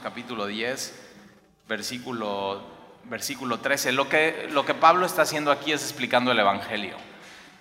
Capítulo 0.00 0.46
10, 0.46 0.94
versículo, 1.68 2.62
versículo 3.04 3.60
13. 3.60 3.92
Lo 3.92 4.08
que, 4.08 4.48
lo 4.50 4.64
que 4.64 4.74
Pablo 4.74 5.06
está 5.06 5.22
haciendo 5.22 5.50
aquí 5.50 5.72
es 5.72 5.82
explicando 5.82 6.32
el 6.32 6.38
Evangelio. 6.38 6.96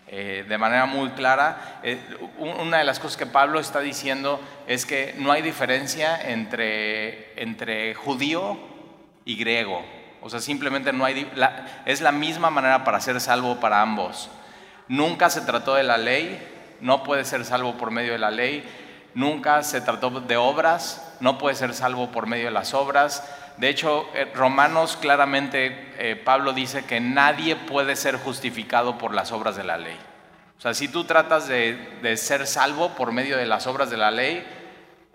Eh, 0.07 0.45
de 0.47 0.57
manera 0.57 0.85
muy 0.85 1.09
clara, 1.11 1.79
eh, 1.81 1.99
una 2.37 2.77
de 2.77 2.83
las 2.83 2.99
cosas 2.99 3.17
que 3.17 3.25
Pablo 3.25 3.59
está 3.59 3.79
diciendo 3.79 4.39
es 4.67 4.85
que 4.85 5.15
no 5.17 5.31
hay 5.31 5.41
diferencia 5.41 6.21
entre, 6.29 7.41
entre 7.41 7.95
judío 7.95 8.57
y 9.25 9.35
griego. 9.35 9.83
O 10.21 10.29
sea, 10.29 10.39
simplemente 10.39 10.93
no 10.93 11.05
hay, 11.05 11.31
es 11.85 12.01
la 12.01 12.11
misma 12.11 12.49
manera 12.49 12.83
para 12.83 13.01
ser 13.01 13.19
salvo 13.19 13.59
para 13.59 13.81
ambos. 13.81 14.29
Nunca 14.87 15.29
se 15.29 15.41
trató 15.41 15.75
de 15.75 15.83
la 15.83 15.97
ley, 15.97 16.39
no 16.81 17.03
puede 17.03 17.25
ser 17.25 17.43
salvo 17.45 17.75
por 17.77 17.91
medio 17.91 18.11
de 18.11 18.19
la 18.19 18.31
ley. 18.31 18.63
Nunca 19.15 19.63
se 19.63 19.81
trató 19.81 20.09
de 20.11 20.37
obras, 20.37 21.15
no 21.19 21.37
puede 21.37 21.55
ser 21.55 21.73
salvo 21.73 22.11
por 22.11 22.27
medio 22.27 22.45
de 22.45 22.51
las 22.51 22.73
obras. 22.73 23.23
De 23.57 23.69
hecho, 23.69 24.05
eh, 24.13 24.31
Romanos 24.35 24.97
claramente, 24.97 25.93
eh, 25.97 26.15
Pablo 26.15 26.53
dice 26.53 26.83
que 26.83 26.99
nadie 26.99 27.55
puede 27.55 27.95
ser 27.95 28.17
justificado 28.17 28.97
por 28.97 29.13
las 29.13 29.31
obras 29.31 29.55
de 29.55 29.63
la 29.63 29.77
ley. 29.77 29.97
O 30.57 30.61
sea, 30.61 30.73
si 30.73 30.89
tú 30.89 31.05
tratas 31.05 31.47
de, 31.47 31.75
de 32.01 32.17
ser 32.17 32.45
salvo 32.45 32.89
por 32.89 33.11
medio 33.13 33.37
de 33.37 33.45
las 33.45 33.67
obras 33.67 33.89
de 33.89 33.97
la 33.97 34.11
ley, 34.11 34.45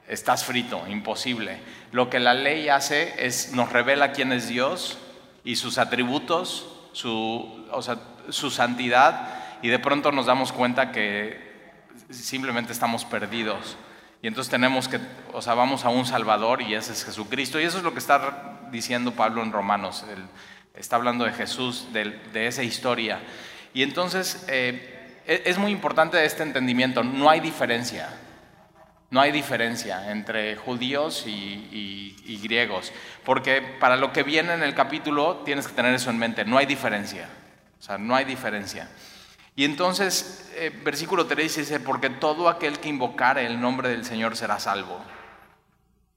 estás 0.08 0.44
frito, 0.44 0.82
imposible. 0.88 1.58
Lo 1.92 2.10
que 2.10 2.20
la 2.20 2.34
ley 2.34 2.68
hace 2.68 3.14
es 3.24 3.52
nos 3.52 3.70
revela 3.70 4.12
quién 4.12 4.32
es 4.32 4.48
Dios 4.48 4.98
y 5.44 5.56
sus 5.56 5.78
atributos, 5.78 6.66
su, 6.92 7.66
o 7.70 7.82
sea, 7.82 7.98
su 8.28 8.50
santidad, 8.50 9.28
y 9.62 9.68
de 9.68 9.78
pronto 9.78 10.12
nos 10.12 10.26
damos 10.26 10.52
cuenta 10.52 10.90
que 10.90 11.50
simplemente 12.10 12.72
estamos 12.72 13.04
perdidos. 13.04 13.76
Y 14.22 14.26
entonces 14.26 14.50
tenemos 14.50 14.88
que, 14.88 15.00
o 15.32 15.40
sea, 15.40 15.54
vamos 15.54 15.84
a 15.84 15.88
un 15.88 16.04
Salvador 16.04 16.60
y 16.60 16.74
ese 16.74 16.92
es 16.92 17.04
Jesucristo. 17.04 17.58
Y 17.58 17.64
eso 17.64 17.78
es 17.78 17.84
lo 17.84 17.92
que 17.92 17.98
está 18.00 18.60
diciendo 18.70 19.12
Pablo 19.12 19.42
en 19.42 19.52
Romanos. 19.52 20.04
está 20.74 20.96
hablando 20.96 21.24
de 21.24 21.32
Jesús, 21.32 21.88
de, 21.92 22.46
esa 22.46 22.62
historia. 22.62 23.20
Y 23.72 23.82
entonces 23.82 24.44
eh, 24.48 25.22
e, 25.26 25.42
es 25.46 25.58
muy 25.58 25.72
importante 25.72 26.22
este 26.24 26.42
entendimiento. 26.42 27.02
No 27.02 27.30
hay 27.30 27.40
diferencia. 27.40 28.10
No 29.10 29.20
hay 29.20 29.32
diferencia 29.32 30.12
entre 30.12 30.54
judíos 30.56 31.24
y, 31.26 32.14
y, 32.24 32.40
griegos. 32.42 32.92
Porque 33.24 33.60
para 33.80 33.96
lo 33.96 34.12
que 34.12 34.22
viene 34.22 34.54
en 34.54 34.62
el 34.62 34.74
capítulo 34.74 35.42
tienes 35.44 35.66
que 35.66 35.74
tener 35.74 35.94
eso 35.94 36.10
en 36.10 36.18
mente. 36.18 36.44
No 36.44 36.58
hay 36.58 36.66
diferencia. 36.66 37.28
O 37.78 37.82
sea, 37.82 37.98
no 37.98 38.14
hay 38.14 38.24
diferencia. 38.24 38.88
Y 39.60 39.66
entonces, 39.66 40.50
eh, 40.54 40.70
versículo 40.82 41.26
3 41.26 41.54
dice, 41.54 41.80
porque 41.80 42.08
todo 42.08 42.48
aquel 42.48 42.78
que 42.78 42.88
invocare 42.88 43.44
el 43.44 43.60
nombre 43.60 43.90
del 43.90 44.06
Señor 44.06 44.34
será 44.34 44.58
salvo. 44.58 44.98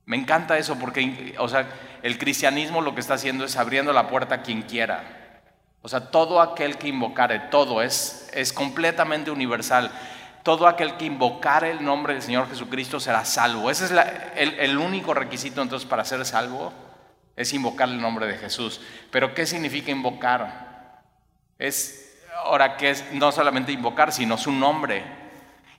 Me 0.06 0.16
encanta 0.16 0.58
eso 0.58 0.80
porque, 0.80 1.36
o 1.38 1.50
sea, 1.50 1.68
el 2.04 2.18
cristianismo 2.18 2.80
lo 2.80 2.96
que 2.96 3.02
está 3.02 3.16
haciendo 3.16 3.44
es 3.44 3.58
abriendo 3.58 3.92
la 3.92 4.08
puerta 4.08 4.36
a 4.36 4.42
quien 4.44 4.62
quiera. 4.62 5.42
O 5.82 5.90
sea, 5.90 6.10
todo 6.10 6.40
aquel 6.40 6.78
que 6.78 6.88
invocare, 6.88 7.40
todo 7.52 7.82
es, 7.82 8.30
es 8.32 8.54
completamente 8.54 9.30
universal. 9.30 9.92
Todo 10.44 10.66
aquel 10.66 10.96
que 10.96 11.04
invocare 11.04 11.72
el 11.72 11.84
nombre 11.84 12.14
del 12.14 12.24
Señor 12.24 12.48
Jesucristo 12.48 13.02
será 13.02 13.26
salvo. 13.26 13.70
Ese 13.70 13.84
es 13.84 13.92
el, 14.38 14.58
el 14.58 14.78
único 14.78 15.14
requisito 15.14 15.62
entonces 15.62 15.86
para 15.86 16.06
ser 16.06 16.24
salvo, 16.26 16.72
es 17.36 17.52
invocar 17.52 17.90
el 17.90 18.00
nombre 18.00 18.26
de 18.26 18.38
Jesús. 18.38 18.80
Pero 19.12 19.34
¿qué 19.34 19.46
significa 19.46 19.92
invocar? 19.92 21.02
Es 21.60 22.03
Ahora, 22.44 22.78
que 22.78 22.92
es 22.92 23.06
no 23.14 23.32
solamente 23.32 23.72
invocar, 23.72 24.12
sino 24.12 24.38
su 24.38 24.52
nombre. 24.52 25.04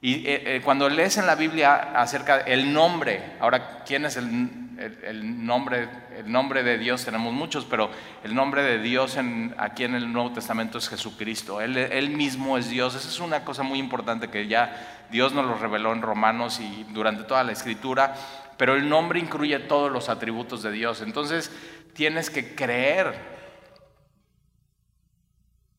Y 0.01 0.17
eh, 0.27 0.57
eh, 0.57 0.61
cuando 0.63 0.89
lees 0.89 1.17
en 1.17 1.27
la 1.27 1.35
Biblia 1.35 1.93
acerca 1.95 2.43
del 2.43 2.73
nombre, 2.73 3.37
ahora, 3.41 3.85
¿quién 3.87 4.05
es 4.05 4.19
el, 4.19 4.29
nombre? 5.47 5.89
El 6.19 6.31
nombre 6.31 6.63
de 6.63 6.77
Dios 6.77 7.05
tenemos 7.05 7.33
muchos, 7.33 7.65
pero 7.65 7.91
el 8.23 8.35
nombre 8.35 8.63
de 8.63 8.79
Dios 8.81 9.17
en, 9.17 9.55
aquí 9.57 9.85
en 9.85 9.95
el 9.95 10.13
Nuevo 10.13 10.33
Testamento 10.33 10.77
es 10.77 10.91
Jesucristo. 10.91 11.61
Él, 11.63 11.79
él 11.79 12.11
mismo 12.11 12.59
es 12.59 12.69
Dios. 12.69 12.95
Esa 12.95 13.09
es 13.09 13.19
una 13.19 13.45
cosa 13.45 13.63
muy 13.63 13.79
importante 13.79 14.29
que 14.29 14.47
ya 14.47 15.07
Dios 15.11 15.33
nos 15.33 15.47
lo 15.47 15.55
reveló 15.55 15.93
en 15.95 16.03
Romanos 16.03 16.61
y 16.61 16.85
durante 16.91 17.25
toda 17.25 17.43
la 17.43 17.53
Escritura. 17.53 18.15
Pero 18.59 18.75
el 18.75 18.89
nombre 18.89 19.21
incluye 19.21 19.59
todos 19.61 19.91
los 19.91 20.11
atributos 20.11 20.63
de 20.63 20.71
Dios. 20.71 21.01
Entonces, 21.01 21.51
tienes 21.95 22.29
que 22.29 22.55
creer 22.55 23.34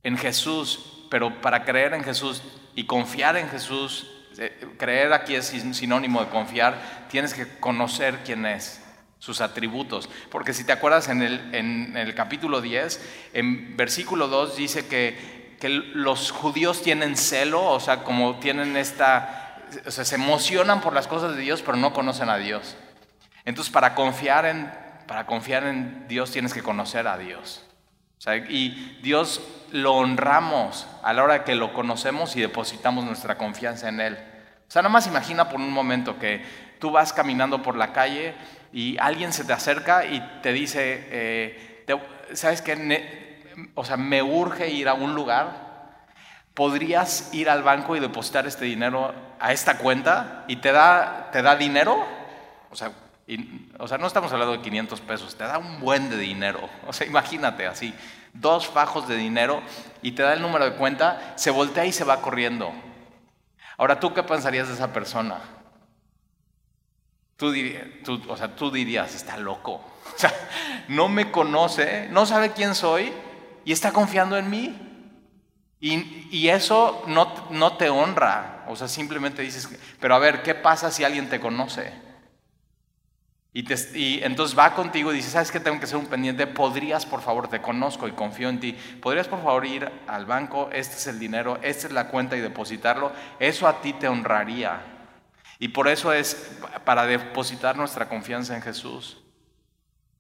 en 0.05 0.17
Jesús, 0.19 0.85
pero 1.09 1.41
para 1.41 1.66
creer 1.66 1.95
en 1.95 2.03
Jesús 2.03 2.43
y 2.75 2.85
confiar 2.85 3.35
en 3.38 3.49
Jesús, 3.49 4.07
eh, 4.38 4.67
creer 4.77 5.11
aquí 5.13 5.33
es 5.33 5.47
sinónimo 5.47 6.23
de 6.23 6.29
confiar, 6.29 7.07
tienes 7.09 7.33
que 7.33 7.47
conocer 7.59 8.19
quién 8.23 8.45
es, 8.45 8.81
sus 9.17 9.41
atributos. 9.41 10.07
Porque 10.29 10.53
si 10.53 10.63
te 10.63 10.71
acuerdas 10.71 11.09
en 11.09 11.23
el, 11.23 11.55
en 11.55 11.97
el 11.97 12.13
capítulo 12.13 12.61
10, 12.61 13.01
en 13.33 13.75
versículo 13.75 14.27
2 14.27 14.55
dice 14.55 14.88
que, 14.88 15.57
que 15.59 15.69
los 15.69 16.29
judíos 16.29 16.83
tienen 16.83 17.17
celo, 17.17 17.63
o 17.63 17.79
sea, 17.79 18.03
como 18.03 18.37
tienen 18.39 18.77
esta, 18.77 19.63
o 19.87 19.91
sea, 19.91 20.05
se 20.05 20.16
emocionan 20.16 20.81
por 20.81 20.93
las 20.93 21.07
cosas 21.07 21.35
de 21.35 21.41
Dios, 21.41 21.63
pero 21.63 21.77
no 21.77 21.93
conocen 21.93 22.29
a 22.29 22.37
Dios. 22.37 22.77
Entonces, 23.43 23.73
para 23.73 23.95
confiar 23.95 24.45
en, 24.45 24.72
para 25.07 25.25
confiar 25.25 25.63
en 25.63 26.07
Dios 26.07 26.29
tienes 26.29 26.53
que 26.53 26.61
conocer 26.61 27.07
a 27.07 27.17
Dios. 27.17 27.66
Y 28.49 28.99
Dios 29.01 29.41
lo 29.71 29.93
honramos 29.95 30.87
a 31.03 31.13
la 31.13 31.23
hora 31.23 31.43
que 31.43 31.55
lo 31.55 31.73
conocemos 31.73 32.35
y 32.35 32.41
depositamos 32.41 33.05
nuestra 33.05 33.37
confianza 33.37 33.89
en 33.89 33.99
Él. 33.99 34.17
O 34.67 34.71
sea, 34.71 34.81
nada 34.81 34.91
más 34.91 35.07
imagina 35.07 35.49
por 35.49 35.59
un 35.59 35.71
momento 35.71 36.17
que 36.17 36.43
tú 36.79 36.91
vas 36.91 37.13
caminando 37.13 37.61
por 37.61 37.75
la 37.75 37.93
calle 37.93 38.33
y 38.73 38.97
alguien 38.99 39.31
se 39.31 39.43
te 39.43 39.53
acerca 39.53 40.05
y 40.05 40.19
te 40.41 40.53
dice, 40.53 41.07
eh, 41.11 41.85
¿sabes 42.33 42.61
qué? 42.61 43.35
O 43.75 43.85
sea, 43.85 43.97
me 43.97 44.21
urge 44.21 44.69
ir 44.69 44.89
a 44.89 44.93
un 44.93 45.13
lugar. 45.13 45.65
¿Podrías 46.53 47.33
ir 47.33 47.49
al 47.49 47.63
banco 47.63 47.95
y 47.95 47.99
depositar 47.99 48.47
este 48.47 48.65
dinero 48.65 49.13
a 49.39 49.51
esta 49.51 49.77
cuenta 49.77 50.45
y 50.47 50.57
te 50.57 50.71
da, 50.71 51.29
te 51.31 51.41
da 51.41 51.55
dinero? 51.55 52.05
O 52.71 52.75
sea, 52.75 52.91
o 53.79 53.87
sea, 53.87 53.97
no 53.97 54.05
estamos 54.05 54.31
hablando 54.31 54.53
de 54.53 54.61
500 54.61 55.01
pesos, 55.01 55.35
te 55.35 55.43
da 55.43 55.57
un 55.57 55.79
buen 55.79 56.09
de 56.09 56.17
dinero. 56.17 56.69
O 56.87 56.93
sea, 56.93 57.07
imagínate 57.07 57.65
así 57.65 57.93
dos 58.33 58.67
fajos 58.67 59.07
de 59.07 59.15
dinero 59.15 59.61
y 60.01 60.11
te 60.11 60.23
da 60.23 60.33
el 60.33 60.41
número 60.41 60.65
de 60.65 60.75
cuenta, 60.75 61.33
se 61.35 61.51
voltea 61.51 61.85
y 61.85 61.91
se 61.91 62.03
va 62.03 62.21
corriendo. 62.21 62.71
Ahora, 63.77 63.99
¿tú 63.99 64.13
qué 64.13 64.23
pensarías 64.23 64.67
de 64.67 64.75
esa 64.75 64.93
persona? 64.93 65.39
Tú, 67.37 67.51
o 68.29 68.37
sea, 68.37 68.55
tú 68.55 68.71
dirías, 68.71 69.15
está 69.15 69.37
loco. 69.37 69.81
O 70.15 70.17
sea, 70.17 70.31
no 70.87 71.09
me 71.09 71.31
conoce, 71.31 72.07
no 72.09 72.25
sabe 72.25 72.51
quién 72.51 72.73
soy 72.75 73.11
y 73.65 73.73
está 73.73 73.91
confiando 73.91 74.37
en 74.37 74.49
mí. 74.49 74.79
Y, 75.81 76.29
y, 76.31 76.47
eso 76.47 77.03
no, 77.07 77.33
no 77.49 77.75
te 77.75 77.89
honra. 77.89 78.63
O 78.69 78.75
sea, 78.75 78.87
simplemente 78.87 79.41
dices, 79.41 79.67
pero 79.99 80.15
a 80.15 80.19
ver, 80.19 80.41
¿qué 80.41 80.55
pasa 80.55 80.91
si 80.91 81.03
alguien 81.03 81.27
te 81.27 81.41
conoce? 81.41 81.91
Y, 83.57 84.21
entonces 84.21 84.57
va 84.59 84.75
contigo 84.75 85.13
y 85.13 85.16
dice, 85.16 85.29
¿sabes 85.29 85.49
qué? 85.49 85.61
Tengo 85.61 85.79
que 85.79 85.88
ser 85.88 85.95
un 85.95 86.07
pendiente. 86.07 86.45
¿Podrías, 86.45 87.05
por 87.05 87.21
favor, 87.21 87.47
te 87.47 87.61
conozco 87.61 88.05
y 88.05 88.11
confío 88.11 88.49
en 88.49 88.59
ti? 88.59 88.73
¿Podrías, 89.01 89.29
por 89.29 89.41
favor, 89.41 89.66
ir 89.66 89.89
al 90.07 90.25
banco? 90.25 90.69
Este 90.73 90.97
es 90.97 91.07
el 91.07 91.19
dinero, 91.19 91.57
esta 91.61 91.88
es 91.88 91.93
la 91.93 92.09
cuenta 92.09 92.35
y 92.35 92.41
depositarlo. 92.41 93.13
Eso 93.39 93.66
a 93.66 93.79
ti 93.79 93.93
te 93.93 94.09
honraría. 94.09 94.81
Y 95.57 95.69
por 95.69 95.88
eso 95.88 96.11
es 96.11 96.59
para 96.83 97.05
depositar 97.05 97.77
nuestra 97.77 98.09
confianza 98.09 98.57
en 98.57 98.61
Jesús 98.61 99.23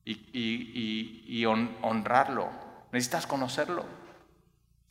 y, 0.05 1.45
honrarlo. 1.45 2.49
Necesitas 2.93 3.27
conocerlo. 3.27 3.83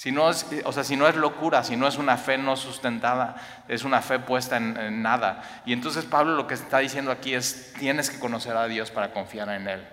Si 0.04 0.12
no, 0.12 0.28
es, 0.28 0.44
o 0.66 0.70
sea, 0.70 0.84
si 0.84 0.96
no 0.96 1.08
es 1.08 1.16
locura, 1.16 1.64
si 1.64 1.76
no 1.76 1.88
es 1.88 1.96
una 1.96 2.18
fe 2.18 2.36
no 2.36 2.56
sustentada, 2.56 3.36
es 3.68 3.84
una 3.84 4.02
fe 4.02 4.18
puesta 4.18 4.58
en, 4.58 5.00
nada. 5.00 5.62
Y 5.64 5.72
entonces 5.72 6.04
Pablo 6.04 6.34
lo 6.34 6.46
que 6.46 6.52
está 6.52 6.80
diciendo 6.80 7.10
aquí 7.10 7.32
es, 7.32 7.72
tienes 7.78 8.10
que 8.10 8.18
conocer 8.18 8.54
a 8.54 8.66
Dios 8.66 8.90
para 8.90 9.12
confiar 9.14 9.48
en 9.48 9.66
Él. 9.66 9.88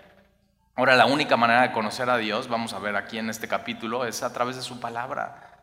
Ahora, 0.76 0.98
la 0.98 1.06
única 1.06 1.38
manera 1.38 1.62
de 1.62 1.72
conocer 1.72 2.10
a 2.10 2.18
Dios, 2.18 2.50
vamos 2.50 2.74
a 2.74 2.80
ver 2.80 2.98
aquí 2.98 3.20
en 3.20 3.30
este 3.30 3.48
capítulo, 3.48 4.04
es 4.04 4.22
a 4.22 4.34
través 4.34 4.58
de 4.58 4.64
su 4.64 4.82
palabra. 4.82 5.62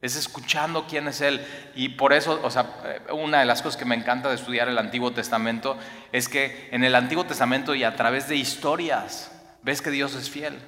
Es 0.00 0.16
escuchando 0.16 0.86
quién 0.88 1.06
es 1.06 1.20
Él. 1.20 1.46
Y 1.76 1.90
por 1.90 2.12
eso, 2.12 2.40
o 2.42 2.50
sea, 2.50 2.66
una 3.12 3.38
de 3.38 3.44
las 3.44 3.62
cosas 3.62 3.78
que 3.78 3.84
me 3.84 3.94
encanta 3.94 4.28
de 4.28 4.34
estudiar 4.34 4.68
el 4.68 4.78
Antiguo 4.78 5.12
Testamento 5.12 5.78
es 6.10 6.28
que 6.28 6.68
en 6.72 6.82
el 6.82 6.96
Antiguo 6.96 7.26
Testamento 7.26 7.76
y 7.76 7.84
a 7.84 7.94
través 7.94 8.26
de 8.28 8.34
historias, 8.34 9.30
ves 9.62 9.80
que 9.80 9.92
Dios 9.92 10.16
es 10.16 10.28
fiel 10.28 10.60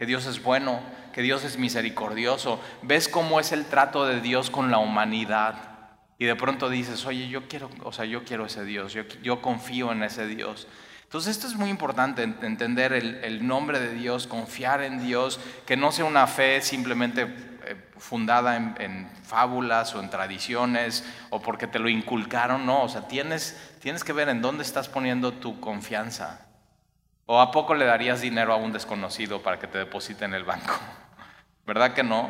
que 0.00 0.06
Dios 0.06 0.24
es 0.24 0.42
bueno, 0.42 0.80
que 1.12 1.22
Dios 1.22 1.44
es 1.44 1.58
misericordioso. 1.58 2.60
Ves 2.82 3.08
cómo 3.08 3.40
es 3.40 3.52
el 3.52 3.66
trato 3.66 4.06
de 4.06 4.20
Dios 4.20 4.50
con 4.50 4.70
la 4.70 4.78
humanidad. 4.78 5.70
Y 6.18 6.26
de 6.26 6.36
pronto 6.36 6.68
dices, 6.68 7.06
oye, 7.06 7.28
yo 7.28 7.48
quiero, 7.48 7.70
o 7.82 7.92
sea, 7.92 8.04
yo 8.04 8.24
quiero 8.24 8.44
ese 8.44 8.62
Dios, 8.62 8.92
yo, 8.92 9.40
confío 9.40 9.90
en 9.90 10.02
ese 10.02 10.26
Dios. 10.26 10.68
Entonces 11.04 11.34
esto 11.34 11.46
es 11.46 11.54
muy 11.54 11.70
importante, 11.70 12.22
entender 12.22 12.92
el, 12.92 13.46
nombre 13.46 13.80
de 13.80 13.94
Dios, 13.94 14.26
confiar 14.26 14.82
en 14.82 15.02
Dios, 15.02 15.40
que 15.66 15.78
no 15.78 15.92
sea 15.92 16.04
una 16.04 16.26
fe 16.26 16.60
simplemente 16.60 17.22
eh, 17.22 17.88
fundada 17.96 18.56
en, 18.56 18.74
en, 18.78 19.10
fábulas 19.24 19.94
o 19.94 20.00
en 20.00 20.10
tradiciones 20.10 21.04
o 21.30 21.40
porque 21.40 21.66
te 21.66 21.78
lo 21.78 21.88
inculcaron, 21.88 22.66
no, 22.66 22.82
o 22.82 22.88
sea, 22.90 23.08
tienes, 23.08 23.58
tienes 23.80 24.04
que 24.04 24.12
ver 24.12 24.28
en 24.28 24.42
dónde 24.42 24.62
estás 24.62 24.90
poniendo 24.90 25.32
tu 25.32 25.58
confianza. 25.58 26.46
¿O 27.32 27.40
a 27.40 27.50
poco 27.50 27.74
le 27.74 27.86
darías 27.86 28.20
dinero 28.20 28.52
a 28.52 28.56
un 28.56 28.72
desconocido 28.72 29.40
para 29.40 29.58
que 29.58 29.68
te 29.68 29.78
deposite 29.78 30.24
en 30.24 30.34
el 30.34 30.44
banco? 30.44 30.74
¿Verdad 31.70 31.94
que 31.94 32.02
no? 32.02 32.28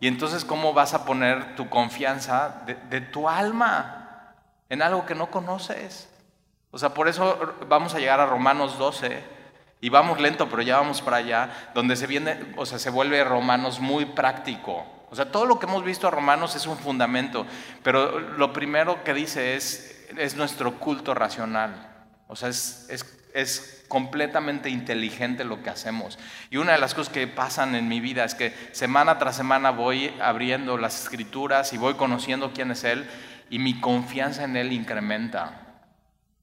Y 0.00 0.08
entonces, 0.08 0.44
¿cómo 0.44 0.72
vas 0.72 0.92
a 0.92 1.04
poner 1.04 1.54
tu 1.54 1.68
confianza 1.68 2.64
de, 2.66 3.00
tu 3.00 3.28
alma 3.28 4.34
en 4.68 4.82
algo 4.82 5.06
que 5.06 5.14
no 5.14 5.30
conoces? 5.30 6.08
O 6.72 6.78
sea, 6.78 6.88
por 6.92 7.06
eso 7.06 7.54
vamos 7.68 7.94
a 7.94 8.00
llegar 8.00 8.18
a 8.18 8.26
Romanos 8.26 8.80
12 8.80 9.22
y 9.80 9.88
vamos 9.88 10.20
lento, 10.20 10.48
pero 10.48 10.62
ya 10.62 10.78
vamos 10.78 11.00
para 11.00 11.18
allá, 11.18 11.70
donde 11.74 11.94
se 11.94 12.08
viene, 12.08 12.54
o 12.56 12.66
sea, 12.66 12.80
se 12.80 12.90
vuelve 12.90 13.22
Romanos 13.22 13.78
muy 13.78 14.04
práctico. 14.04 14.84
O 15.10 15.14
sea, 15.14 15.30
todo 15.30 15.46
lo 15.46 15.60
que 15.60 15.66
hemos 15.66 15.84
visto 15.84 16.08
a 16.08 16.10
Romanos 16.10 16.56
es 16.56 16.66
un 16.66 16.76
fundamento, 16.76 17.46
pero 17.84 18.18
lo 18.18 18.52
primero 18.52 19.04
que 19.04 19.14
dice 19.14 19.54
es, 19.54 20.08
es 20.18 20.34
nuestro 20.34 20.80
culto 20.80 21.14
racional. 21.14 21.88
O 22.26 22.34
sea, 22.34 22.48
es 22.48 23.81
completamente 23.92 24.70
inteligente 24.70 25.44
lo 25.44 25.62
que 25.62 25.68
hacemos. 25.68 26.18
Y 26.48 26.56
una 26.56 26.72
de 26.72 26.78
las 26.78 26.94
cosas 26.94 27.12
que 27.12 27.26
pasan 27.26 27.74
en 27.74 27.88
mi 27.88 28.00
vida 28.00 28.24
es 28.24 28.34
que 28.34 28.54
semana 28.72 29.18
tras 29.18 29.36
semana 29.36 29.70
voy 29.70 30.14
abriendo 30.18 30.78
las 30.78 31.02
escrituras 31.02 31.74
y 31.74 31.76
voy 31.76 31.92
conociendo 31.92 32.54
quién 32.54 32.70
es 32.70 32.84
Él 32.84 33.06
y 33.50 33.58
mi 33.58 33.78
confianza 33.82 34.44
en 34.44 34.56
Él 34.56 34.72
incrementa. 34.72 35.82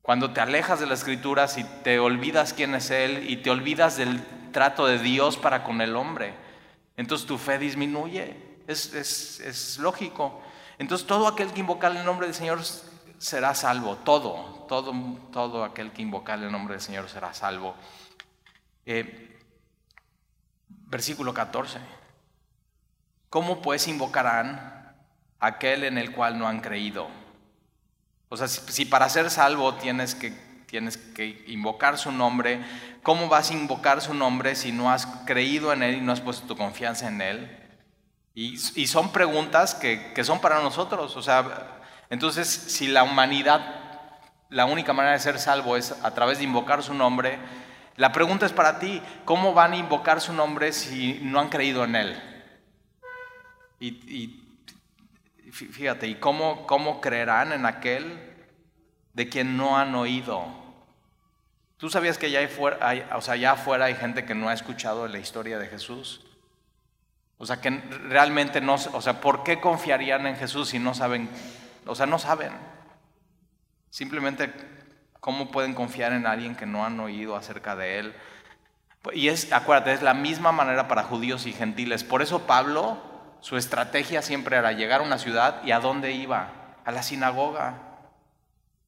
Cuando 0.04 0.30
te 0.30 0.42
alejas 0.42 0.80
de 0.80 0.86
las 0.86 1.00
escrituras 1.00 1.58
y 1.58 1.64
te 1.64 1.98
olvidas 1.98 2.54
quién 2.54 2.76
es 2.76 2.92
Él 2.92 3.28
y 3.28 3.38
te 3.38 3.50
olvidas 3.50 3.98
del 3.98 4.24
trato 4.52 4.86
de 4.86 5.00
Dios 5.00 5.36
para 5.36 5.64
con 5.64 5.82
el 5.82 5.96
hombre, 5.96 6.36
entonces 6.98 7.26
tu 7.26 7.40
fe 7.40 7.58
disminuye. 7.58 8.36
Es, 8.68 8.94
es, 8.94 9.40
es 9.40 9.80
lógico. 9.80 10.40
Entonces 10.78 11.08
todo 11.08 11.28
aquel 11.28 11.52
que 11.52 11.62
invoca 11.62 11.88
el 11.88 12.06
nombre 12.06 12.28
del 12.28 12.36
Señor 12.36 12.60
será 13.18 13.56
salvo. 13.56 13.96
Todo, 13.96 14.59
todo, 14.70 14.94
todo 15.34 15.66
aquel 15.66 15.92
que 15.92 16.02
invoca 16.02 16.36
el 16.36 16.50
nombre 16.50 16.76
del 16.76 16.82
Señor 16.82 17.10
será 17.10 17.34
salvo. 17.34 17.76
Eh, 18.86 19.38
versículo 20.70 21.34
14. 21.34 21.80
¿Cómo 23.30 23.62
pues 23.62 23.88
invocarán 23.88 24.96
aquel 25.40 25.84
en 25.84 25.98
el 25.98 26.14
cual 26.14 26.40
no 26.40 26.48
han 26.48 26.62
creído? 26.62 27.10
O 28.30 28.38
sea, 28.38 28.48
si, 28.48 28.86
para 28.86 29.10
ser 29.10 29.30
salvo 29.30 29.74
tienes 29.76 30.16
que, 30.16 30.32
tienes 30.68 30.98
que 30.98 31.44
invocar 31.48 31.98
su 31.98 32.12
nombre, 32.12 32.64
¿cómo 33.04 33.28
vas 33.28 33.52
a 33.52 33.54
invocar 33.54 34.02
su 34.02 34.14
nombre 34.14 34.56
si 34.56 34.72
no 34.72 34.92
has 34.92 35.06
creído 35.26 35.74
en 35.74 35.84
Él 35.84 35.96
y 35.96 36.02
no 36.02 36.12
has 36.12 36.22
puesto 36.22 36.48
tu 36.48 36.56
confianza 36.56 37.08
en 37.08 37.22
Él? 37.22 37.56
Y, 38.36 38.58
son 38.58 39.12
preguntas 39.12 39.76
que, 39.76 40.14
que, 40.14 40.24
son 40.24 40.40
para 40.40 40.62
nosotros. 40.62 41.18
O 41.18 41.22
sea, 41.22 41.82
entonces, 42.10 42.48
si 42.48 42.88
la 42.88 43.04
humanidad, 43.04 43.79
la 44.50 44.66
única 44.66 44.94
manera 44.94 45.14
de 45.14 45.20
ser 45.20 45.40
salvo 45.40 45.78
es 45.78 45.92
a 46.04 46.14
través 46.14 46.40
de 46.40 46.44
invocar 46.44 46.84
su 46.84 46.94
nombre, 46.94 47.40
la 48.00 48.14
pregunta 48.14 48.46
es 48.46 48.54
para 48.54 48.80
ti, 48.80 49.02
¿cómo 49.26 49.54
van 49.54 49.74
a 49.74 49.78
invocar 49.78 50.22
su 50.22 50.32
nombre 50.32 50.72
si 50.72 51.20
no 51.22 51.40
han 51.40 51.50
creído 51.50 51.84
en 51.84 51.96
Él? 51.96 52.24
Y, 53.80 54.46
Fíjate, 55.52 56.08
¿y 56.08 56.16
cómo, 56.16 56.68
cómo 56.68 57.02
creerán 57.02 57.52
en 57.52 57.66
aquel 57.66 58.20
de 59.14 59.28
quien 59.28 59.58
no 59.58 59.78
han 59.78 59.96
oído? 59.96 60.46
¿Tú 61.78 61.90
sabías 61.90 62.18
que 62.20 62.30
ya, 62.30 62.48
fuera, 62.48 63.08
o 63.16 63.22
sea, 63.22 63.34
allá 63.34 63.54
afuera 63.54 63.86
hay 63.86 63.96
gente 63.96 64.26
que 64.26 64.36
no 64.36 64.48
ha 64.48 64.54
escuchado 64.54 65.08
la 65.08 65.18
historia 65.18 65.58
de 65.58 65.68
Jesús? 65.68 66.24
O 67.38 67.46
sea, 67.46 67.60
que 67.60 67.72
realmente 67.72 68.62
no, 68.62 68.76
o 68.76 69.02
sea, 69.02 69.20
¿por 69.22 69.44
qué 69.44 69.60
confiarían 69.60 70.28
en 70.28 70.36
Jesús 70.36 70.70
si 70.70 70.78
no 70.78 70.94
saben? 70.94 71.30
O 71.86 71.96
sea, 71.96 72.06
no 72.06 72.20
saben. 72.20 72.52
Simplemente, 73.90 74.54
¿cómo 75.20 75.52
pueden 75.52 75.74
confiar 75.74 76.14
en 76.14 76.28
alguien 76.28 76.56
que 76.56 76.66
no 76.66 76.86
han 76.86 77.00
oído 77.00 77.36
acerca 77.36 77.76
de 77.76 78.00
Él? 78.00 78.14
Y 79.14 79.30
es, 79.30 79.52
acuérdate, 79.52 79.94
es 79.94 80.02
la 80.02 80.14
misma 80.14 80.52
manera 80.52 80.88
para 80.88 81.04
judíos 81.04 81.46
y 81.46 81.54
gentiles. 81.54 82.04
Por 82.04 82.22
eso 82.22 82.46
Pablo 82.46 83.10
su 83.42 83.56
estrategia 83.56 84.22
siempre 84.22 84.58
era 84.58 84.74
llegar 84.74 85.00
a 85.00 85.06
una 85.06 85.18
ciudad 85.18 85.64
y 85.64 85.72
a 85.72 85.80
dónde 85.80 86.12
iba, 86.12 86.50
a 86.84 86.92
la 86.92 87.04
sinagoga. 87.04 87.89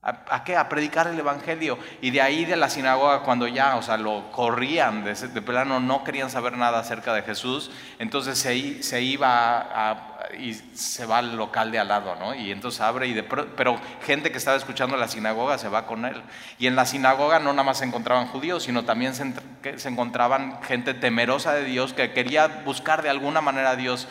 ¿A, 0.03 0.43
qué? 0.43 0.57
A 0.57 0.67
predicar 0.67 1.05
el 1.05 1.19
Evangelio. 1.19 1.77
Y 2.01 2.09
de 2.09 2.23
ahí 2.23 2.43
de 2.45 2.55
la 2.55 2.71
sinagoga, 2.71 3.19
cuando 3.19 3.45
ya, 3.45 3.75
o 3.75 3.83
sea, 3.83 3.97
lo 3.97 4.31
corrían 4.31 5.03
de, 5.03 5.13
plano, 5.43 5.79
no 5.79 6.03
querían 6.03 6.31
saber 6.31 6.57
nada 6.57 6.79
acerca 6.79 7.13
de 7.13 7.21
Jesús, 7.21 7.69
entonces 7.99 8.39
se, 8.39 9.01
iba 9.03 9.59
a, 9.59 10.19
y 10.39 10.55
se 10.55 11.05
va 11.05 11.19
al 11.19 11.37
local 11.37 11.71
de 11.71 11.77
al 11.77 11.89
lado, 11.89 12.15
¿no? 12.15 12.33
Y 12.33 12.51
entonces 12.51 12.81
abre, 12.81 13.05
y 13.05 13.13
de, 13.13 13.21
pero 13.21 13.79
gente 14.03 14.31
que 14.31 14.39
estaba 14.39 14.57
escuchando 14.57 14.97
la 14.97 15.07
sinagoga 15.07 15.59
se 15.59 15.69
va 15.69 15.85
con 15.85 16.05
él. 16.05 16.23
Y 16.57 16.65
en 16.65 16.75
la 16.75 16.87
sinagoga 16.87 17.37
no 17.37 17.53
nada 17.53 17.63
más 17.63 17.77
se 17.77 17.85
encontraban 17.85 18.25
judíos, 18.25 18.63
sino 18.63 18.85
también 18.85 19.13
se, 19.13 19.87
encontraban 19.87 20.63
gente 20.63 20.95
temerosa 20.95 21.53
de 21.53 21.65
Dios 21.65 21.93
que 21.93 22.11
quería 22.11 22.47
buscar 22.65 23.03
de 23.03 23.11
alguna 23.11 23.41
manera 23.41 23.69
a 23.69 23.75
Dios. 23.75 24.07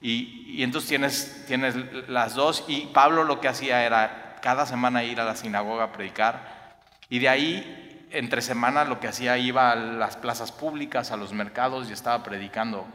Y, 0.00 0.62
entonces 0.62 0.88
tienes, 0.88 1.44
tienes 1.46 1.74
las 2.08 2.34
dos. 2.34 2.64
Y 2.68 2.86
Pablo 2.86 3.24
lo 3.24 3.38
que 3.38 3.48
hacía 3.48 3.84
era 3.84 4.25
cada 4.46 4.64
semana 4.64 5.02
ir 5.02 5.20
a 5.20 5.24
la 5.24 5.34
sinagoga 5.34 5.82
a 5.82 5.92
predicar. 5.92 6.78
Y 7.08 7.18
de 7.18 7.28
ahí, 7.28 8.06
entre 8.12 8.40
semanas, 8.40 8.88
lo 8.88 9.00
que 9.00 9.08
hacía 9.08 9.36
iba 9.38 9.72
a 9.72 9.74
las 9.74 10.16
plazas 10.16 10.52
públicas, 10.52 11.10
a 11.10 11.16
los 11.16 11.32
mercados 11.32 11.90
y 11.90 11.92
estaba 11.92 12.22
predicando. 12.22 12.86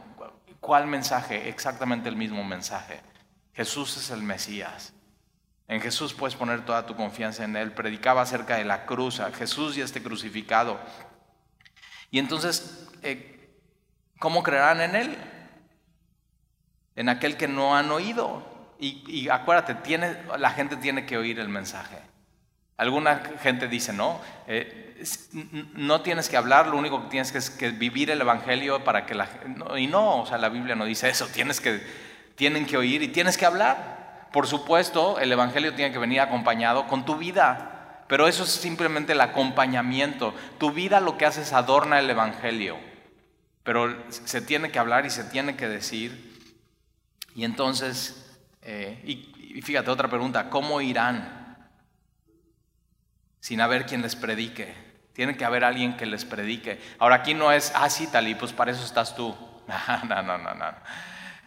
¿Cuál 0.60 0.86
mensaje? 0.86 1.50
Exactamente 1.50 2.08
el 2.08 2.16
mismo 2.16 2.42
mensaje. 2.42 3.02
Jesús 3.52 3.98
es 3.98 4.08
el 4.08 4.22
Mesías. 4.22 4.94
En 5.68 5.82
Jesús 5.82 6.14
puedes 6.14 6.36
poner 6.36 6.64
toda 6.64 6.86
tu 6.86 6.96
confianza 6.96 7.44
en 7.44 7.54
Él. 7.54 7.72
Predicaba 7.72 8.22
acerca 8.22 8.56
de 8.56 8.64
la 8.64 8.86
cruz, 8.86 9.20
a 9.20 9.30
Jesús 9.30 9.76
y 9.76 9.82
este 9.82 10.02
crucificado. 10.02 10.80
Y 12.10 12.18
entonces, 12.18 12.88
eh, 13.02 13.60
¿cómo 14.18 14.42
creerán 14.42 14.80
en 14.80 14.96
Él? 14.96 15.18
en 16.96 17.08
aquel 17.10 17.36
que 17.36 17.46
no 17.46 17.76
han 17.76 17.90
oído. 17.90 18.42
Y, 18.84 19.28
acuérdate, 19.28 19.76
la 20.38 20.50
gente 20.50 20.76
tiene 20.76 21.06
que 21.06 21.16
oír 21.16 21.38
el 21.38 21.48
mensaje. 21.48 21.98
Alguna 22.76 23.22
gente 23.40 23.68
dice, 23.68 23.92
no, 23.92 24.20
eh, 24.48 25.00
no 25.74 26.00
tienes 26.00 26.28
que 26.28 26.36
hablar, 26.36 26.66
lo 26.66 26.76
único 26.76 27.04
que 27.04 27.10
tienes 27.10 27.30
que 27.30 27.38
es 27.38 27.48
que 27.48 27.70
vivir 27.70 28.10
el 28.10 28.20
Evangelio 28.20 28.82
para 28.82 29.06
que 29.06 29.14
la 29.14 29.26
gente... 29.26 29.80
y 29.80 29.86
no, 29.86 30.22
o 30.22 30.26
sea, 30.26 30.36
la 30.36 30.48
Biblia 30.48 30.74
no 30.74 30.84
dice 30.84 31.08
eso, 31.08 31.28
tienes 31.28 31.60
que, 31.60 31.80
tienen 32.34 32.66
que 32.66 32.76
oír 32.76 33.04
y 33.04 33.08
tienes 33.08 33.38
que 33.38 33.46
hablar. 33.46 34.28
Por 34.32 34.48
supuesto, 34.48 35.20
el 35.20 35.30
Evangelio 35.30 35.74
tiene 35.74 35.92
que 35.92 35.98
venir 36.00 36.20
acompañado 36.20 36.88
con 36.88 37.04
tu 37.04 37.16
vida, 37.16 38.04
pero 38.08 38.26
eso 38.26 38.42
es 38.42 38.50
simplemente 38.50 39.12
el 39.12 39.20
acompañamiento. 39.20 40.34
Tu 40.58 40.72
vida 40.72 40.98
lo 40.98 41.16
que 41.16 41.26
hace 41.26 41.42
es 41.42 41.52
adorna 41.52 42.00
el 42.00 42.10
Evangelio, 42.10 42.78
pero 43.62 43.96
se 44.08 44.40
tiene 44.40 44.72
que 44.72 44.80
hablar 44.80 45.06
y 45.06 45.10
se 45.10 45.22
tiene 45.22 45.54
que 45.54 45.68
decir 45.68 46.32
y 47.34 47.44
entonces, 47.44 48.21
eh, 48.62 49.00
y, 49.04 49.60
fíjate 49.62 49.90
otra 49.90 50.08
pregunta, 50.08 50.48
¿cómo 50.48 50.80
irán 50.80 51.56
sin 53.40 53.60
haber 53.60 53.86
quien 53.86 54.02
les 54.02 54.16
predique? 54.16 54.74
Tiene 55.12 55.36
que 55.36 55.44
haber 55.44 55.64
alguien 55.64 55.96
que 55.96 56.06
les 56.06 56.24
predique. 56.24 56.80
Ahora 56.98 57.16
aquí 57.16 57.34
no 57.34 57.52
es, 57.52 57.72
ah, 57.74 57.90
sí, 57.90 58.06
tal, 58.06 58.28
y 58.28 58.34
pues 58.34 58.52
para 58.52 58.70
eso 58.70 58.84
estás 58.84 59.14
tú. 59.14 59.36
No, 60.08 60.22
no, 60.22 60.38
no, 60.38 60.54
no. 60.54 60.66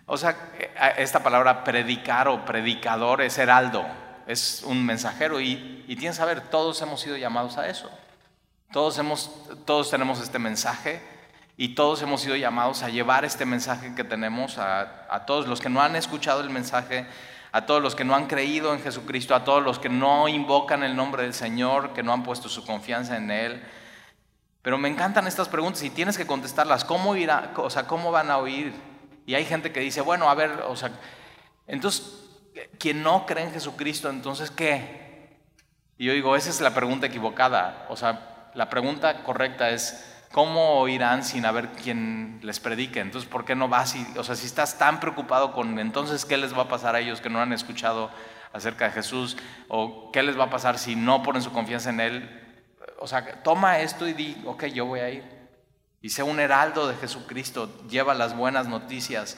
O 0.05 0.17
sea, 0.17 0.37
eh, 0.57 0.93
esta 0.97 1.21
palabra 1.23 1.63
predicar 1.63 2.27
o 2.27 2.45
predicador 2.45 3.21
es 3.21 3.37
heraldo, 3.37 3.85
es 4.27 4.63
un 4.63 4.85
mensajero 4.85 5.41
y, 5.41 5.83
tienes 5.87 6.11
que 6.11 6.13
saber, 6.13 6.41
todos 6.41 6.81
hemos 6.81 7.01
sido 7.01 7.17
llamados 7.17 7.57
a 7.57 7.67
eso. 7.67 7.89
Todos, 8.71 8.97
hemos, 8.97 9.31
todos 9.65 9.89
tenemos 9.89 10.19
este 10.19 10.39
mensaje 10.39 11.01
y 11.57 11.69
todos 11.69 12.01
hemos 12.01 12.21
sido 12.21 12.35
llamados 12.35 12.83
a 12.83 12.89
llevar 12.89 13.23
este 13.23 13.45
mensaje 13.45 13.95
que 13.95 14.03
tenemos 14.03 14.57
a, 14.57 15.23
todos 15.25 15.47
los 15.47 15.61
que 15.61 15.69
no 15.69 15.81
han 15.81 15.95
escuchado 15.95 16.41
el 16.41 16.49
mensaje, 16.49 17.05
a 17.51 17.65
todos 17.65 17.81
los 17.81 17.95
que 17.95 18.03
no 18.03 18.13
han 18.13 18.27
creído 18.27 18.73
en 18.73 18.81
Jesucristo, 18.81 19.33
a 19.33 19.45
todos 19.45 19.63
los 19.63 19.79
que 19.79 19.87
no 19.87 20.27
invocan 20.27 20.83
el 20.83 20.95
nombre 20.95 21.23
del 21.23 21.33
Señor, 21.33 21.93
que 21.93 22.03
no 22.03 22.11
han 22.11 22.23
puesto 22.23 22.49
su 22.49 22.65
confianza 22.65 23.15
en 23.15 23.31
Él. 23.31 23.63
Pero 24.61 24.77
me 24.77 24.89
encantan 24.89 25.27
estas 25.27 25.47
preguntas 25.47 25.81
y 25.83 25.89
tienes 25.89 26.17
que 26.17 26.27
contestarlas. 26.27 26.83
¿Cómo, 26.83 27.15
irá, 27.15 27.53
o 27.55 27.69
sea, 27.69 27.87
¿Cómo 27.87 28.11
van 28.11 28.31
a 28.31 28.37
oír? 28.37 28.73
Y 29.25 29.35
hay 29.35 29.45
gente 29.45 29.71
que 29.71 29.79
dice, 29.79 30.01
bueno, 30.01 30.29
a 30.29 30.35
ver, 30.35 30.51
o 30.67 30.75
sea, 30.75 30.91
entonces, 31.67 32.27
quien 32.77 33.01
no 33.01 33.25
cree 33.25 33.45
en 33.45 33.53
Jesucristo, 33.53 34.09
entonces, 34.09 34.51
¿qué? 34.51 35.39
Y 35.97 36.05
yo 36.05 36.13
digo, 36.13 36.35
esa 36.35 36.49
es 36.49 36.59
la 36.59 36.73
pregunta 36.73 37.07
equivocada. 37.07 37.85
O 37.89 37.95
sea, 37.95 38.49
la 38.53 38.69
pregunta 38.69 39.23
correcta 39.23 39.69
es, 39.69 40.14
¿cómo 40.35 40.81
oirán 40.81 41.23
sin 41.23 41.45
haber 41.45 41.69
quien 41.69 42.41
les 42.43 42.59
predique? 42.59 42.99
Entonces, 42.99 43.29
¿por 43.29 43.45
qué 43.45 43.55
no 43.55 43.69
vas? 43.69 43.95
O 44.17 44.23
sea, 44.25 44.35
si 44.35 44.45
estás 44.45 44.77
tan 44.77 44.99
preocupado 44.99 45.53
con, 45.53 45.79
entonces, 45.79 46.25
¿qué 46.25 46.35
les 46.35 46.53
va 46.53 46.63
a 46.63 46.67
pasar 46.67 46.93
a 46.93 46.99
ellos 46.99 47.21
que 47.21 47.29
no 47.29 47.41
han 47.41 47.53
escuchado 47.53 48.11
acerca 48.51 48.83
de 48.83 48.91
Jesús? 48.91 49.37
¿O 49.69 50.11
qué 50.11 50.23
les 50.23 50.37
va 50.37 50.43
a 50.43 50.49
pasar 50.49 50.77
si 50.77 50.97
no 50.97 51.23
ponen 51.23 51.41
su 51.41 51.53
confianza 51.53 51.89
en 51.89 52.01
Él? 52.01 52.57
O 52.99 53.07
sea, 53.07 53.43
toma 53.43 53.79
esto 53.79 54.09
y 54.09 54.11
di, 54.11 54.35
ok, 54.43 54.65
yo 54.65 54.85
voy 54.85 54.99
a 54.99 55.09
ir. 55.09 55.23
Y 56.01 56.09
sé 56.09 56.21
un 56.21 56.41
heraldo 56.41 56.89
de 56.89 56.95
Jesucristo, 56.95 57.87
lleva 57.87 58.13
las 58.13 58.35
buenas 58.35 58.67
noticias. 58.67 59.37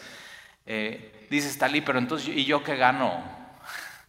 Eh, 0.65 1.27
dices, 1.29 1.59
Talí, 1.59 1.81
pero 1.81 1.99
entonces, 1.99 2.29
¿y 2.29 2.43
yo 2.43 2.63
qué 2.63 2.75
gano? 2.75 3.23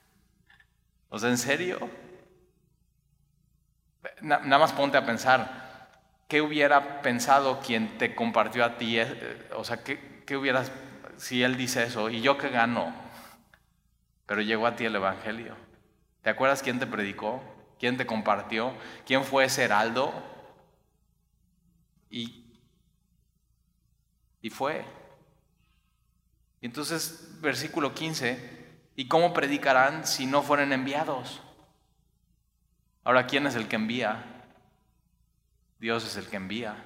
o 1.11 1.19
sea, 1.19 1.29
¿en 1.29 1.37
serio? 1.37 1.91
nada 4.23 4.59
más 4.59 4.73
ponte 4.73 4.97
a 4.97 5.05
pensar 5.05 5.68
¿qué 6.29 6.43
hubiera 6.43 7.03
pensado 7.03 7.61
quien 7.61 7.99
te 7.99 8.15
compartió 8.15 8.65
a 8.65 8.77
ti? 8.77 8.99
Eh, 9.01 9.49
o 9.57 9.65
sea, 9.65 9.83
¿qué, 9.83 10.23
qué 10.27 10.37
hubieras, 10.37 10.71
si 11.17 11.43
él 11.43 11.57
dice 11.57 11.85
eso? 11.85 12.11
¿Y 12.11 12.21
yo 12.21 12.39
qué 12.39 12.51
gano? 12.51 12.95
Pero 14.27 14.43
llegó 14.43 14.67
a 14.67 14.77
ti 14.77 14.85
el 14.85 14.95
Evangelio. 14.95 15.57
¿Te 16.23 16.31
acuerdas 16.31 16.63
quién 16.63 16.79
te 16.79 16.87
predicó? 16.87 17.43
¿Quién 17.79 17.97
te 17.97 18.07
compartió? 18.07 18.73
¿Quién 19.07 19.25
fue 19.25 19.45
ese 19.45 19.65
heraldo? 19.65 20.13
Y, 22.11 22.45
y 24.43 24.51
fue. 24.51 24.85
Entonces, 26.61 27.41
versículo 27.41 27.95
15, 27.95 28.83
¿y 28.97 29.09
cómo 29.09 29.33
predicarán 29.33 30.07
si 30.07 30.27
no 30.27 30.43
fueren 30.43 30.73
enviados? 30.73 31.41
Ahora, 33.05 33.27
¿quién 33.27 33.47
es 33.47 33.55
el 33.55 33.69
que 33.69 33.77
envía? 33.77 34.38
Dios 35.79 36.05
es 36.05 36.17
el 36.17 36.27
que 36.27 36.37
envía. 36.37 36.77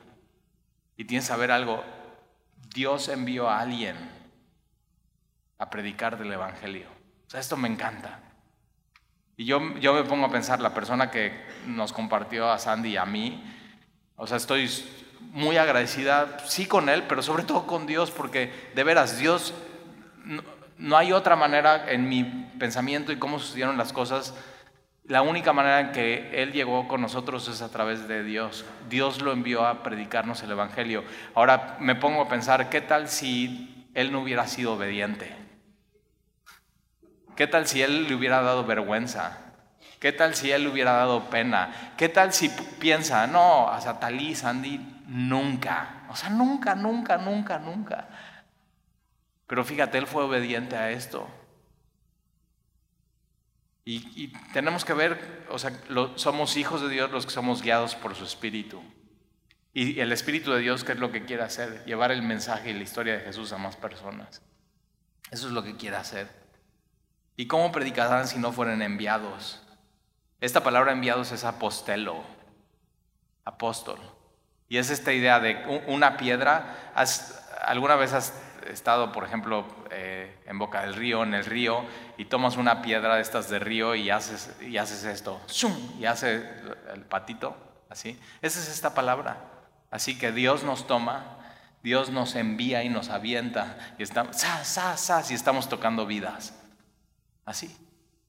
Y 0.96 1.04
tienes 1.04 1.24
que 1.24 1.28
saber 1.28 1.50
algo, 1.50 1.84
Dios 2.74 3.08
envió 3.08 3.48
a 3.48 3.60
alguien 3.60 3.96
a 5.58 5.70
predicar 5.70 6.18
del 6.18 6.32
Evangelio. 6.32 6.88
O 7.26 7.30
sea, 7.30 7.40
esto 7.40 7.56
me 7.56 7.68
encanta. 7.68 8.20
Y 9.36 9.44
yo, 9.44 9.78
yo 9.78 9.94
me 9.94 10.04
pongo 10.04 10.26
a 10.26 10.30
pensar, 10.30 10.60
la 10.60 10.74
persona 10.74 11.10
que 11.10 11.32
nos 11.66 11.92
compartió 11.92 12.50
a 12.50 12.58
Sandy 12.58 12.90
y 12.90 12.96
a 12.96 13.06
mí, 13.06 13.42
o 14.16 14.26
sea, 14.26 14.36
estoy 14.36 14.68
muy 15.32 15.56
agradecida, 15.56 16.38
sí 16.46 16.66
con 16.66 16.88
él, 16.88 17.04
pero 17.08 17.22
sobre 17.22 17.44
todo 17.44 17.66
con 17.66 17.86
Dios, 17.86 18.10
porque 18.10 18.52
de 18.74 18.84
veras, 18.84 19.18
Dios, 19.18 19.54
no, 20.78 20.96
hay 20.96 21.12
otra 21.12 21.36
manera 21.36 21.90
en 21.90 22.08
mi 22.08 22.24
pensamiento 22.58 23.12
y 23.12 23.18
cómo 23.18 23.38
sucedieron 23.38 23.78
las 23.78 23.92
cosas. 23.92 24.34
La 25.04 25.22
única 25.22 25.52
manera 25.52 25.80
en 25.80 25.92
que 25.92 26.42
Él 26.42 26.52
llegó 26.52 26.86
con 26.86 27.00
nosotros 27.00 27.48
es 27.48 27.60
a 27.60 27.70
través 27.70 28.06
de 28.06 28.22
Dios. 28.22 28.64
Dios 28.88 29.20
lo 29.20 29.32
envió 29.32 29.66
a 29.66 29.82
predicarnos 29.82 30.42
el 30.42 30.52
Evangelio. 30.52 31.04
Ahora 31.34 31.76
me 31.80 31.94
pongo 31.94 32.22
a 32.22 32.28
pensar, 32.28 32.68
¿qué 32.70 32.80
tal 32.80 33.08
si 33.08 33.88
Él 33.94 34.12
no 34.12 34.20
hubiera 34.20 34.46
sido 34.46 34.74
obediente? 34.74 35.34
¿Qué 37.36 37.46
tal 37.46 37.66
si 37.66 37.82
Él 37.82 38.08
le 38.08 38.14
hubiera 38.14 38.42
dado 38.42 38.64
vergüenza? 38.64 39.38
¿Qué 39.98 40.12
tal 40.12 40.34
si 40.34 40.50
Él 40.50 40.64
le 40.64 40.68
hubiera 40.70 40.92
dado 40.92 41.30
pena? 41.30 41.94
¿Qué 41.96 42.08
tal 42.08 42.32
si 42.32 42.48
piensa, 42.78 43.26
no, 43.26 43.68
a 43.68 43.80
Satalí, 43.80 44.34
Sandy, 44.34 44.92
Nunca. 45.12 46.04
O 46.08 46.16
sea, 46.16 46.30
nunca, 46.30 46.74
nunca, 46.74 47.18
nunca, 47.18 47.58
nunca. 47.58 48.08
Pero 49.46 49.62
fíjate, 49.62 49.98
él 49.98 50.06
fue 50.06 50.24
obediente 50.24 50.74
a 50.74 50.90
esto. 50.90 51.28
Y, 53.84 54.28
tenemos 54.52 54.84
que 54.84 54.92
ver, 54.92 55.44
o 55.50 55.58
sea, 55.58 55.72
somos 56.14 56.56
hijos 56.56 56.82
de 56.82 56.88
Dios 56.88 57.10
los 57.10 57.26
que 57.26 57.32
somos 57.32 57.62
guiados 57.62 57.96
por 57.96 58.14
su 58.14 58.24
Espíritu. 58.24 58.82
Y 59.74 59.98
el 60.00 60.12
Espíritu 60.12 60.52
de 60.52 60.60
Dios, 60.60 60.84
¿qué 60.84 60.92
es 60.92 60.98
lo 60.98 61.10
que 61.10 61.24
quiere 61.24 61.42
hacer? 61.42 61.84
Llevar 61.84 62.12
el 62.12 62.22
mensaje 62.22 62.70
y 62.70 62.74
la 62.74 62.82
historia 62.82 63.14
de 63.14 63.20
Jesús 63.20 63.52
a 63.52 63.58
más 63.58 63.76
personas. 63.76 64.42
Eso 65.30 65.48
es 65.48 65.52
lo 65.52 65.64
que 65.64 65.76
quiere 65.76 65.96
hacer. 65.96 66.28
¿Y 67.36 67.46
cómo 67.46 67.72
predicarán 67.72 68.28
si 68.28 68.38
no 68.38 68.52
fueren 68.52 68.82
enviados? 68.82 69.62
Esta 70.40 70.62
palabra 70.62 70.92
enviados 70.92 71.32
es 71.32 71.44
apostelo, 71.44 72.22
apóstol. 73.44 73.98
Y 74.68 74.76
es 74.76 74.90
esta 74.90 75.12
idea 75.12 75.40
de 75.40 75.82
una 75.88 76.16
piedra. 76.16 76.92
¿Alguna 77.62 77.96
vez 77.96 78.12
has 78.12 78.34
estado, 78.68 79.12
por 79.12 79.24
ejemplo, 79.24 79.66
eh, 79.90 80.38
en 80.46 80.58
Boca 80.58 80.82
del 80.82 80.94
Río, 80.94 81.22
en 81.22 81.34
el 81.34 81.44
río, 81.44 81.84
y 82.16 82.26
tomas 82.26 82.56
una 82.56 82.82
piedra 82.82 83.16
de 83.16 83.22
estas 83.22 83.48
de 83.48 83.58
río 83.58 83.94
y 83.94 84.10
haces, 84.10 84.54
y 84.60 84.76
haces 84.76 85.04
esto? 85.04 85.40
Y 85.98 86.04
hace 86.04 86.48
el 86.94 87.02
patito, 87.02 87.56
así. 87.88 88.18
Esa 88.40 88.60
es 88.60 88.68
esta 88.68 88.94
palabra. 88.94 89.38
Así 89.90 90.18
que 90.18 90.32
Dios 90.32 90.64
nos 90.64 90.86
toma, 90.86 91.38
Dios 91.82 92.10
nos 92.10 92.34
envía 92.34 92.82
y 92.82 92.88
nos 92.88 93.08
avienta, 93.08 93.94
y 93.98 94.02
estamos, 94.02 94.36
sa, 94.36 95.22
y 95.28 95.34
estamos 95.34 95.68
tocando 95.68 96.06
vidas. 96.06 96.54
Así. 97.44 97.76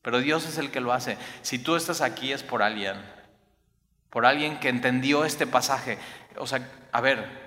Pero 0.01 0.19
Dios 0.19 0.45
es 0.45 0.57
el 0.57 0.71
que 0.71 0.81
lo 0.81 0.91
hace. 0.91 1.17
Si 1.41 1.59
tú 1.59 1.75
estás 1.75 2.01
aquí 2.01 2.33
es 2.33 2.43
por 2.43 2.61
alguien 2.61 2.97
por 4.13 4.27
alguien 4.27 4.59
que 4.59 4.69
entendió 4.69 5.25
este 5.25 5.47
pasaje. 5.47 5.97
O 6.37 6.45
sea, 6.45 6.69
a 6.91 7.01
ver, 7.01 7.42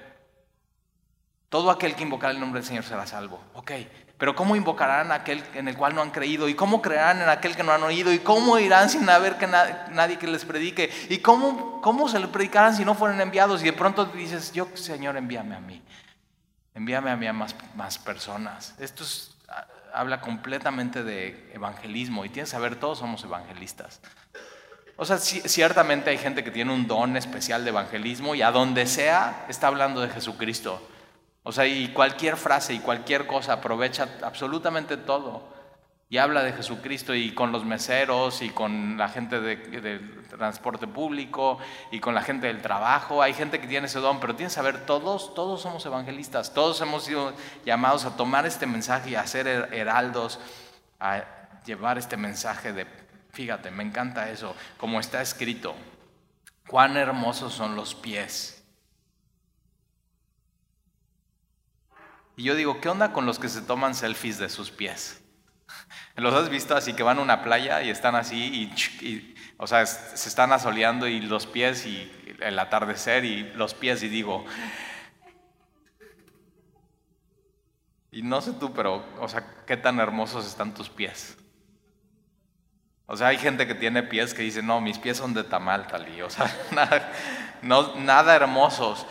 todo 1.49 1.71
aquel 1.71 1.95
que 1.95 2.03
invocar 2.03 2.33
el 2.33 2.41
nombre 2.41 2.61
del 2.61 2.67
Señor 2.69 2.85
será 2.85 3.07
salvo. 3.07 3.41
Ok, 3.55 3.73
pero 4.19 4.35
¿cómo 4.35 4.57
invocarán 4.57 5.13
a 5.13 5.17
aquel 5.17 5.45
en 5.55 5.69
el 5.69 5.77
cual 5.77 5.95
no 5.95 6.01
han 6.01 6.11
creído? 6.11 6.49
¿Y 6.49 6.55
cómo 6.55 6.81
creerán 6.81 7.21
en 7.21 7.29
aquel 7.29 7.55
que 7.55 7.63
no 7.63 7.73
han 7.73 7.83
oído? 7.83 8.13
¿Y 8.13 8.19
cómo 8.21 8.59
irán 8.59 8.89
sin 8.89 9.09
haber 9.11 9.37
que 9.37 9.47
nadie 9.47 10.19
que 10.19 10.27
les 10.27 10.45
predique? 10.45 10.91
¿Y 11.11 11.19
cómo, 11.19 11.81
cómo 11.83 12.09
se 12.09 12.19
le 12.19 12.29
predicarán 12.29 12.75
si 12.75 12.85
no 12.85 12.95
fueran 12.95 13.21
enviados? 13.21 13.61
Y 13.63 13.67
de 13.67 13.73
pronto 13.75 14.07
dices, 14.07 14.53
yo, 14.53 14.69
Señor, 14.75 15.17
envíame 15.17 15.55
a 15.55 15.61
mí. 15.61 15.83
Envíame 16.75 17.11
a 17.11 17.17
mí 17.17 17.27
a 17.27 17.33
más, 17.33 17.55
más 17.75 17.99
personas. 17.99 18.75
Esto 18.79 19.05
habla 19.93 20.21
completamente 20.21 21.05
de 21.05 21.51
evangelismo 21.53 22.25
y 22.25 22.31
tienes 22.31 22.51
que 22.51 22.57
saber, 22.57 22.77
todos 22.77 22.99
somos 22.99 23.23
evangelistas. 23.25 24.01
O 24.97 25.05
sea, 25.05 25.19
ciertamente 25.19 26.09
hay 26.09 26.17
gente 26.17 26.43
que 26.43 26.51
tiene 26.51 26.73
un 26.73 26.87
don 26.87 27.19
especial 27.19 27.65
de 27.65 27.71
evangelismo 27.71 28.35
y 28.35 28.41
a 28.41 28.51
donde 28.51 28.87
sea 28.87 29.45
está 29.49 29.67
hablando 29.67 30.01
de 30.01 30.09
Jesucristo. 30.09 30.87
O 31.49 31.53
sea, 31.53 31.65
y 31.65 31.93
cualquier 31.93 32.37
frase 32.37 32.75
y 32.75 32.81
cualquier 32.81 33.29
cosa 33.29 33.53
aprovecha 33.53 34.09
absolutamente 34.23 34.97
todo 34.97 35.45
y 36.09 36.19
habla 36.19 36.43
de 36.43 36.53
Jesucristo 36.53 37.15
y 37.15 37.35
con 37.35 37.53
los 37.53 37.65
meseros 37.65 38.43
y 38.43 38.51
con 38.51 38.99
la 38.99 39.09
gente 39.09 39.41
del 39.41 40.27
transporte 40.27 40.89
público 40.89 41.59
y 41.93 42.01
con 42.01 42.17
la 42.17 42.23
gente 42.23 42.49
del 42.49 42.61
trabajo. 42.61 43.23
Hay 43.23 43.33
gente 43.33 43.61
que 43.61 43.69
tiene 43.69 43.87
ese 43.87 44.01
don, 44.01 44.19
pero 44.19 44.35
tienes 44.35 44.55
que 44.55 44.57
saber, 44.57 44.87
todos, 44.87 45.35
todos 45.35 45.61
somos 45.61 45.87
evangelistas, 45.87 46.53
todos 46.53 46.81
hemos 46.81 47.05
sido 47.05 47.33
llamados 47.65 48.07
a 48.07 48.17
tomar 48.17 48.45
este 48.45 48.67
mensaje 48.67 49.11
y 49.11 49.15
a 49.15 49.25
ser 49.25 49.47
heraldos, 49.73 50.41
a 50.99 51.23
llevar 51.65 51.97
este 51.97 52.17
mensaje 52.17 52.73
de 52.73 52.87
Fíjate, 53.31 53.71
me 53.71 53.85
encanta 53.85 54.31
eso, 54.31 54.57
como 54.79 54.99
está 54.99 55.23
escrito, 55.23 55.77
cuán 56.67 56.97
hermosos 56.97 57.53
son 57.53 57.77
los 57.77 57.95
pies. 57.95 58.56
Y 62.37 62.43
yo 62.43 62.55
digo, 62.55 62.81
¿qué 62.83 62.91
onda 62.91 63.13
con 63.13 63.25
los 63.25 63.39
que 63.39 63.49
se 63.49 63.63
toman 63.63 63.95
selfies 63.95 64.39
de 64.39 64.51
sus 64.51 64.71
pies? 64.71 65.23
¿Los 66.17 66.35
has 66.35 66.51
visto 66.51 66.77
así 66.77 66.93
que 66.93 67.03
van 67.03 67.19
a 67.19 67.23
una 67.23 67.43
playa 67.43 67.83
y 67.83 67.89
están 67.89 68.15
así 68.15 68.71
y, 69.01 69.35
o 69.57 69.67
sea, 69.67 69.87
se 69.87 70.29
están 70.29 70.53
asoleando 70.53 71.09
y 71.09 71.21
los 71.21 71.47
pies 71.47 71.87
y 71.87 72.13
el 72.41 72.59
atardecer 72.59 73.25
y 73.25 73.45
los 73.55 73.73
pies 73.73 74.03
y 74.03 74.09
digo, 74.09 74.45
y 78.11 78.23
no 78.23 78.41
sé 78.41 78.53
tú, 78.53 78.73
pero, 78.73 79.05
o 79.19 79.29
sea, 79.29 79.45
¿qué 79.67 79.77
tan 79.77 79.99
hermosos 79.99 80.47
están 80.47 80.75
tus 80.75 80.91
pies? 80.91 81.39
O 83.07 83.17
sea, 83.17 83.29
hay 83.29 83.39
gente 83.39 83.67
que 83.67 83.75
tiene 83.75 84.03
pies 84.03 84.35
que 84.35 84.43
dice, 84.43 84.63
no, 84.63 84.81
mis 84.81 84.99
pies 84.99 85.17
son 85.17 85.33
de 85.33 85.45
tamal, 85.45 85.87
tal 85.87 86.09
y, 86.09 86.21
o 86.21 86.29
sea, 86.29 86.55
nada, 86.73 87.13
no, 87.63 87.95
nada 87.97 88.35
hermosos. 88.35 89.07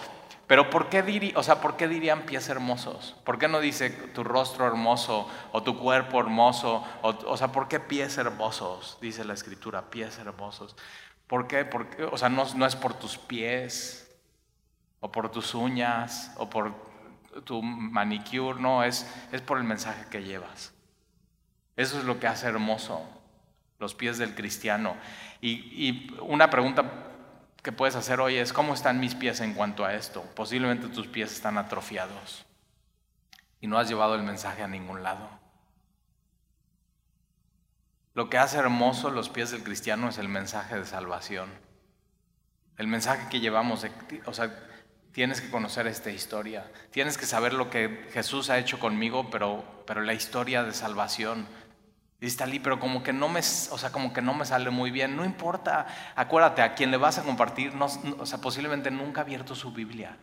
Pero 0.47 0.69
¿por 0.69 0.89
qué, 0.89 1.33
o 1.35 1.43
sea, 1.43 1.59
¿por 1.59 1.75
qué 1.75 1.87
dirían 1.87 2.23
pies 2.23 2.49
hermosos? 2.49 3.15
¿Por 3.23 3.39
qué 3.39 3.47
no 3.47 3.59
dice 3.59 3.89
tu 3.89 4.23
rostro 4.23 4.67
hermoso 4.67 5.27
o 5.51 5.63
tu 5.63 5.77
cuerpo 5.79 6.19
hermoso? 6.19 6.83
O, 7.01 7.35
sea, 7.37 7.51
¿por 7.51 7.67
qué 7.67 7.79
pies 7.79 8.17
hermosos? 8.17 8.97
Dice 9.01 9.25
la 9.25 9.33
escritura, 9.33 9.89
pies 9.89 10.19
hermosos. 10.19 10.75
¿Por 11.27 11.47
qué? 11.47 11.65
Porque, 11.65 12.03
o 12.03 12.17
sea, 12.17 12.29
no, 12.29 12.45
no 12.53 12.65
es 12.67 12.75
por 12.75 12.93
tus 12.93 13.17
pies 13.17 14.15
o 14.99 15.11
por 15.11 15.29
tus 15.31 15.55
uñas 15.55 16.31
o 16.37 16.49
por 16.49 16.73
tu 17.43 17.61
manicure, 17.63 18.59
no, 18.61 18.83
es, 18.83 19.07
es 19.31 19.41
por 19.41 19.57
el 19.57 19.63
mensaje 19.63 20.05
que 20.09 20.23
llevas. 20.23 20.73
Eso 21.75 21.97
es 21.97 22.05
lo 22.05 22.19
que 22.19 22.27
hace 22.27 22.47
hermoso 22.47 23.01
los 23.79 23.95
pies 23.95 24.17
del 24.17 24.35
cristiano. 24.35 24.95
Y, 25.41 26.13
una 26.21 26.49
pregunta 26.49 26.83
que 27.65 27.71
puedes 27.71 27.95
hacer 27.95 28.21
hoy 28.21 28.35
es, 28.35 28.53
¿cómo 28.53 28.75
están 28.75 28.99
mis 28.99 29.15
pies 29.15 29.41
en 29.41 29.55
cuanto 29.55 29.85
a 29.85 29.95
esto? 29.95 30.21
Posiblemente 30.35 30.87
tus 30.87 31.07
pies 31.07 31.31
están 31.31 31.57
atrofiados 31.57 32.45
y 33.59 33.65
no 33.65 33.79
has 33.79 33.89
llevado 33.89 34.13
el 34.13 34.21
mensaje 34.21 34.61
a 34.61 34.67
ningún 34.67 35.01
lado. 35.01 35.27
Lo 38.13 38.29
que 38.29 38.37
hace 38.37 38.59
hermoso 38.59 39.09
los 39.09 39.29
pies 39.29 39.49
del 39.49 39.63
cristiano 39.63 40.09
es 40.09 40.19
el 40.19 40.29
mensaje 40.29 40.77
de 40.77 40.85
salvación. 40.85 41.49
El 42.77 42.85
mensaje 42.85 43.29
que 43.29 43.39
llevamos, 43.39 43.83
o 44.25 44.33
sea, 44.33 44.55
tienes 45.11 45.41
que 45.41 45.49
conocer 45.49 45.87
esta 45.87 46.11
historia, 46.11 46.71
tienes 46.91 47.17
que 47.17 47.25
saber 47.25 47.53
lo 47.53 47.71
que 47.71 48.07
Jesús 48.13 48.51
ha 48.51 48.59
hecho 48.59 48.77
conmigo, 48.77 49.31
pero, 49.31 49.65
pero 49.87 50.01
la 50.01 50.13
historia 50.13 50.61
de 50.61 50.71
salvación 50.71 51.47
Dice 52.19 52.37
Talí, 52.37 52.59
pero 52.59 52.79
como 52.79 53.03
que 53.03 53.11
no 53.11 53.27
me, 53.27 53.39
o 53.39 53.77
sea, 53.77 53.91
como 53.91 54.13
que 54.13 54.21
no 54.21 54.33
me 54.33 54.45
sale 54.45 54.69
muy 54.69 54.89
bien. 54.89 55.15
No 55.15 55.25
importa. 55.25 55.85
Acuérdate, 56.15 56.61
a 56.61 56.73
quien 56.73 56.91
le 56.91 56.97
vas 56.97 57.17
a 57.17 57.23
compartir, 57.23 57.73
no, 57.75 57.87
o 58.17 58.25
sea, 58.25 58.39
posiblemente 58.39 58.89
nunca 58.89 59.21
ha 59.21 59.23
abierto 59.23 59.53
su 59.53 59.71
Biblia. 59.71 60.17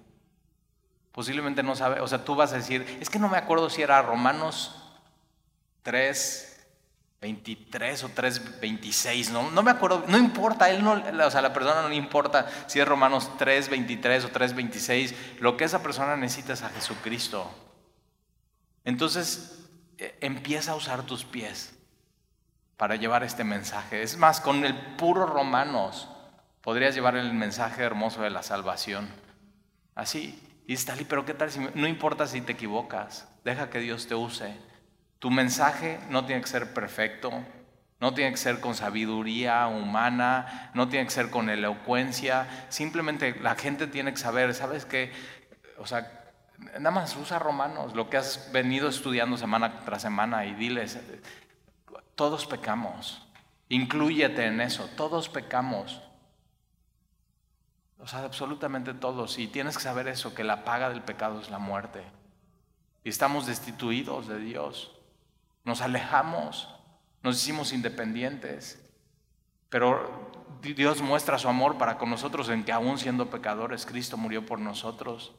Posiblemente 1.12 1.62
no 1.62 1.76
sabe, 1.76 2.00
o 2.00 2.08
sea, 2.08 2.24
tú 2.24 2.34
vas 2.34 2.52
a 2.52 2.56
decir, 2.56 2.98
es 3.00 3.10
que 3.10 3.18
no 3.18 3.28
me 3.28 3.36
acuerdo 3.36 3.68
si 3.68 3.82
era 3.82 4.00
Romanos 4.00 4.94
3, 5.82 6.66
23 7.20 8.04
o 8.04 8.08
3.26, 8.08 9.28
¿no? 9.28 9.50
no 9.50 9.62
me 9.62 9.70
acuerdo, 9.70 10.04
no 10.08 10.16
importa, 10.16 10.70
él 10.70 10.82
no, 10.82 10.92
o 10.92 11.30
sea, 11.30 11.42
la 11.42 11.52
persona 11.52 11.82
no 11.82 11.90
le 11.90 11.96
importa 11.96 12.48
si 12.66 12.80
es 12.80 12.88
Romanos 12.88 13.30
3.23 13.38 14.24
o 14.24 14.30
3.26, 14.30 15.14
lo 15.40 15.58
que 15.58 15.64
esa 15.64 15.82
persona 15.82 16.16
necesita 16.16 16.54
es 16.54 16.62
a 16.62 16.70
Jesucristo. 16.70 17.48
Entonces, 18.84 19.68
e, 19.98 20.16
empieza 20.22 20.72
a 20.72 20.76
usar 20.76 21.02
tus 21.02 21.24
pies 21.24 21.74
para 22.82 22.96
llevar 22.96 23.22
este 23.22 23.44
mensaje. 23.44 24.02
Es 24.02 24.16
más, 24.16 24.40
con 24.40 24.64
el 24.64 24.74
puro 24.96 25.24
Romanos 25.24 26.08
podrías 26.62 26.96
llevar 26.96 27.14
el 27.14 27.32
mensaje 27.32 27.84
hermoso 27.84 28.22
de 28.22 28.30
la 28.30 28.42
salvación. 28.42 29.08
Así, 29.94 30.42
y 30.66 30.72
está 30.74 30.96
pero 31.08 31.24
¿qué 31.24 31.32
tal 31.32 31.52
si 31.52 31.60
no 31.60 31.86
importa 31.86 32.26
si 32.26 32.40
te 32.40 32.50
equivocas? 32.50 33.28
Deja 33.44 33.70
que 33.70 33.78
Dios 33.78 34.08
te 34.08 34.16
use. 34.16 34.56
Tu 35.20 35.30
mensaje 35.30 36.00
no 36.10 36.24
tiene 36.24 36.42
que 36.42 36.48
ser 36.48 36.74
perfecto, 36.74 37.30
no 38.00 38.14
tiene 38.14 38.32
que 38.32 38.38
ser 38.38 38.58
con 38.58 38.74
sabiduría 38.74 39.68
humana, 39.68 40.72
no 40.74 40.88
tiene 40.88 41.06
que 41.06 41.12
ser 41.12 41.30
con 41.30 41.50
elocuencia, 41.50 42.66
simplemente 42.68 43.38
la 43.40 43.54
gente 43.54 43.86
tiene 43.86 44.10
que 44.10 44.18
saber, 44.18 44.54
¿sabes 44.54 44.86
qué? 44.86 45.12
O 45.78 45.86
sea, 45.86 46.32
nada 46.80 46.90
más 46.90 47.14
usa 47.14 47.38
romanos, 47.38 47.94
lo 47.94 48.10
que 48.10 48.16
has 48.16 48.50
venido 48.50 48.88
estudiando 48.88 49.36
semana 49.36 49.84
tras 49.84 50.02
semana 50.02 50.46
y 50.46 50.54
diles, 50.54 50.98
todos 52.14 52.46
pecamos, 52.46 53.22
incluyete 53.68 54.46
en 54.46 54.60
eso, 54.60 54.88
todos 54.96 55.28
pecamos. 55.28 56.00
O 57.98 58.06
sea, 58.08 58.24
absolutamente 58.24 58.94
todos. 58.94 59.38
Y 59.38 59.46
tienes 59.46 59.76
que 59.76 59.82
saber 59.84 60.08
eso, 60.08 60.34
que 60.34 60.42
la 60.42 60.64
paga 60.64 60.88
del 60.90 61.02
pecado 61.02 61.40
es 61.40 61.50
la 61.50 61.58
muerte. 61.58 62.02
Y 63.04 63.08
estamos 63.08 63.46
destituidos 63.46 64.26
de 64.26 64.38
Dios. 64.38 64.90
Nos 65.64 65.80
alejamos, 65.80 66.68
nos 67.22 67.36
hicimos 67.36 67.72
independientes. 67.72 68.84
Pero 69.68 70.32
Dios 70.60 71.00
muestra 71.00 71.38
su 71.38 71.48
amor 71.48 71.78
para 71.78 71.96
con 71.96 72.10
nosotros 72.10 72.48
en 72.48 72.64
que 72.64 72.72
aún 72.72 72.98
siendo 72.98 73.30
pecadores, 73.30 73.86
Cristo 73.86 74.16
murió 74.16 74.44
por 74.44 74.58
nosotros. 74.58 75.32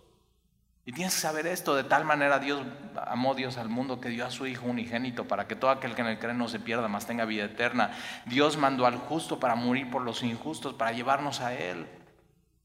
Y 0.85 0.91
tienes 0.91 1.15
que 1.15 1.21
saber 1.21 1.47
esto, 1.47 1.75
de 1.75 1.85
tal 1.85 2.03
manera 2.03 2.39
Dios 2.39 2.61
amó 3.07 3.35
Dios 3.35 3.57
al 3.57 3.69
mundo 3.69 4.01
que 4.01 4.09
dio 4.09 4.25
a 4.25 4.31
su 4.31 4.47
Hijo 4.47 4.65
unigénito 4.65 5.25
para 5.25 5.47
que 5.47 5.55
todo 5.55 5.71
aquel 5.71 5.95
que 5.95 6.01
en 6.01 6.07
él 6.07 6.19
cree 6.19 6.33
no 6.33 6.49
se 6.49 6.59
pierda, 6.59 6.89
mas 6.89 7.07
tenga 7.07 7.23
vida 7.23 7.45
eterna. 7.45 7.91
Dios 8.25 8.57
mandó 8.57 8.85
al 8.85 8.97
justo 8.97 9.39
para 9.39 9.55
morir 9.55 9.89
por 9.89 10.01
los 10.01 10.23
injustos, 10.23 10.73
para 10.73 10.91
llevarnos 10.91 11.39
a 11.39 11.53
Él. 11.53 11.87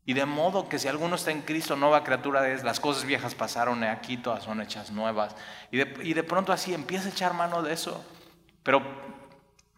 Y 0.05 0.15
de 0.15 0.25
modo 0.25 0.69
que 0.69 0.81
si 0.81 0.89
alguno 0.89 1.15
está 1.15 1.31
en 1.31 1.43
Cristo, 1.43 1.77
nueva 1.77 2.03
criatura 2.03 2.49
es, 2.49 2.65
las 2.65 2.81
cosas 2.81 3.05
viejas 3.05 3.35
pasaron, 3.37 3.85
aquí 3.85 4.17
todas 4.17 4.43
son 4.43 4.61
hechas 4.61 4.91
nuevas. 4.91 5.37
Y 5.71 5.77
de, 5.77 5.95
y 6.03 6.15
de 6.15 6.23
pronto 6.25 6.53
así 6.53 6.75
empieza 6.75 7.09
a 7.09 7.13
echar 7.13 7.35
mano 7.35 7.63
de 7.63 7.73
eso. 7.73 8.05
Pero 8.65 8.83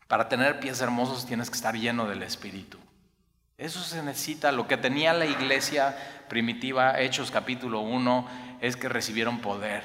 para 0.06 0.28
tener 0.28 0.60
pies 0.60 0.80
hermosos 0.80 1.26
tienes 1.26 1.50
que 1.50 1.56
estar 1.56 1.74
lleno 1.74 2.08
del 2.08 2.22
Espíritu. 2.22 2.78
Eso 3.60 3.80
se 3.82 4.02
necesita. 4.02 4.52
Lo 4.52 4.66
que 4.66 4.78
tenía 4.78 5.12
la 5.12 5.26
iglesia 5.26 5.94
primitiva, 6.30 6.98
Hechos 6.98 7.30
capítulo 7.30 7.80
1, 7.80 8.56
es 8.62 8.74
que 8.74 8.88
recibieron 8.88 9.40
poder. 9.40 9.84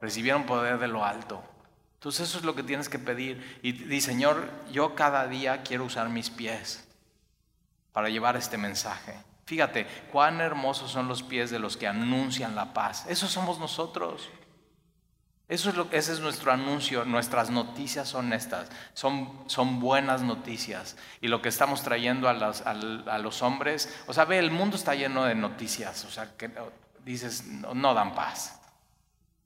Recibieron 0.00 0.46
poder 0.46 0.78
de 0.78 0.88
lo 0.88 1.04
alto. 1.04 1.44
Entonces 1.96 2.26
eso 2.26 2.38
es 2.38 2.44
lo 2.44 2.54
que 2.54 2.62
tienes 2.62 2.88
que 2.88 2.98
pedir. 2.98 3.58
Y 3.62 3.72
di, 3.72 4.00
Señor, 4.00 4.48
yo 4.72 4.94
cada 4.94 5.28
día 5.28 5.62
quiero 5.64 5.84
usar 5.84 6.08
mis 6.08 6.30
pies 6.30 6.88
para 7.92 8.08
llevar 8.08 8.38
este 8.38 8.56
mensaje. 8.56 9.12
Fíjate, 9.44 9.86
cuán 10.10 10.40
hermosos 10.40 10.90
son 10.90 11.08
los 11.08 11.22
pies 11.22 11.50
de 11.50 11.58
los 11.58 11.76
que 11.76 11.86
anuncian 11.86 12.54
la 12.54 12.72
paz. 12.72 13.04
Esos 13.06 13.30
somos 13.30 13.58
nosotros. 13.58 14.30
Eso 15.48 15.70
es 15.70 15.76
lo, 15.76 15.88
ese 15.92 16.12
es 16.12 16.20
nuestro 16.20 16.52
anuncio, 16.52 17.06
nuestras 17.06 17.48
noticias 17.48 18.06
son 18.06 18.34
estas, 18.34 18.68
son, 18.92 19.44
son 19.46 19.80
buenas 19.80 20.20
noticias. 20.20 20.98
Y 21.22 21.28
lo 21.28 21.40
que 21.40 21.48
estamos 21.48 21.82
trayendo 21.82 22.28
a 22.28 22.34
los, 22.34 22.62
a, 22.66 22.74
los, 22.74 23.40
hombres, 23.40 24.02
o 24.06 24.12
sea, 24.12 24.26
ve, 24.26 24.38
el 24.38 24.50
mundo 24.50 24.76
está 24.76 24.94
lleno 24.94 25.24
de 25.24 25.34
noticias, 25.34 26.04
o 26.04 26.10
sea, 26.10 26.36
que 26.36 26.50
dices, 27.02 27.46
no, 27.46 27.72
no 27.72 27.94
dan 27.94 28.14
paz. 28.14 28.60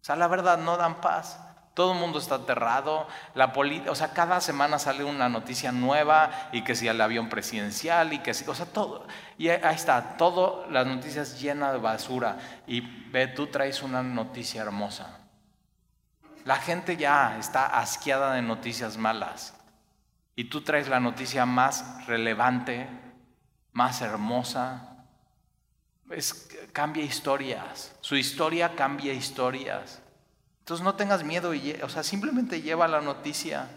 O 0.00 0.04
sea, 0.04 0.16
la 0.16 0.26
verdad, 0.26 0.58
no 0.58 0.76
dan 0.76 1.00
paz. 1.00 1.38
Todo 1.74 1.92
el 1.92 2.00
mundo 2.00 2.18
está 2.18 2.34
aterrado. 2.34 3.06
La 3.36 3.52
o 3.88 3.94
sea, 3.94 4.12
cada 4.12 4.40
semana 4.40 4.80
sale 4.80 5.04
una 5.04 5.28
noticia 5.28 5.70
nueva 5.70 6.48
y 6.50 6.64
que 6.64 6.74
si 6.74 6.88
el 6.88 7.00
avión 7.00 7.28
presidencial 7.28 8.12
y 8.12 8.18
que 8.18 8.34
si, 8.34 8.44
o 8.48 8.54
sea, 8.56 8.66
todo. 8.66 9.06
Y 9.38 9.50
ahí 9.50 9.74
está, 9.74 10.16
todo 10.16 10.66
las 10.68 10.84
noticias 10.84 11.40
llenas 11.40 11.72
de 11.72 11.78
basura. 11.78 12.38
Y 12.66 12.80
ve, 13.10 13.28
tú 13.28 13.46
traes 13.46 13.84
una 13.84 14.02
noticia 14.02 14.62
hermosa. 14.62 15.21
La 16.44 16.56
gente 16.56 16.96
ya 16.96 17.38
está 17.38 17.66
asqueada 17.66 18.34
de 18.34 18.42
noticias 18.42 18.96
malas. 18.96 19.54
Y 20.34 20.44
tú 20.44 20.62
traes 20.62 20.88
la 20.88 20.98
noticia 20.98 21.46
más 21.46 22.06
relevante, 22.06 22.88
más 23.72 24.00
hermosa. 24.00 25.06
Cambia 26.72 27.04
historias. 27.04 27.94
Su 28.00 28.16
historia 28.16 28.74
cambia 28.74 29.12
historias. 29.12 30.02
Entonces 30.60 30.82
no 30.84 30.94
tengas 30.94 31.22
miedo, 31.22 31.54
y, 31.54 31.72
o 31.82 31.88
sea, 31.88 32.02
simplemente 32.02 32.60
lleva 32.60 32.88
la 32.88 33.00
noticia. 33.00 33.68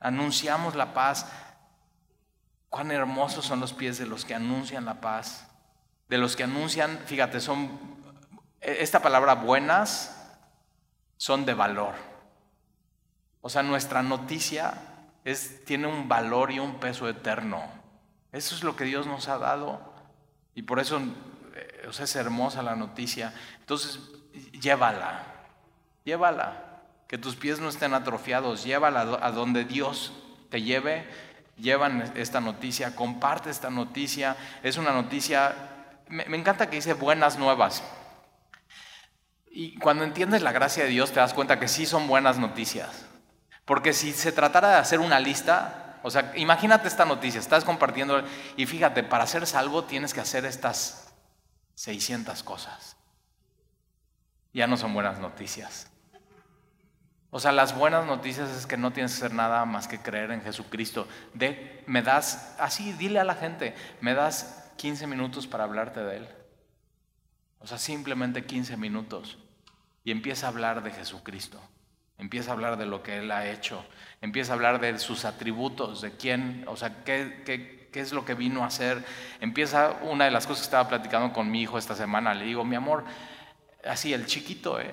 Anunciamos 0.00 0.74
la 0.74 0.92
paz. 0.92 1.26
Cuán 2.68 2.90
hermosos 2.90 3.46
son 3.46 3.60
los 3.60 3.72
pies 3.72 3.98
de 3.98 4.06
los 4.06 4.24
que 4.24 4.34
anuncian 4.34 4.84
la 4.84 5.00
paz. 5.00 5.46
De 6.08 6.18
los 6.18 6.36
que 6.36 6.44
anuncian, 6.44 6.98
fíjate, 7.06 7.40
son, 7.40 7.78
esta 8.60 9.00
palabra 9.00 9.34
buenas 9.34 10.17
son 11.18 11.44
de 11.44 11.52
valor. 11.52 11.94
O 13.42 13.50
sea, 13.50 13.62
nuestra 13.62 14.02
noticia 14.02 14.74
es, 15.24 15.64
tiene 15.66 15.86
un 15.86 16.08
valor 16.08 16.50
y 16.50 16.58
un 16.58 16.80
peso 16.80 17.08
eterno. 17.08 17.62
Eso 18.32 18.54
es 18.54 18.64
lo 18.64 18.74
que 18.74 18.84
Dios 18.84 19.06
nos 19.06 19.28
ha 19.28 19.36
dado. 19.38 19.92
Y 20.54 20.62
por 20.62 20.80
eso 20.80 21.00
eh, 21.58 21.86
o 21.88 21.92
sea, 21.92 22.04
es 22.04 22.16
hermosa 22.16 22.62
la 22.62 22.76
noticia. 22.76 23.34
Entonces, 23.60 24.00
llévala, 24.52 25.22
llévala. 26.04 26.64
Que 27.08 27.18
tus 27.18 27.36
pies 27.36 27.58
no 27.58 27.68
estén 27.68 27.94
atrofiados, 27.94 28.64
llévala 28.64 29.00
a 29.22 29.30
donde 29.32 29.64
Dios 29.64 30.12
te 30.50 30.62
lleve. 30.62 31.08
Llevan 31.56 32.12
esta 32.14 32.40
noticia, 32.40 32.94
comparte 32.94 33.50
esta 33.50 33.70
noticia. 33.70 34.36
Es 34.62 34.76
una 34.76 34.92
noticia, 34.92 35.54
me, 36.08 36.24
encanta 36.36 36.70
que 36.70 36.76
dice 36.76 36.92
buenas 36.92 37.38
nuevas. 37.38 37.82
Y 39.50 39.78
cuando 39.78 40.04
entiendes 40.04 40.42
la 40.42 40.52
gracia 40.52 40.84
de 40.84 40.90
Dios 40.90 41.12
te 41.12 41.20
das 41.20 41.34
cuenta 41.34 41.58
que 41.58 41.68
sí 41.68 41.86
son 41.86 42.06
buenas 42.06 42.38
noticias. 42.38 43.06
Porque 43.64 43.92
si 43.92 44.12
se 44.12 44.32
tratara 44.32 44.70
de 44.70 44.76
hacer 44.76 45.00
una 45.00 45.20
lista, 45.20 45.98
o 46.02 46.10
sea, 46.10 46.32
imagínate 46.36 46.88
esta 46.88 47.04
noticia, 47.04 47.40
estás 47.40 47.64
compartiendo 47.64 48.22
y 48.56 48.66
fíjate, 48.66 49.02
para 49.02 49.26
ser 49.26 49.46
salvo 49.46 49.84
tienes 49.84 50.14
que 50.14 50.20
hacer 50.20 50.44
estas 50.44 51.12
600 51.74 52.42
cosas 52.42 52.98
ya 54.58 54.66
no 54.66 54.76
son 54.76 54.92
buenas 54.94 55.18
noticias. 55.18 55.90
O 57.30 57.40
sea, 57.40 57.52
las 57.52 57.76
buenas 57.76 58.06
noticias 58.06 58.48
es 58.50 58.66
que 58.66 58.76
no 58.76 58.92
tienes 58.92 59.12
que 59.12 59.18
hacer 59.18 59.34
nada 59.34 59.64
más 59.66 59.86
que 59.86 60.00
creer 60.00 60.30
en 60.30 60.42
Jesucristo. 60.42 61.06
De, 61.34 61.84
me 61.86 62.02
das, 62.02 62.56
así, 62.58 62.92
dile 62.94 63.20
a 63.20 63.24
la 63.24 63.34
gente, 63.34 63.74
me 64.00 64.14
das 64.14 64.72
15 64.78 65.06
minutos 65.06 65.46
para 65.46 65.64
hablarte 65.64 66.00
de 66.00 66.16
Él. 66.16 66.28
O 67.60 67.66
sea, 67.66 67.78
simplemente 67.78 68.44
15 68.44 68.76
minutos. 68.76 69.38
Y 70.04 70.10
empieza 70.10 70.46
a 70.46 70.50
hablar 70.50 70.82
de 70.82 70.90
Jesucristo. 70.90 71.60
Empieza 72.18 72.50
a 72.50 72.54
hablar 72.54 72.76
de 72.76 72.86
lo 72.86 73.02
que 73.02 73.18
Él 73.18 73.30
ha 73.30 73.48
hecho. 73.48 73.84
Empieza 74.20 74.52
a 74.52 74.56
hablar 74.56 74.80
de 74.80 74.98
sus 74.98 75.24
atributos, 75.24 76.00
de 76.00 76.16
quién, 76.16 76.64
o 76.66 76.76
sea, 76.76 77.04
qué, 77.04 77.42
qué, 77.44 77.88
qué 77.92 78.00
es 78.00 78.12
lo 78.12 78.24
que 78.24 78.34
vino 78.34 78.64
a 78.64 78.66
hacer. 78.66 79.04
Empieza, 79.40 79.98
una 80.02 80.24
de 80.24 80.30
las 80.30 80.46
cosas 80.46 80.62
que 80.62 80.66
estaba 80.66 80.88
platicando 80.88 81.32
con 81.32 81.50
mi 81.50 81.62
hijo 81.62 81.78
esta 81.78 81.94
semana, 81.94 82.34
le 82.34 82.44
digo, 82.44 82.64
mi 82.64 82.76
amor, 82.76 83.04
así 83.84 84.12
el 84.12 84.26
chiquito, 84.26 84.80
¿eh? 84.80 84.92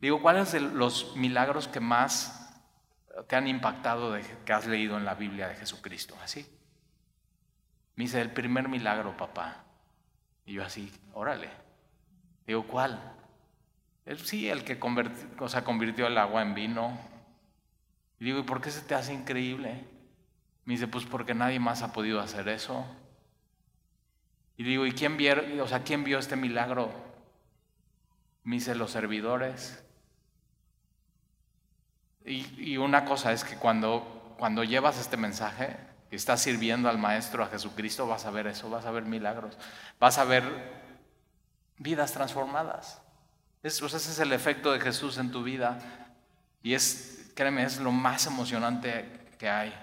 Digo, 0.00 0.20
¿cuáles 0.20 0.50
son 0.50 0.78
los 0.78 1.16
milagros 1.16 1.68
que 1.68 1.80
más 1.80 2.54
te 3.28 3.36
han 3.36 3.48
impactado 3.48 4.12
de, 4.12 4.22
que 4.44 4.52
has 4.52 4.66
leído 4.66 4.96
en 4.98 5.04
la 5.04 5.14
Biblia 5.14 5.48
de 5.48 5.56
Jesucristo? 5.56 6.14
Así. 6.22 6.46
Me 7.94 8.04
dice, 8.04 8.20
el 8.20 8.30
primer 8.30 8.68
milagro, 8.68 9.16
papá. 9.16 9.64
Y 10.44 10.54
yo 10.54 10.64
así, 10.64 10.92
órale. 11.14 11.65
Digo, 12.46 12.66
¿cuál? 12.66 13.12
sí, 14.22 14.48
el 14.48 14.62
que 14.62 14.78
convirtió, 14.78 15.26
o 15.40 15.48
sea, 15.48 15.64
convirtió 15.64 16.06
el 16.06 16.16
agua 16.16 16.42
en 16.42 16.54
vino. 16.54 16.96
Y 18.20 18.24
digo, 18.24 18.38
¿y 18.38 18.44
por 18.44 18.60
qué 18.60 18.70
se 18.70 18.82
te 18.82 18.94
hace 18.94 19.12
increíble? 19.12 19.84
Me 20.64 20.74
dice, 20.74 20.86
pues 20.86 21.04
porque 21.04 21.34
nadie 21.34 21.58
más 21.58 21.82
ha 21.82 21.92
podido 21.92 22.20
hacer 22.20 22.48
eso. 22.48 22.86
Y 24.56 24.64
digo, 24.64 24.86
¿y 24.86 24.92
quién 24.92 25.16
vio, 25.16 25.34
o 25.62 25.66
sea, 25.66 25.82
quién 25.82 26.04
vio 26.04 26.18
este 26.18 26.36
milagro? 26.36 27.06
mis 28.46 28.68
los 28.68 28.92
servidores. 28.92 29.82
Y, 32.24 32.76
una 32.76 33.04
cosa 33.04 33.32
es 33.32 33.44
que 33.44 33.56
cuando, 33.56 34.34
cuando 34.38 34.64
llevas 34.64 34.98
este 34.98 35.16
mensaje 35.16 35.76
y 36.10 36.16
estás 36.16 36.42
sirviendo 36.42 36.88
al 36.88 36.98
Maestro, 36.98 37.42
a 37.42 37.48
Jesucristo, 37.48 38.06
vas 38.06 38.24
a 38.24 38.30
ver 38.30 38.46
eso, 38.46 38.70
vas 38.70 38.86
a 38.86 38.90
ver 38.92 39.04
milagros, 39.04 39.58
vas 39.98 40.18
a 40.18 40.24
ver 40.24 40.44
vidas 41.78 42.12
transformadas. 42.12 43.00
ese 43.62 43.84
es 43.86 44.18
el 44.18 44.32
efecto 44.32 44.72
de 44.72 44.80
Jesús 44.80 45.18
en 45.18 45.30
tu 45.30 45.42
vida. 45.42 45.78
Y 46.62 46.74
es, 46.74 47.30
créeme, 47.34 47.62
es 47.62 47.78
lo 47.78 47.92
más 47.92 48.26
emocionante 48.26 49.30
que 49.38 49.48
hay. 49.48 49.74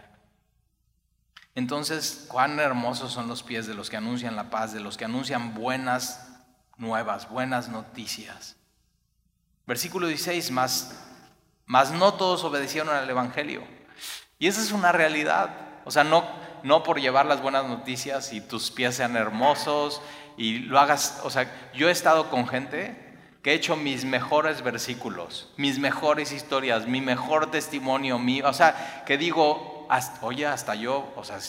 Entonces, 1.56 2.26
cuán 2.28 2.60
hermosos 2.60 3.14
son 3.14 3.28
los 3.28 3.44
pies 3.44 3.68
de 3.68 3.76
los 3.76 3.90
que 3.90 3.98
anuncian 3.98 4.36
la 4.36 4.50
paz, 4.50 4.74
de 4.74 4.80
los 4.80 4.98
que 4.98 5.06
anuncian 5.06 5.54
buenas 5.54 6.28
nuevas, 6.78 7.30
buenas 7.30 7.70
noticias. 7.70 8.56
Versículo 9.68 10.08
16, 10.08 10.52
más, 10.52 11.00
más 11.66 11.92
no 11.92 12.16
todos 12.16 12.44
obedecieron 12.44 12.94
al 12.94 13.10
Evangelio. 13.10 13.64
Y 14.40 14.48
esa 14.48 14.62
es 14.62 14.72
una 14.72 14.92
realidad. 14.92 15.56
O 15.86 15.92
sea, 15.92 16.04
no, 16.04 16.26
no 16.64 16.84
por 16.84 17.00
llevar 17.00 17.28
las 17.28 17.42
buenas 17.42 17.66
noticias 17.66 18.34
y 18.34 18.42
tus 18.42 18.72
pies 18.72 18.96
sean 18.96 19.16
hermosos 19.16 20.02
y 20.38 20.60
lo 20.60 20.80
hagas. 20.80 21.22
O 21.24 21.30
sea, 21.30 21.52
yo 21.74 21.90
he 21.90 21.92
estado 21.92 22.30
con 22.30 22.48
gente 22.48 22.96
que 23.42 23.52
he 23.52 23.54
hecho 23.56 23.76
mis 23.76 24.06
mejores 24.06 24.62
versículos, 24.62 25.52
mis 25.58 25.80
mejores 25.80 26.32
historias, 26.32 26.88
mi 26.88 27.02
mejor 27.02 27.52
testimonio, 27.52 28.18
mi, 28.18 28.42
o 28.42 28.54
sea, 28.54 29.04
que 29.06 29.18
digo, 29.18 29.88
oye, 30.22 30.46
hasta 30.46 30.76
yo, 30.76 31.14
o 31.18 31.24
sea, 31.26 31.40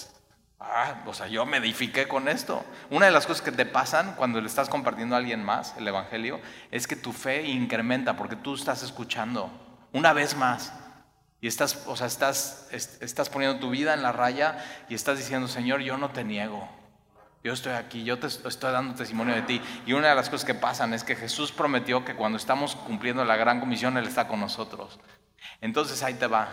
Ah, 0.67 1.03
o 1.07 1.13
sea, 1.13 1.27
yo 1.27 1.45
me 1.45 1.59
edifiqué 1.59 2.09
con 2.09 2.27
esto. 2.29 2.65
Una 2.91 3.07
de 3.07 3.13
las 3.13 3.27
cosas 3.27 3.43
que 3.43 3.53
te 3.53 3.67
pasan 3.67 4.15
cuando 4.17 4.41
le 4.41 4.47
estás 4.47 4.69
compartiendo 4.69 5.15
a 5.15 5.19
alguien 5.19 5.45
más 5.45 5.75
el 5.77 5.87
Evangelio 5.87 6.41
es 6.71 6.87
que 6.87 6.97
tu 6.97 7.13
fe 7.13 7.43
incrementa 7.43 8.17
porque 8.17 8.37
tú 8.37 8.55
estás 8.55 8.83
escuchando 8.83 9.51
una 9.93 10.13
vez 10.13 10.37
más. 10.37 10.73
Y 11.41 11.49
estás, 11.49 11.85
o 11.87 11.97
sea, 11.97 12.07
estás, 12.07 12.69
estás 12.73 13.29
poniendo 13.29 13.61
tu 13.61 13.69
vida 13.69 13.93
en 13.93 14.03
la 14.03 14.13
raya 14.13 14.57
y 14.89 14.95
estás 14.95 15.19
diciendo, 15.19 15.49
Señor, 15.49 15.81
yo 15.83 15.99
no 15.99 16.11
te 16.11 16.25
niego. 16.25 16.67
Yo 17.45 17.53
estoy 17.53 17.75
aquí, 17.75 18.03
yo 18.03 18.19
te 18.19 18.27
estoy 18.27 18.73
dando 18.73 18.95
testimonio 18.95 19.35
de 19.35 19.43
ti. 19.43 19.61
Y 19.87 19.93
una 19.93 20.09
de 20.09 20.15
las 20.17 20.31
cosas 20.31 20.47
que 20.47 20.55
pasan 20.55 20.95
es 20.95 21.05
que 21.05 21.15
Jesús 21.15 21.53
prometió 21.53 22.05
que 22.05 22.17
cuando 22.17 22.39
estamos 22.39 22.75
cumpliendo 22.75 23.25
la 23.25 23.37
gran 23.37 23.61
comisión, 23.61 23.97
Él 23.97 24.07
está 24.07 24.27
con 24.27 24.41
nosotros. 24.41 24.99
Entonces 25.61 26.03
ahí 26.03 26.15
te 26.15 26.27
va. 26.27 26.49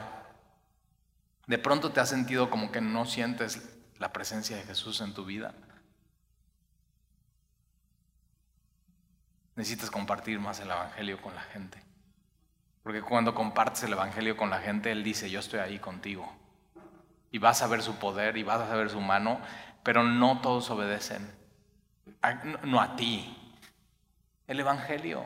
De 1.47 1.58
pronto 1.58 1.91
te 1.91 2.01
has 2.01 2.10
sentido 2.10 2.49
como 2.49 2.71
que 2.71 2.82
no 2.82 3.06
sientes 3.06 3.71
la 4.01 4.12
presencia 4.12 4.58
de 4.58 4.63
Jesús 4.63 4.99
en 4.99 5.13
tu 5.13 5.23
vida? 5.23 5.54
Necesitas 9.56 9.91
compartir 9.91 10.39
más 10.39 10.60
el 10.60 10.71
Evangelio 10.71 11.21
con 11.21 11.36
la 11.36 11.41
gente. 11.41 11.82
Porque 12.82 13.01
cuando 13.01 13.36
compartes 13.36 13.84
el 13.84 13.93
Evangelio 13.93 14.36
con 14.36 14.49
la 14.49 14.60
gente, 14.60 14.91
Él 14.91 15.04
dice, 15.04 15.30
yo 15.30 15.39
estoy 15.39 15.60
ahí 15.60 15.77
contigo. 15.77 16.36
Y 17.32 17.38
vas 17.38 17.62
a 17.62 17.67
ver 17.67 17.84
su 17.84 17.95
poder 17.95 18.38
y 18.38 18.43
vas 18.43 18.60
a 18.60 18.75
ver 18.75 18.89
su 18.89 18.99
mano, 18.99 19.39
pero 19.84 20.04
no 20.04 20.41
todos 20.41 20.70
obedecen. 20.70 21.32
No 22.63 22.82
a 22.82 22.96
ti. 22.96 23.38
El 24.48 24.60
Evangelio. 24.60 25.24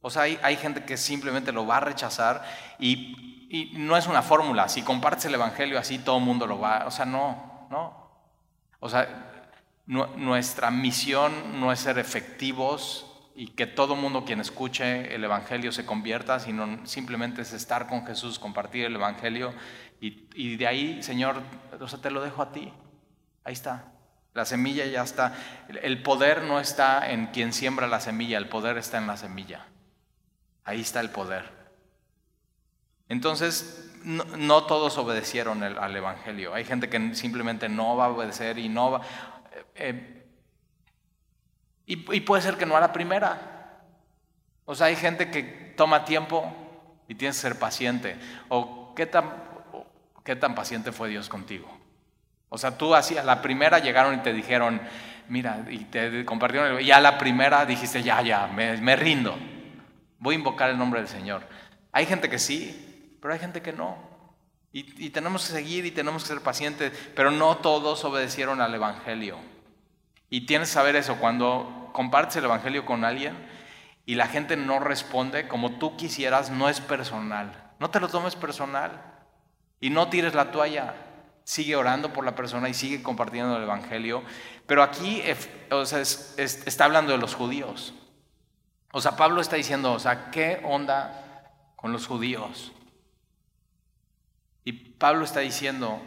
O 0.00 0.10
sea, 0.10 0.22
hay, 0.22 0.38
hay 0.42 0.56
gente 0.56 0.84
que 0.84 0.96
simplemente 0.96 1.52
lo 1.52 1.66
va 1.66 1.78
a 1.78 1.80
rechazar 1.80 2.44
y, 2.78 3.46
y 3.50 3.72
no 3.78 3.96
es 3.96 4.06
una 4.06 4.22
fórmula. 4.22 4.68
Si 4.68 4.82
compartes 4.82 5.24
el 5.24 5.34
Evangelio 5.34 5.78
así, 5.78 5.98
todo 5.98 6.18
el 6.18 6.24
mundo 6.24 6.46
lo 6.46 6.58
va. 6.58 6.84
O 6.86 6.90
sea, 6.90 7.04
no. 7.04 7.66
¿no? 7.70 8.08
O 8.80 8.88
sea, 8.88 9.52
nuestra 9.86 10.70
misión 10.70 11.60
no 11.60 11.72
es 11.72 11.80
ser 11.80 11.98
efectivos 11.98 13.06
y 13.34 13.48
que 13.48 13.66
todo 13.66 13.96
mundo 13.96 14.24
quien 14.24 14.40
escuche 14.40 15.14
el 15.14 15.24
Evangelio 15.24 15.72
se 15.72 15.86
convierta, 15.86 16.40
sino 16.40 16.86
simplemente 16.86 17.42
es 17.42 17.52
estar 17.52 17.86
con 17.86 18.04
Jesús, 18.06 18.38
compartir 18.38 18.84
el 18.84 18.96
Evangelio 18.96 19.54
y, 20.00 20.56
de 20.56 20.66
ahí, 20.66 21.02
Señor, 21.02 21.42
o 21.80 21.88
sea, 21.88 22.00
te 22.00 22.10
lo 22.10 22.20
dejo 22.20 22.42
a 22.42 22.52
ti. 22.52 22.72
Ahí 23.48 23.54
está. 23.54 23.82
La 24.34 24.44
semilla 24.44 24.84
ya 24.84 25.02
está. 25.02 25.34
El 25.68 26.02
poder 26.02 26.42
no 26.42 26.60
está 26.60 27.10
en 27.10 27.28
quien 27.28 27.54
siembra 27.54 27.86
la 27.86 27.98
semilla, 27.98 28.36
el 28.36 28.46
poder 28.46 28.76
está 28.76 28.98
en 28.98 29.06
la 29.06 29.16
semilla. 29.16 29.64
Ahí 30.64 30.82
está 30.82 31.00
el 31.00 31.08
poder. 31.08 31.50
Entonces, 33.08 33.90
no, 34.04 34.64
todos 34.64 34.98
obedecieron 34.98 35.62
al 35.62 35.96
Evangelio. 35.96 36.52
Hay 36.52 36.66
gente 36.66 36.90
que 36.90 37.14
simplemente 37.14 37.70
no 37.70 37.96
va 37.96 38.04
a 38.04 38.08
obedecer 38.10 38.58
y 38.58 38.68
no 38.68 38.90
va... 38.90 39.00
Eh, 39.76 40.26
y, 41.86 41.96
puede 41.96 42.42
ser 42.42 42.58
que 42.58 42.66
no 42.66 42.76
a 42.76 42.80
la 42.80 42.92
primera. 42.92 43.80
O 44.66 44.74
sea, 44.74 44.88
hay 44.88 44.96
gente 44.96 45.30
que 45.30 45.72
toma 45.74 46.04
tiempo 46.04 46.52
y 47.08 47.14
tienes 47.14 47.36
que 47.36 47.48
ser 47.48 47.58
paciente. 47.58 48.18
O 48.50 48.94
qué 48.94 49.06
tan 49.06 50.54
paciente 50.54 50.92
fue 50.92 51.08
Dios 51.08 51.30
contigo. 51.30 51.78
O 52.48 52.58
sea, 52.58 52.76
tú 52.76 52.94
así, 52.94 53.14
la 53.14 53.42
primera 53.42 53.78
llegaron 53.78 54.14
y 54.14 54.18
te 54.18 54.32
dijeron, 54.32 54.80
mira, 55.28 55.64
y 55.68 55.84
te 55.84 56.24
compartieron, 56.24 56.80
y 56.80 56.90
a 56.90 57.00
la 57.00 57.18
primera 57.18 57.66
dijiste, 57.66 58.02
ya, 58.02 58.22
ya, 58.22 58.46
me, 58.46 58.76
me 58.78 58.96
rindo. 58.96 59.36
Voy 60.18 60.34
a 60.34 60.38
invocar 60.38 60.70
el 60.70 60.78
nombre 60.78 61.00
del 61.00 61.08
Señor. 61.08 61.42
Hay 61.92 62.06
gente 62.06 62.28
que 62.28 62.38
sí, 62.38 63.16
pero 63.20 63.34
hay 63.34 63.40
gente 63.40 63.62
que 63.62 63.72
no. 63.72 64.08
Y, 64.70 65.10
tenemos 65.10 65.46
que 65.46 65.52
seguir 65.52 65.86
y 65.86 65.90
tenemos 65.90 66.22
que 66.22 66.28
ser 66.28 66.40
pacientes, 66.40 66.92
pero 67.16 67.30
no 67.30 67.56
todos 67.56 68.04
obedecieron 68.04 68.60
al 68.60 68.74
Evangelio. 68.74 69.38
Y 70.30 70.42
tienes 70.42 70.68
que 70.68 70.74
saber 70.74 70.94
eso, 70.94 71.16
cuando 71.16 71.90
compartes 71.92 72.36
el 72.36 72.44
Evangelio 72.44 72.84
con 72.84 73.04
alguien 73.04 73.34
y 74.04 74.14
la 74.14 74.26
gente 74.26 74.56
no 74.56 74.78
responde 74.78 75.48
como 75.48 75.78
tú 75.78 75.96
quisieras, 75.96 76.50
no 76.50 76.68
es 76.68 76.80
personal. 76.80 77.72
No 77.80 77.90
te 77.90 77.98
lo 77.98 78.08
tomes 78.08 78.36
personal 78.36 79.02
y 79.80 79.90
no 79.90 80.08
tires 80.10 80.34
la 80.34 80.50
toalla. 80.50 80.94
Sigue 81.48 81.76
orando 81.76 82.12
por 82.12 82.26
la 82.26 82.34
persona 82.34 82.68
y 82.68 82.74
sigue 82.74 83.02
compartiendo 83.02 83.56
el 83.56 83.62
Evangelio. 83.62 84.22
Pero 84.66 84.82
aquí 84.82 85.22
está 85.22 86.84
hablando 86.84 87.12
de 87.12 87.16
los 87.16 87.34
judíos. 87.34 87.94
O 88.92 89.00
sea, 89.00 89.16
Pablo 89.16 89.40
está 89.40 89.56
diciendo, 89.56 89.94
o 89.94 89.98
sea, 89.98 90.30
¿qué 90.30 90.60
onda 90.62 91.50
con 91.74 91.90
los 91.90 92.06
judíos? 92.06 92.72
Y 94.62 94.72
Pablo 94.72 95.24
está 95.24 95.40
diciendo, 95.40 96.02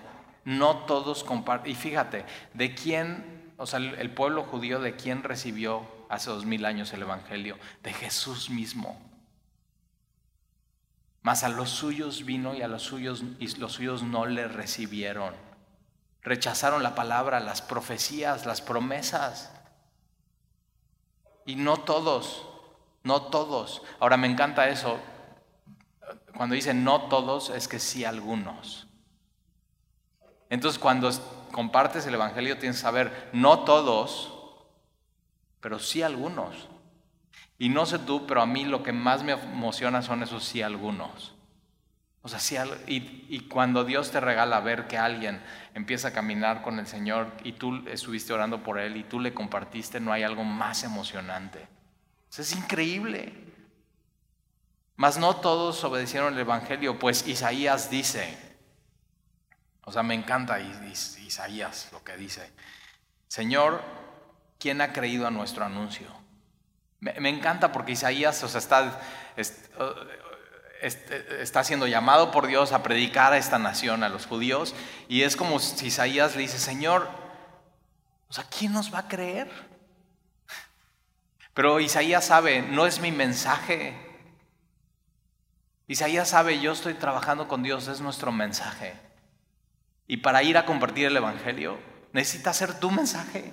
no 0.46 0.86
todos 0.86 1.24
comparten. 1.24 1.72
Y 1.72 1.76
fíjate, 1.76 2.24
¿de 2.54 2.76
quién, 2.76 3.52
o 3.58 3.66
sea, 3.66 3.80
el 3.80 4.12
pueblo 4.12 4.44
judío, 4.44 4.80
de 4.80 4.96
quién 4.96 5.24
recibió 5.24 5.88
hace 6.08 6.30
dos 6.30 6.46
mil 6.46 6.66
años 6.66 6.94
el 6.94 7.02
Evangelio? 7.02 7.58
De 7.82 7.92
Jesús 7.94 8.52
mismo. 8.52 9.11
Mas 11.22 11.44
a 11.44 11.50
los 11.50 11.70
suyos 11.70 12.26
vino 12.26 12.56
y 12.56 12.62
a 12.62 12.68
los 12.68 12.82
suyos, 12.82 13.24
y 13.40 13.48
los 13.58 13.74
suyos 13.74 14.04
no 14.04 14.26
le 14.26 14.48
recibieron. 14.48 15.36
Rechazaron 16.24 16.84
la 16.84 16.96
palabra, 16.96 17.40
las 17.40 17.62
profecías, 17.62 18.46
las 18.46 18.62
promesas. 18.62 19.52
Y 21.46 21.56
no 21.56 21.78
todos, 21.78 22.48
no 23.04 23.24
todos. 23.24 23.82
Ahora 24.00 24.18
me 24.18 24.28
encanta 24.28 24.70
eso. 24.70 25.00
Cuando 26.36 26.56
dice 26.56 26.74
no 26.74 27.04
todos, 27.04 27.50
es 27.50 27.68
que 27.68 27.80
sí 27.80 28.04
algunos. 28.04 28.88
Entonces 30.50 30.80
cuando 30.80 31.10
compartes 31.52 32.06
el 32.06 32.16
Evangelio 32.16 32.58
tienes 32.58 32.78
que 32.78 32.82
saber, 32.82 33.30
no 33.34 33.60
todos, 33.64 34.34
pero 35.60 35.80
sí 35.80 36.02
algunos. 36.02 36.68
Y 37.62 37.70
no 37.70 37.86
sé 37.86 38.00
tú, 38.00 38.26
pero 38.26 38.42
a 38.42 38.48
mí 38.48 38.66
lo 38.66 38.82
que 38.82 38.92
más 38.92 39.22
me 39.22 39.34
emociona 39.34 40.02
son 40.02 40.24
esos 40.24 40.44
sí 40.44 40.64
algunos. 40.64 41.36
O 42.24 42.28
sea, 42.28 42.40
sí, 42.40 42.56
y, 42.88 43.28
y, 43.30 43.42
cuando 43.42 43.84
Dios 43.84 44.10
te 44.10 44.20
regala 44.20 44.60
ver 44.62 44.88
que 44.88 44.98
alguien 44.98 45.40
empieza 45.76 46.08
a 46.08 46.12
caminar 46.12 46.64
con 46.64 46.80
el 46.80 46.88
Señor 46.88 47.28
y 47.44 47.52
tú 47.52 47.88
estuviste 47.88 48.34
orando 48.34 48.64
por 48.64 48.80
Él 48.80 48.98
y 48.98 49.04
tú 49.04 49.20
le 49.20 49.36
compartiste, 49.36 50.00
no 50.00 50.12
hay 50.12 50.24
algo 50.24 50.44
más 50.44 50.84
emocionante. 50.84 51.68
es 52.36 52.56
increíble. 52.56 53.32
Mas 54.96 55.20
no 55.20 55.36
todos 55.36 55.84
obedecieron 55.84 56.34
el 56.34 56.40
Evangelio, 56.40 56.98
pues 56.98 57.28
Isaías 57.28 57.92
dice, 57.92 58.40
o 59.84 59.92
sea, 59.92 60.02
me 60.02 60.16
encanta 60.16 60.60
Isaías 60.60 61.90
lo 61.92 62.04
que 62.04 62.18
dice, 62.18 62.52
Señor, 63.28 63.84
¿quién 64.58 64.82
ha 64.82 64.94
creído 64.94 65.28
a 65.28 65.32
nuestro 65.32 65.64
anuncio? 65.64 66.21
Me, 67.02 67.30
encanta 67.30 67.74
porque 67.74 67.92
Isaías 67.92 68.42
o 68.44 68.48
sea, 68.48 68.60
está, 68.60 69.02
está 70.80 71.64
siendo 71.66 71.88
llamado 71.88 72.32
por 72.32 72.48
Dios 72.48 72.72
a 72.72 72.84
predicar 72.84 73.34
a 73.34 73.38
esta 73.38 73.60
nación, 73.60 74.04
a 74.04 74.10
los 74.10 74.26
judíos, 74.26 74.74
y 75.10 75.24
es 75.24 75.36
como 75.36 75.60
si 75.60 75.88
Isaías 75.88 76.36
le 76.36 76.44
dice, 76.44 76.60
Señor, 76.60 77.10
o 78.30 78.34
sea, 78.34 78.46
¿quién 78.46 78.72
nos 78.72 78.94
va 78.94 79.00
a 79.00 79.08
creer? 79.10 79.52
Pero 81.54 81.82
Isaías 81.82 82.24
sabe, 82.24 82.62
no 82.62 82.86
es 82.86 83.02
mi 83.02 83.12
mensaje 83.12 84.12
Isaías 85.92 86.30
sabe, 86.30 86.62
yo 86.62 86.72
estoy 86.72 86.94
trabajando 86.94 87.50
con 87.50 87.64
Dios, 87.64 87.90
es 87.90 88.00
nuestro 88.00 88.32
mensaje. 88.32 88.94
Y 90.08 90.18
para 90.18 90.42
ir 90.42 90.58
a 90.58 90.66
compartir 90.66 91.08
el 91.08 91.18
Evangelio, 91.18 91.78
necesitas 92.14 92.56
ser 92.56 92.80
tu 92.80 92.92
mensaje. 92.92 93.52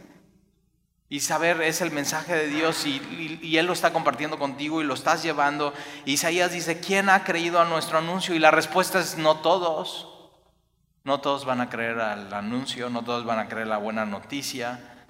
Y 1.10 1.20
saber, 1.20 1.62
es 1.62 1.80
el 1.80 1.90
mensaje 1.90 2.34
de 2.34 2.48
Dios 2.48 2.84
y, 2.84 3.56
Él 3.56 3.66
lo 3.66 3.72
está 3.72 3.92
compartiendo 3.92 4.38
contigo 4.38 4.82
y 4.82 4.84
lo 4.84 4.92
estás 4.92 5.22
llevando. 5.22 5.72
Isaías 6.04 6.52
dice, 6.52 6.80
¿quién 6.80 7.08
ha 7.08 7.24
creído 7.24 7.60
a 7.60 7.64
nuestro 7.64 7.98
anuncio? 7.98 8.34
Y 8.34 8.38
la 8.38 8.50
respuesta 8.50 9.00
es, 9.00 9.16
no 9.16 9.38
todos. 9.38 10.08
No 11.04 11.20
todos 11.20 11.46
van 11.46 11.62
a 11.62 11.70
creer 11.70 12.00
al 12.00 12.32
anuncio, 12.34 12.90
no 12.90 13.02
todos 13.02 13.24
van 13.24 13.38
a 13.38 13.48
creer 13.48 13.68
la 13.68 13.78
buena 13.78 14.04
noticia. 14.04 15.06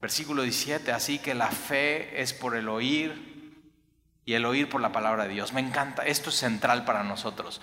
Versículo 0.00 0.42
17, 0.42 0.90
así 0.90 1.20
que 1.20 1.34
la 1.34 1.48
fe 1.48 2.20
es 2.20 2.32
por 2.32 2.56
el 2.56 2.68
oír 2.68 3.34
y 4.24 4.34
el 4.34 4.44
oír 4.44 4.68
por 4.68 4.80
la 4.80 4.90
palabra 4.90 5.24
de 5.24 5.30
Dios. 5.30 5.52
Me 5.52 5.60
encanta, 5.60 6.02
esto 6.04 6.30
es 6.30 6.36
central 6.36 6.84
para 6.84 7.04
nosotros. 7.04 7.60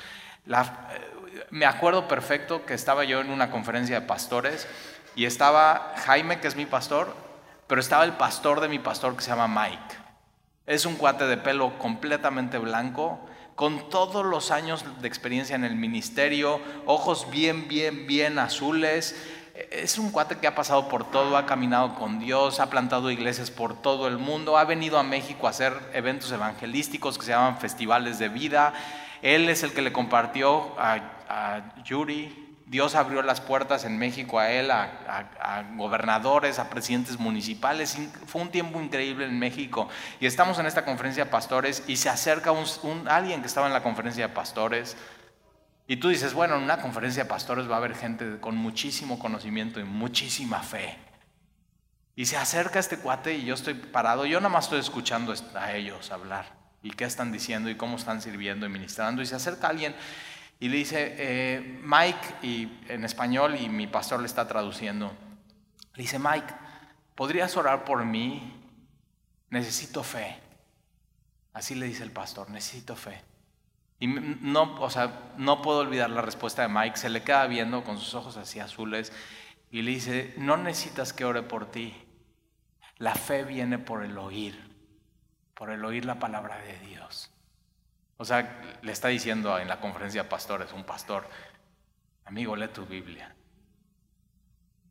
eh, 0.47 1.47
me 1.49 1.65
acuerdo 1.65 2.07
perfecto 2.07 2.65
que 2.65 2.73
estaba 2.73 3.03
yo 3.03 3.19
en 3.19 3.29
una 3.29 3.51
conferencia 3.51 3.99
de 3.99 4.07
pastores 4.07 4.67
y 5.15 5.25
estaba 5.25 5.93
Jaime, 6.05 6.39
que 6.39 6.47
es 6.47 6.55
mi 6.55 6.65
pastor, 6.65 7.13
pero 7.71 7.79
estaba 7.79 8.03
el 8.03 8.17
pastor 8.17 8.59
de 8.59 8.67
mi 8.67 8.79
pastor 8.79 9.15
que 9.15 9.23
se 9.23 9.29
llama 9.29 9.47
Mike. 9.47 9.95
Es 10.65 10.85
un 10.85 10.97
cuate 10.97 11.25
de 11.25 11.37
pelo 11.37 11.79
completamente 11.79 12.57
blanco, 12.57 13.25
con 13.55 13.89
todos 13.89 14.25
los 14.25 14.51
años 14.51 14.83
de 15.01 15.07
experiencia 15.07 15.55
en 15.55 15.63
el 15.63 15.77
ministerio, 15.77 16.59
ojos 16.85 17.31
bien, 17.31 17.69
bien, 17.69 18.07
bien 18.07 18.39
azules. 18.39 19.15
Es 19.71 19.97
un 19.97 20.11
cuate 20.11 20.37
que 20.37 20.47
ha 20.47 20.53
pasado 20.53 20.89
por 20.89 21.09
todo, 21.09 21.37
ha 21.37 21.45
caminado 21.45 21.95
con 21.95 22.19
Dios, 22.19 22.59
ha 22.59 22.69
plantado 22.69 23.09
iglesias 23.09 23.51
por 23.51 23.81
todo 23.81 24.09
el 24.09 24.17
mundo, 24.17 24.57
ha 24.57 24.65
venido 24.65 24.99
a 24.99 25.03
México 25.03 25.47
a 25.47 25.51
hacer 25.51 25.71
eventos 25.93 26.29
evangelísticos 26.29 27.17
que 27.17 27.23
se 27.23 27.31
llaman 27.31 27.57
festivales 27.57 28.19
de 28.19 28.27
vida. 28.27 28.73
Él 29.21 29.47
es 29.47 29.63
el 29.63 29.71
que 29.71 29.81
le 29.81 29.93
compartió 29.93 30.77
a, 30.77 30.95
a 31.29 31.81
Yuri, 31.85 32.40
Dios 32.71 32.95
abrió 32.95 33.21
las 33.21 33.41
puertas 33.41 33.83
en 33.83 33.97
México 33.97 34.39
a 34.39 34.49
él, 34.49 34.71
a, 34.71 35.65
gobernadores, 35.75 36.57
a 36.57 36.69
presidentes 36.69 37.19
municipales. 37.19 37.97
Fue 38.27 38.41
un 38.41 38.49
tiempo 38.49 38.79
increíble 38.79 39.25
en 39.25 39.37
México. 39.37 39.89
Y 40.21 40.25
estamos 40.25 40.57
en 40.57 40.65
esta 40.65 40.85
conferencia 40.85 41.25
de 41.25 41.29
pastores 41.29 41.83
y 41.87 41.97
se 41.97 42.07
acerca 42.07 42.53
alguien 43.09 43.41
que 43.41 43.47
estaba 43.47 43.67
en 43.67 43.73
la 43.73 43.83
conferencia 43.83 44.25
de 44.25 44.33
pastores. 44.33 44.95
Y 45.85 45.97
tú 45.97 46.07
dices, 46.07 46.33
bueno, 46.33 46.55
en 46.55 46.63
una 46.63 46.77
conferencia 46.77 47.23
de 47.23 47.29
pastores 47.29 47.69
va 47.69 47.73
a 47.73 47.79
haber 47.79 47.93
gente 47.93 48.39
con 48.39 48.55
muchísimo 48.55 49.19
conocimiento 49.19 49.81
y 49.81 49.83
muchísima 49.83 50.63
fe. 50.63 50.97
Y 52.15 52.25
se 52.25 52.37
acerca 52.37 52.79
este 52.79 52.99
cuate 52.99 53.33
y 53.33 53.43
yo 53.43 53.53
estoy 53.53 53.73
parado, 53.73 54.25
yo 54.25 54.39
nada 54.39 54.47
más 54.47 54.63
estoy 54.63 54.79
escuchando 54.79 55.33
a 55.55 55.73
ellos 55.73 56.09
hablar 56.09 56.45
y 56.81 56.91
qué 56.91 57.03
están 57.03 57.33
diciendo 57.33 57.69
y 57.69 57.75
cómo 57.75 57.97
están 57.97 58.21
sirviendo 58.21 58.65
y 58.65 58.69
ministrando. 58.69 59.21
Y 59.21 59.25
se 59.25 59.35
acerca 59.35 59.67
alguien 59.67 59.93
y 60.61 60.69
le 60.69 60.77
dice, 60.77 61.15
eh, 61.17 61.79
Mike, 61.81 62.35
y 62.43 62.71
en 62.87 63.03
español, 63.03 63.55
y 63.59 63.67
mi 63.67 63.87
pastor 63.87 64.19
le 64.19 64.27
está 64.27 64.47
traduciendo, 64.47 65.11
le 65.95 66.03
dice, 66.03 66.19
Mike, 66.19 66.53
¿podrías 67.15 67.57
orar 67.57 67.83
por 67.83 68.05
mí? 68.05 68.61
Necesito 69.49 70.03
fe. 70.03 70.39
Así 71.51 71.73
le 71.73 71.87
dice 71.87 72.03
el 72.03 72.11
pastor, 72.11 72.51
necesito 72.51 72.95
fe. 72.95 73.23
Y 73.99 74.05
no, 74.05 74.79
o 74.79 74.89
sea, 74.91 75.31
no 75.35 75.63
puedo 75.63 75.79
olvidar 75.79 76.11
la 76.11 76.21
respuesta 76.21 76.61
de 76.61 76.67
Mike, 76.67 76.95
se 76.95 77.09
le 77.09 77.23
queda 77.23 77.47
viendo 77.47 77.83
con 77.83 77.97
sus 77.97 78.13
ojos 78.13 78.37
así 78.37 78.59
azules 78.59 79.11
y 79.71 79.81
le 79.81 79.89
dice, 79.89 80.35
no 80.37 80.57
necesitas 80.57 81.11
que 81.11 81.25
ore 81.25 81.41
por 81.41 81.71
ti. 81.71 81.91
La 82.97 83.15
fe 83.15 83.45
viene 83.45 83.79
por 83.79 84.03
el 84.03 84.15
oír, 84.19 84.59
por 85.55 85.71
el 85.71 85.83
oír 85.83 86.05
la 86.05 86.19
palabra 86.19 86.59
de 86.59 86.77
Dios. 86.87 87.31
O 88.21 88.23
sea, 88.23 88.77
le 88.83 88.91
está 88.91 89.07
diciendo 89.07 89.57
en 89.57 89.67
la 89.67 89.79
conferencia 89.79 90.21
de 90.21 90.29
pastores, 90.29 90.71
un 90.73 90.83
pastor, 90.83 91.27
amigo, 92.25 92.55
lee 92.55 92.67
tu 92.67 92.85
Biblia. 92.85 93.35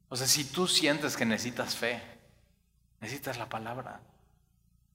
O 0.09 0.17
sea, 0.17 0.27
si 0.27 0.47
tú 0.47 0.67
sientes 0.67 1.17
que 1.17 1.25
necesitas 1.25 1.77
fe, 1.77 2.03
necesitas 2.99 3.39
la 3.39 3.49
palabra. 3.49 4.01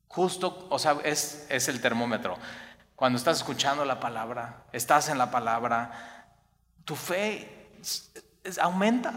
Justo, 0.09 0.67
o 0.69 0.77
sea, 0.77 0.97
es, 1.05 1.47
es 1.49 1.69
el 1.69 1.79
termómetro. 1.79 2.37
Cuando 2.97 3.17
estás 3.17 3.37
escuchando 3.37 3.85
la 3.85 4.01
palabra, 4.01 4.65
estás 4.73 5.07
en 5.07 5.17
la 5.17 5.31
palabra, 5.31 6.27
tu 6.83 6.97
fe 6.97 7.69
aumenta. 8.59 9.13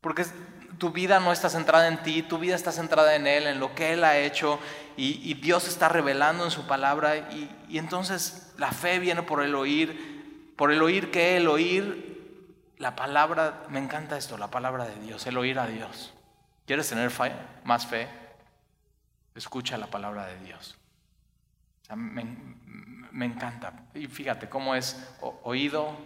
Porque 0.00 0.24
tu 0.78 0.90
vida 0.90 1.20
no 1.20 1.32
está 1.32 1.50
centrada 1.50 1.88
en 1.88 2.02
ti, 2.02 2.22
tu 2.22 2.38
vida 2.38 2.54
está 2.54 2.72
centrada 2.72 3.14
en 3.16 3.26
Él, 3.26 3.46
en 3.46 3.60
lo 3.60 3.74
que 3.74 3.92
Él 3.92 4.04
ha 4.04 4.16
hecho, 4.16 4.58
y, 4.96 5.34
Dios 5.34 5.68
está 5.68 5.88
revelando 5.88 6.44
en 6.44 6.50
su 6.50 6.66
palabra, 6.66 7.16
y, 7.16 7.78
entonces 7.78 8.54
la 8.56 8.72
fe 8.72 8.98
viene 8.98 9.22
por 9.22 9.42
el 9.42 9.54
oír, 9.54 10.54
por 10.56 10.72
el 10.72 10.82
oír 10.82 11.10
que 11.10 11.36
el 11.36 11.48
oír 11.48 12.74
la 12.78 12.96
palabra, 12.96 13.64
me 13.68 13.80
encanta 13.80 14.16
esto, 14.16 14.38
la 14.38 14.50
palabra 14.50 14.84
de 14.84 14.98
Dios, 15.00 15.26
el 15.26 15.36
oír 15.36 15.58
a 15.58 15.66
Dios. 15.66 16.14
¿Quieres 16.66 16.88
tener 16.88 17.10
más 17.64 17.86
fe? 17.86 18.08
Escucha 19.34 19.76
la 19.78 19.86
palabra 19.86 20.26
de 20.26 20.38
Dios. 20.40 20.78
me, 21.94 22.24
me, 23.10 23.26
encanta. 23.26 23.72
Y 23.94 24.06
fíjate 24.06 24.48
cómo 24.48 24.74
es 24.74 25.08
oído, 25.42 25.96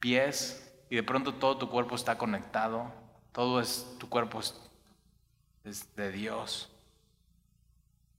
pies, 0.00 0.68
y 0.90 0.96
de 0.96 1.02
pronto 1.02 1.34
todo 1.34 1.58
tu 1.58 1.68
cuerpo 1.68 1.94
está 1.94 2.16
conectado 2.18 2.92
todo 3.38 3.60
es, 3.60 3.86
tu 4.00 4.08
cuerpo 4.08 4.40
es, 4.40 5.94
de 5.94 6.10
Dios. 6.10 6.68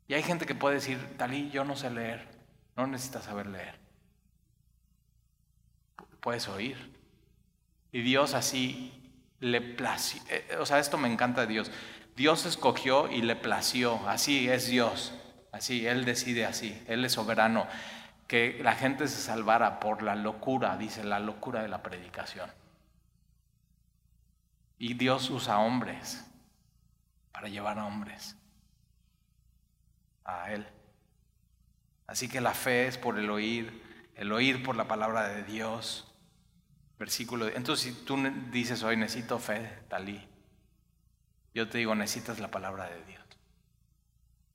Y 0.08 0.14
hay 0.14 0.24
gente 0.24 0.46
que 0.46 0.56
puede 0.56 0.76
decir, 0.76 1.18
Talí, 1.18 1.50
yo 1.50 1.66
no 1.66 1.76
sé 1.76 1.90
leer. 1.90 2.26
No 2.78 2.88
necesitas 2.88 3.26
saber 3.26 3.48
leer. 3.48 3.76
Puedes 6.22 6.48
oír. 6.48 6.96
Y 7.92 8.02
Dios 8.02 8.34
así 8.34 8.94
le 9.42 9.60
plació. 9.60 10.22
Eh, 10.30 10.56
o 10.58 10.66
sea, 10.66 10.80
esto 10.80 10.98
me 10.98 11.12
encanta 11.12 11.46
Dios. 11.46 11.70
Dios 12.16 12.46
escogió 12.46 13.12
y 13.12 13.22
le 13.22 13.36
plació. 13.36 14.00
Así 14.08 14.50
es 14.50 14.68
Dios. 14.68 15.12
Así, 15.52 15.86
Él 15.86 16.06
decide 16.06 16.46
así. 16.46 16.82
Él 16.88 17.04
es 17.04 17.12
soberano. 17.12 17.68
Que 18.26 18.58
la 18.64 18.74
gente 18.74 19.06
se 19.10 19.22
salvara 19.22 19.82
por 19.82 20.02
la 20.02 20.16
locura, 20.16 20.78
dice, 20.78 21.04
la 21.04 21.20
locura 21.20 21.62
de 21.62 21.68
la 21.68 21.84
predicación. 21.84 22.50
Y 24.80 24.94
Dios 24.94 25.30
usa 25.30 25.60
hombres 25.60 26.26
para 27.34 27.50
llevar 27.50 27.78
a 27.78 27.86
hombres 27.86 28.36
a 30.24 30.52
Él. 30.52 30.66
Así 32.08 32.30
que 32.30 32.42
la 32.42 32.54
fe 32.54 32.88
es 32.88 32.98
por 32.98 33.20
el 33.20 33.30
oír, 33.30 33.84
el 34.16 34.32
oír 34.32 34.64
por 34.64 34.76
la 34.76 34.88
palabra 34.88 35.28
de 35.28 35.44
Dios. 35.44 36.12
Versículo. 36.98 37.48
Entonces, 37.50 37.94
si 37.94 38.06
tú 38.06 38.18
dices 38.52 38.82
hoy 38.82 38.98
necesito 38.98 39.38
fe, 39.38 39.84
Talí, 39.90 40.28
yo 41.54 41.70
te 41.70 41.78
digo 41.78 41.94
necesitas 41.94 42.40
la 42.40 42.50
palabra 42.50 42.90
de 42.90 43.04
Dios. 43.04 43.24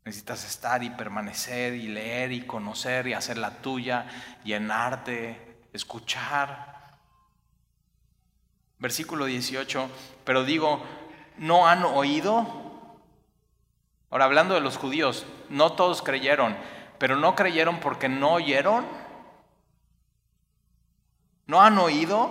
Necesitas 0.05 0.45
estar 0.45 0.83
y 0.83 0.91
permanecer 0.91 1.75
y 1.75 1.89
leer 1.89 2.33
y 2.33 2.43
conocer 2.43 3.07
y 3.07 3.13
hacer 3.13 3.39
la 3.39 3.63
tuya, 3.63 4.07
llenarte, 4.43 5.67
escuchar 5.73 6.74
Versículo 8.79 9.25
18, 9.27 9.89
pero 10.25 10.45
digo, 10.45 10.83
¿no 11.39 11.67
han 11.67 11.85
oído? 11.85 12.47
Ahora, 14.11 14.27
hablando 14.27 14.55
de 14.55 14.61
los 14.61 14.77
judíos, 14.77 15.27
no 15.49 15.73
todos 15.73 16.03
creyeron, 16.03 16.57
pero 16.99 17.17
no 17.17 17.35
creyeron 17.35 17.81
porque 17.81 18.09
no 18.09 18.35
oyeron. 18.35 18.87
¿No 21.47 21.61
han 21.61 21.79
oído? 21.79 22.31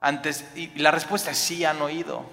Antes, 0.00 0.50
y 0.56 0.68
la 0.78 0.90
respuesta 0.90 1.30
es 1.30 1.38
sí 1.38 1.64
han 1.64 1.80
oído. 1.80 2.24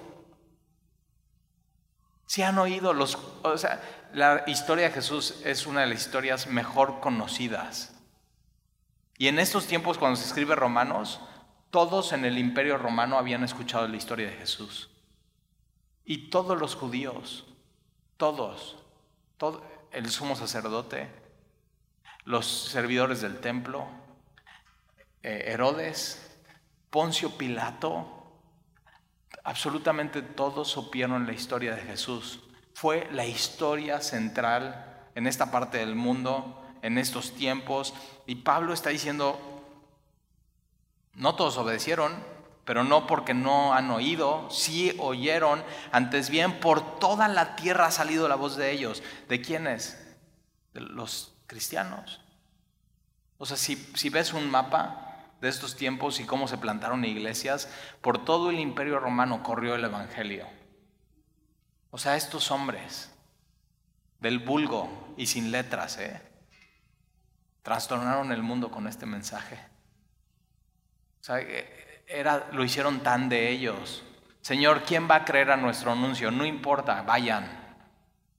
Sí 2.26 2.42
han 2.42 2.58
oído. 2.58 2.92
Los, 2.92 3.16
o 3.42 3.56
sea, 3.58 3.80
la 4.12 4.44
historia 4.46 4.88
de 4.88 4.94
Jesús 4.94 5.40
es 5.44 5.66
una 5.66 5.82
de 5.82 5.86
las 5.88 6.00
historias 6.00 6.46
mejor 6.46 7.00
conocidas. 7.00 7.94
Y 9.18 9.28
en 9.28 9.38
estos 9.38 9.66
tiempos, 9.66 9.98
cuando 9.98 10.16
se 10.16 10.26
escribe 10.26 10.54
Romanos, 10.54 11.20
todos 11.72 12.12
en 12.12 12.26
el 12.26 12.36
imperio 12.36 12.76
romano 12.76 13.16
habían 13.16 13.42
escuchado 13.44 13.88
la 13.88 13.96
historia 13.96 14.28
de 14.28 14.36
Jesús. 14.36 14.90
Y 16.04 16.28
todos 16.28 16.60
los 16.60 16.74
judíos, 16.74 17.46
todos, 18.18 18.76
todo, 19.38 19.64
el 19.90 20.10
sumo 20.10 20.36
sacerdote, 20.36 21.08
los 22.24 22.46
servidores 22.46 23.22
del 23.22 23.40
templo, 23.40 23.86
eh, 25.22 25.44
Herodes, 25.46 26.36
Poncio 26.90 27.38
Pilato, 27.38 28.06
absolutamente 29.42 30.20
todos 30.20 30.68
supieron 30.68 31.26
la 31.26 31.32
historia 31.32 31.74
de 31.74 31.80
Jesús. 31.80 32.40
Fue 32.74 33.08
la 33.12 33.24
historia 33.24 34.02
central 34.02 35.06
en 35.14 35.26
esta 35.26 35.50
parte 35.50 35.78
del 35.78 35.94
mundo, 35.94 36.62
en 36.82 36.98
estos 36.98 37.32
tiempos. 37.32 37.94
Y 38.26 38.34
Pablo 38.36 38.74
está 38.74 38.90
diciendo, 38.90 39.51
no 41.14 41.34
todos 41.34 41.56
obedecieron, 41.58 42.12
pero 42.64 42.84
no 42.84 43.06
porque 43.06 43.34
no 43.34 43.74
han 43.74 43.90
oído, 43.90 44.48
sí 44.50 44.94
oyeron, 44.98 45.62
antes 45.90 46.30
bien 46.30 46.60
por 46.60 46.98
toda 46.98 47.28
la 47.28 47.56
tierra 47.56 47.86
ha 47.86 47.90
salido 47.90 48.28
la 48.28 48.36
voz 48.36 48.56
de 48.56 48.70
ellos. 48.70 49.02
¿De 49.28 49.40
quiénes? 49.40 50.16
De 50.72 50.80
los 50.80 51.34
cristianos. 51.46 52.20
O 53.38 53.46
sea, 53.46 53.56
si, 53.56 53.76
si 53.94 54.08
ves 54.08 54.32
un 54.32 54.48
mapa 54.50 55.26
de 55.40 55.48
estos 55.48 55.74
tiempos 55.74 56.20
y 56.20 56.24
cómo 56.24 56.46
se 56.46 56.58
plantaron 56.58 57.04
iglesias, 57.04 57.68
por 58.00 58.24
todo 58.24 58.50
el 58.50 58.60
imperio 58.60 59.00
romano 59.00 59.42
corrió 59.42 59.74
el 59.74 59.84
Evangelio. 59.84 60.46
O 61.90 61.98
sea, 61.98 62.16
estos 62.16 62.50
hombres 62.52 63.10
del 64.20 64.38
vulgo 64.38 65.14
y 65.16 65.26
sin 65.26 65.50
letras, 65.50 65.98
¿eh? 65.98 66.22
trastornaron 67.62 68.30
el 68.32 68.42
mundo 68.42 68.70
con 68.70 68.86
este 68.86 69.04
mensaje. 69.04 69.71
O 71.22 71.24
sea, 71.24 71.38
eh, 71.38 72.02
era, 72.08 72.48
lo 72.50 72.64
hicieron 72.64 73.00
tan 73.00 73.28
de 73.28 73.48
ellos. 73.48 74.02
Señor, 74.40 74.82
¿quién 74.82 75.08
va 75.08 75.14
a 75.16 75.24
creer 75.24 75.52
a 75.52 75.56
nuestro 75.56 75.92
anuncio? 75.92 76.32
No 76.32 76.44
importa, 76.44 77.02
vayan 77.02 77.48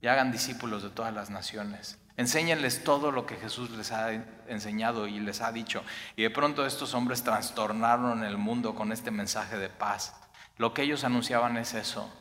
y 0.02 0.08
hagan 0.08 0.34
discípulos 0.34 0.84
de 0.84 0.90
todas 0.90 1.14
las 1.14 1.30
naciones. 1.30 1.98
Enséñenles 2.18 2.84
todo 2.84 3.10
lo 3.12 3.26
que 3.26 3.38
Jesús 3.38 3.70
les 3.70 3.94
ha 3.94 4.12
enseñado 4.48 5.08
y 5.08 5.22
les 5.22 5.40
ha 5.40 5.54
dicho. 5.54 5.82
Y 6.18 6.24
de 6.24 6.30
pronto 6.30 6.66
estos 6.66 6.94
hombres 6.94 7.24
trastornaron 7.24 8.26
el 8.26 8.38
mundo 8.38 8.76
con 8.76 8.92
este 8.92 9.12
mensaje 9.12 9.58
de 9.58 9.70
paz. 9.70 10.14
Lo 10.58 10.74
que 10.74 10.82
ellos 10.82 11.06
anunciaban 11.06 11.56
es 11.56 11.74
eso. 11.74 12.14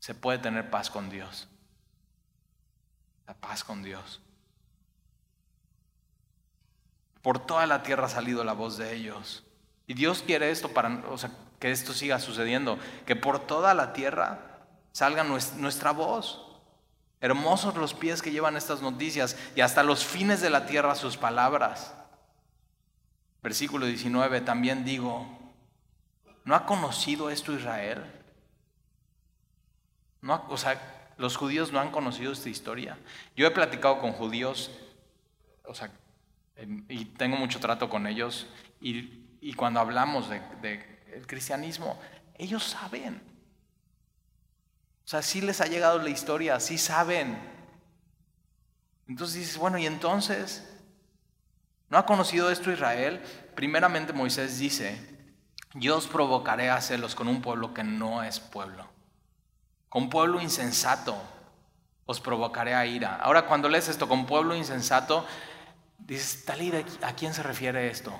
Se 0.00 0.12
puede 0.12 0.38
tener 0.38 0.70
paz 0.70 0.90
con 0.90 1.08
Dios. 1.08 1.46
La 3.28 3.34
paz 3.34 3.62
con 3.62 3.84
Dios. 3.84 4.20
Por 7.22 7.38
toda 7.38 7.64
la 7.66 7.84
tierra 7.84 8.06
ha 8.06 8.10
salido 8.10 8.42
la 8.42 8.54
voz 8.54 8.76
de 8.76 8.92
ellos. 8.92 9.44
Y 9.88 9.94
Dios 9.94 10.22
quiere 10.22 10.50
esto 10.50 10.68
para, 10.68 11.00
que 11.58 11.70
esto 11.70 11.94
siga 11.94 12.20
sucediendo, 12.20 12.78
que 13.06 13.16
por 13.16 13.46
toda 13.46 13.72
la 13.72 13.94
tierra 13.94 14.60
salga 14.92 15.24
nuestra 15.24 15.92
voz. 15.92 16.44
Hermosos 17.22 17.74
los 17.74 17.94
pies 17.94 18.20
que 18.20 18.30
llevan 18.30 18.56
estas 18.56 18.82
noticias 18.82 19.36
y 19.56 19.62
hasta 19.62 19.82
los 19.82 20.04
fines 20.04 20.42
de 20.42 20.50
la 20.50 20.66
tierra 20.66 20.94
sus 20.94 21.16
palabras. 21.16 21.94
Versículo 23.42 23.86
19, 23.86 24.42
también 24.42 24.84
digo, 24.84 25.26
¿no 26.44 26.54
ha 26.54 26.66
conocido 26.66 27.30
esto 27.30 27.54
Israel? 27.54 28.04
No, 30.20 30.44
o 30.50 30.58
sea, 30.58 31.12
los 31.16 31.38
judíos 31.38 31.72
no 31.72 31.80
han 31.80 31.90
conocido 31.90 32.30
esta 32.30 32.50
historia. 32.50 32.98
Yo 33.36 33.46
he 33.46 33.50
platicado 33.50 34.00
con 34.00 34.12
judíos, 34.12 34.70
o 35.64 35.74
sea, 35.74 35.90
y 36.88 37.06
tengo 37.06 37.38
mucho 37.38 37.58
trato 37.58 37.88
con 37.88 38.06
ellos, 38.06 38.46
y, 38.82 39.24
cuando 39.54 39.80
hablamos 39.80 40.28
del 40.28 40.42
de, 40.60 41.24
cristianismo, 41.26 41.98
ellos 42.36 42.64
saben. 42.64 43.22
O 45.04 45.08
sea, 45.08 45.22
sí 45.22 45.40
les 45.40 45.60
ha 45.60 45.66
llegado 45.66 45.98
la 45.98 46.10
historia, 46.10 46.60
sí 46.60 46.76
saben. 46.76 47.38
Entonces 49.06 49.38
dices, 49.38 49.56
bueno, 49.56 49.78
¿y 49.78 49.86
entonces? 49.86 50.68
¿No 51.88 51.96
ha 51.96 52.04
conocido 52.04 52.50
esto 52.50 52.70
Israel? 52.70 53.22
Primeramente 53.54 54.12
Moisés 54.12 54.58
dice, 54.58 54.98
yo 55.74 55.96
os 55.96 56.06
provocaré 56.06 56.68
a 56.68 56.80
celos 56.80 57.14
con 57.14 57.28
un 57.28 57.40
pueblo 57.40 57.72
que 57.72 57.84
no 57.84 58.22
es 58.22 58.40
pueblo. 58.40 58.86
Con 59.88 60.10
pueblo 60.10 60.40
insensato 60.40 61.16
os 62.04 62.20
provocaré 62.20 62.74
a 62.74 62.84
ira. 62.84 63.16
Ahora 63.16 63.46
cuando 63.46 63.68
lees 63.68 63.88
esto 63.88 64.08
con 64.08 64.26
pueblo 64.26 64.54
insensato, 64.54 65.26
dices, 65.98 66.44
Talida, 66.44 66.82
¿a 67.02 67.14
quién 67.14 67.32
se 67.32 67.42
refiere 67.42 67.90
esto? 67.90 68.12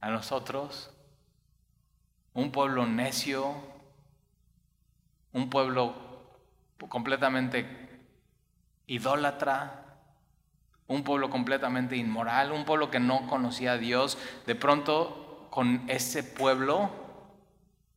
¿A 0.00 0.10
nosotros? 0.10 0.90
un 2.38 2.52
pueblo 2.52 2.86
necio, 2.86 3.52
un 5.32 5.50
pueblo 5.50 5.92
completamente 6.88 7.66
idólatra, 8.86 9.98
un 10.86 11.02
pueblo 11.02 11.30
completamente 11.30 11.96
inmoral, 11.96 12.52
un 12.52 12.64
pueblo 12.64 12.92
que 12.92 13.00
no 13.00 13.26
conocía 13.26 13.72
a 13.72 13.78
Dios, 13.78 14.18
de 14.46 14.54
pronto 14.54 15.48
con 15.50 15.84
ese 15.88 16.22
pueblo, 16.22 16.90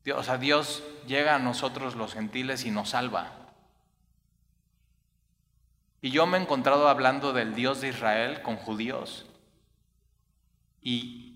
Dios, 0.04 0.18
o 0.18 0.24
sea, 0.24 0.40
Dios 0.40 0.84
llega 1.06 1.36
a 1.36 1.40
nosotros 1.40 1.96
los 1.96 2.16
gentiles 2.16 2.66
y 2.66 2.72
nos 2.72 2.90
salva. 2.90 3.34
Y 6.02 6.10
yo 6.10 6.26
me 6.26 6.40
he 6.40 6.42
encontrado 6.42 6.90
hablando 6.90 7.32
del 7.32 7.54
Dios 7.54 7.80
de 7.80 7.90
Israel 7.90 8.42
con 8.42 8.56
judíos 8.56 9.28
y 10.82 11.31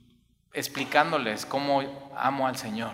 explicándoles 0.55 1.45
cómo 1.45 1.83
amo 2.15 2.47
al 2.47 2.57
Señor, 2.57 2.93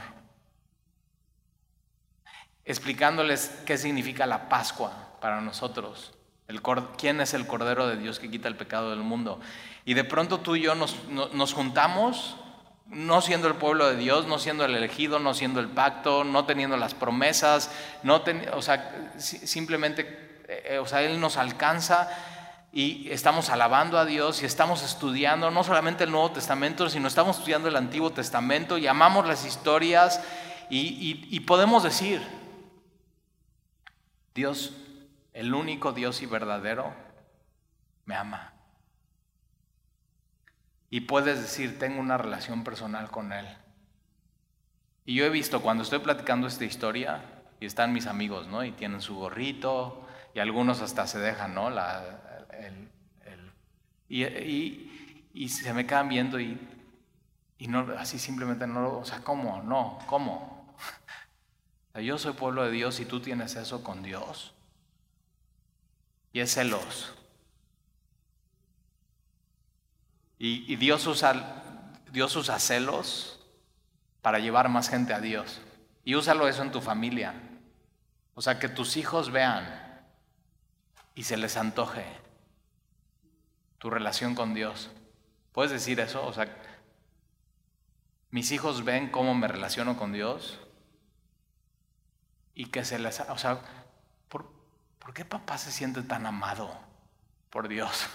explicándoles 2.66 3.62
qué 3.66 3.78
significa 3.78 4.26
la 4.26 4.50
Pascua 4.50 4.92
para 5.22 5.42
nosotros, 5.42 6.14
quién 6.98 7.22
es 7.22 7.34
el 7.34 7.48
Cordero 7.48 7.88
de 7.88 7.98
Dios 7.98 8.20
que 8.20 8.30
quita 8.30 8.48
el 8.48 8.56
pecado 8.56 8.90
del 8.90 9.00
mundo. 9.00 9.40
Y 9.86 9.94
de 9.94 10.04
pronto 10.04 10.40
tú 10.40 10.56
y 10.56 10.62
yo 10.62 10.76
nos, 10.76 11.54
juntamos, 11.54 12.36
no 12.88 13.22
siendo 13.22 13.48
el 13.48 13.56
pueblo 13.56 13.88
de 13.88 13.96
Dios, 13.96 14.26
no 14.28 14.40
siendo 14.40 14.66
el 14.66 14.76
elegido, 14.76 15.20
no 15.20 15.34
siendo 15.34 15.60
el 15.60 15.68
pacto, 15.68 16.24
no 16.24 16.46
teniendo 16.46 16.78
las 16.78 16.94
promesas, 16.94 17.72
no 18.04 18.24
o 18.54 18.62
sea, 18.62 19.12
simplemente, 19.18 20.42
eh, 20.48 20.80
o 20.80 20.88
sea, 20.88 21.04
Él 21.04 21.20
nos 21.20 21.38
alcanza 21.38 22.10
y 22.74 23.10
estamos 23.12 23.50
alabando 23.50 23.98
a 23.98 24.06
Dios 24.06 24.42
y 24.42 24.46
estamos 24.46 24.84
estudiando 24.84 25.52
no 25.52 25.64
solamente 25.64 26.06
el 26.06 26.12
Nuevo 26.12 26.32
Testamento, 26.32 26.90
sino 26.90 27.08
estamos 27.08 27.38
estudiando 27.38 27.68
el 27.68 27.76
Antiguo 27.76 28.12
Testamento 28.12 28.78
y 28.78 28.88
amamos 28.88 29.28
las 29.28 29.46
historias 29.46 30.24
y, 30.70 31.40
podemos 31.42 31.84
decir, 31.84 32.22
Dios, 34.34 34.74
el 35.34 35.54
único 35.54 35.92
Dios 35.92 36.22
y 36.22 36.26
verdadero, 36.28 36.94
me 38.06 38.16
ama. 38.16 38.54
Y 40.90 41.02
puedes 41.02 41.42
decir, 41.42 41.78
tengo 41.78 42.00
una 42.00 42.18
relación 42.18 42.64
personal 42.64 43.12
con 43.12 43.34
Él. 43.34 43.46
Y 45.04 45.16
yo 45.16 45.26
he 45.26 45.30
visto 45.30 45.62
cuando 45.62 45.84
estoy 45.84 46.00
platicando 46.00 46.48
esta 46.48 46.64
historia, 46.64 47.22
y 47.60 47.66
están 47.66 47.92
mis 47.92 48.08
amigos, 48.08 48.48
¿no? 48.48 48.64
Y 48.64 48.72
tienen 48.72 49.02
su 49.02 49.16
gorrito, 49.16 50.08
y 50.34 50.40
algunos 50.40 50.82
hasta 50.82 51.06
se 51.06 51.20
dejan, 51.20 51.54
¿no? 51.54 51.70
Y, 54.12 55.50
se 55.50 55.74
me 55.74 55.86
quedan 55.88 56.10
viendo 56.10 56.40
y, 56.40 56.58
no, 57.68 57.88
así 57.98 58.20
simplemente 58.20 58.68
no 58.68 59.00
o 59.00 59.06
sea, 59.06 59.24
¿cómo? 59.24 59.62
No, 59.64 60.00
¿cómo? 60.08 60.76
yo 61.96 62.18
soy 62.18 62.34
pueblo 62.34 62.64
de 62.64 62.72
Dios 62.72 63.00
y 63.00 63.06
tú 63.06 63.22
tienes 63.22 63.56
eso 63.56 63.84
con 63.84 64.04
Dios. 64.04 64.54
Y 66.34 66.40
es 66.40 66.54
celos. 66.54 67.14
Y, 70.40 70.72
y, 70.72 70.76
Dios, 70.76 71.06
usa, 71.08 71.94
Dios 72.12 72.36
usa 72.36 72.58
celos 72.60 73.40
para 74.22 74.40
llevar 74.40 74.70
más 74.70 74.90
gente 74.90 75.14
a 75.14 75.20
Dios. 75.20 75.62
Y 76.04 76.16
úsalo 76.16 76.48
eso 76.48 76.64
en 76.64 76.72
tu 76.72 76.82
familia. 76.82 77.34
O 78.34 78.42
sea, 78.42 78.58
que 78.58 78.70
tus 78.70 78.98
hijos 78.98 79.32
vean 79.32 80.04
y 81.14 81.24
se 81.24 81.38
les 81.38 81.58
antoje 81.58 82.06
tu 83.82 83.90
relación 83.90 84.36
con 84.36 84.54
Dios. 84.54 84.92
¿Puedes 85.54 85.72
decir 85.72 86.00
eso? 86.00 86.24
O 86.24 86.32
sea, 86.32 86.56
mis 88.30 88.52
hijos 88.52 88.86
ven 88.86 89.10
cómo 89.10 89.34
me 89.34 89.48
relaciono 89.48 89.98
con 89.98 90.14
Dios 90.14 90.60
y 92.54 92.68
que 92.68 92.86
se 92.86 93.00
les... 93.00 93.20
O 93.22 93.40
sea, 93.40 93.60
¿por, 94.30 94.46
qué 95.16 95.26
papá 95.26 95.58
se 95.58 95.72
siente 95.72 96.04
tan 96.04 96.28
amado 96.28 96.72
por 97.50 97.68
Dios? 97.68 98.08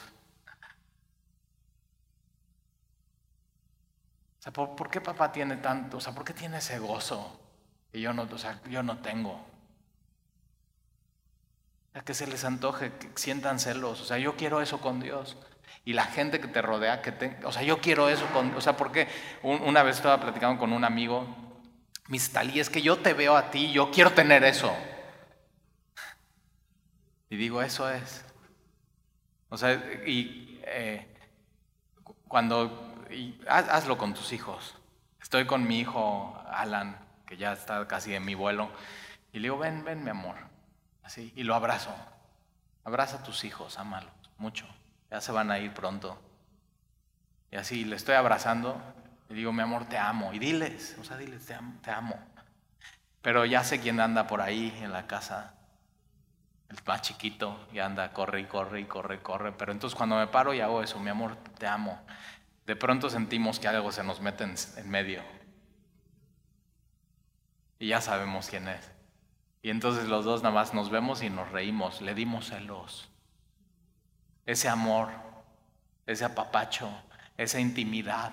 O 4.38 4.42
sea, 4.42 4.52
¿por, 4.52 4.88
qué 4.88 5.00
papá 5.00 5.33
tiene 5.33 5.57
tanto? 5.57 5.96
O 5.96 6.00
sea, 6.00 6.14
¿por 6.14 6.24
qué 6.24 6.33
tiene 6.33 6.59
ese 6.59 6.79
gozo 6.79 7.40
que 7.90 8.00
yo 8.00 8.12
no, 8.12 8.22
o 8.22 8.38
sea, 8.38 8.62
yo 8.70 8.85
no 8.85 8.98
tengo? 8.98 9.44
A 11.92 12.02
que 12.02 12.14
se 12.14 12.29
les 12.29 12.44
antoje, 12.44 12.92
que 12.92 13.11
sientan 13.16 13.59
celos. 13.59 14.00
O 14.00 14.05
sea, 14.05 14.18
yo 14.18 14.37
quiero 14.37 14.61
eso 14.61 14.81
con 14.81 15.00
Dios 15.00 15.37
y 15.85 15.92
la 15.92 16.05
gente 16.05 16.40
que 16.40 16.48
te 16.48 16.62
rodea, 16.62 17.02
que 17.02 17.12
te, 17.12 17.38
o 17.44 17.52
sea, 17.52 17.62
yo 17.62 17.81
quiero 17.81 18.09
eso, 18.09 18.26
con, 18.33 18.55
o 18.55 18.61
sea, 18.61 18.76
porque 18.76 19.09
una 19.42 19.83
vez 19.83 19.96
estaba 19.96 20.20
platicando 20.20 20.59
con 20.59 20.72
un 20.72 20.85
amigo, 20.85 21.26
mis 22.09 22.33
Talí, 22.33 22.61
es 22.61 22.70
que 22.70 22.83
yo 22.83 22.98
te 22.98 23.14
veo 23.14 23.37
a 23.37 23.50
ti, 23.50 23.72
yo 23.72 23.90
quiero 23.90 24.12
tener 24.12 24.44
eso. 24.44 24.74
Y 27.31 27.37
digo, 27.37 27.62
eso 27.62 27.90
es. 27.90 28.24
O 29.48 29.57
sea, 29.57 29.74
y 30.07 30.61
eh, 30.64 31.07
cuando, 32.29 32.94
hazlo 33.48 33.98
con 33.98 34.14
tus 34.14 34.33
hijos. 34.33 34.76
Estoy 35.20 35.46
con 35.46 35.66
mi 35.66 35.81
hijo 35.81 36.40
Alan, 36.48 36.98
que 37.26 37.37
ya 37.37 37.52
está 37.52 37.87
casi 37.88 38.14
en 38.14 38.24
mi 38.24 38.35
vuelo, 38.35 38.70
y 39.33 39.38
le 39.38 39.44
digo, 39.44 39.59
ven, 39.59 39.85
ven, 39.85 40.05
mi 40.05 40.11
amor. 40.11 40.37
Así, 41.02 41.33
y 41.35 41.42
lo 41.42 41.55
abrazo. 41.55 41.94
Abraza 42.85 43.16
a 43.16 43.22
tus 43.24 43.44
hijos, 43.44 43.79
ámalos 43.79 44.16
mucho 44.38 44.66
ya 45.11 45.21
se 45.21 45.33
van 45.33 45.51
a 45.51 45.59
ir 45.59 45.72
pronto. 45.72 46.18
Y 47.51 47.57
así 47.57 47.85
le 47.85 47.97
estoy 47.97 48.14
abrazando 48.14 48.80
y 49.28 49.35
digo, 49.35 49.53
mi 49.53 49.62
amor, 49.62 49.87
te 49.89 49.99
amo. 49.99 50.33
Y 50.33 50.39
diles, 50.39 50.97
o 51.01 51.05
sea, 51.05 51.16
diles, 51.16 51.47
te 51.47 51.55
amo, 51.55 51.74
te 51.83 51.91
amo. 51.91 52.18
Pero 53.22 53.45
ya 53.45 53.64
sé 53.64 53.80
quién 53.80 54.01
anda 54.01 54.26
por 54.26 54.41
ahí 54.41 54.76
en 54.80 54.93
la 54.93 55.07
casa. 55.07 55.55
El 56.68 56.78
más 56.85 57.03
chiquito 57.03 57.68
y 57.72 57.78
anda, 57.78 58.12
corre 58.12 58.41
y 58.41 58.45
corre 58.45 58.80
y 58.80 58.85
corre 58.85 59.16
y 59.16 59.18
corre. 59.18 59.53
Pero 59.53 59.72
entonces 59.72 59.97
cuando 59.97 60.16
me 60.16 60.26
paro 60.26 60.53
y 60.55 60.61
hago 60.61 60.83
eso, 60.83 60.99
mi 60.99 61.11
amor, 61.11 61.37
te 61.59 61.66
amo. 61.66 62.01
De 62.66 62.74
pronto 62.74 63.09
sentimos 63.09 63.61
que 63.61 63.68
algo 63.68 63.93
se 63.93 64.03
nos 64.03 64.20
mete 64.20 64.45
en, 64.45 64.55
en 64.76 64.91
medio. 64.91 65.22
Y 67.78 67.89
ya 67.89 68.01
sabemos 68.01 68.49
quién 68.49 68.66
es. 68.68 68.91
Y 69.62 69.70
entonces 69.70 70.09
los 70.09 70.24
dos 70.24 70.43
nada 70.43 70.55
más 70.55 70.74
nos 70.74 70.91
vemos 70.91 71.22
y 71.22 71.30
nos 71.30 71.51
reímos. 71.51 72.01
Le 72.01 72.14
dimos 72.14 72.49
celos 72.49 73.09
ese 74.47 74.68
amor, 74.68 75.09
ese 76.07 76.24
apapacho, 76.24 76.88
esa 77.36 77.61
intimidad. 77.61 78.32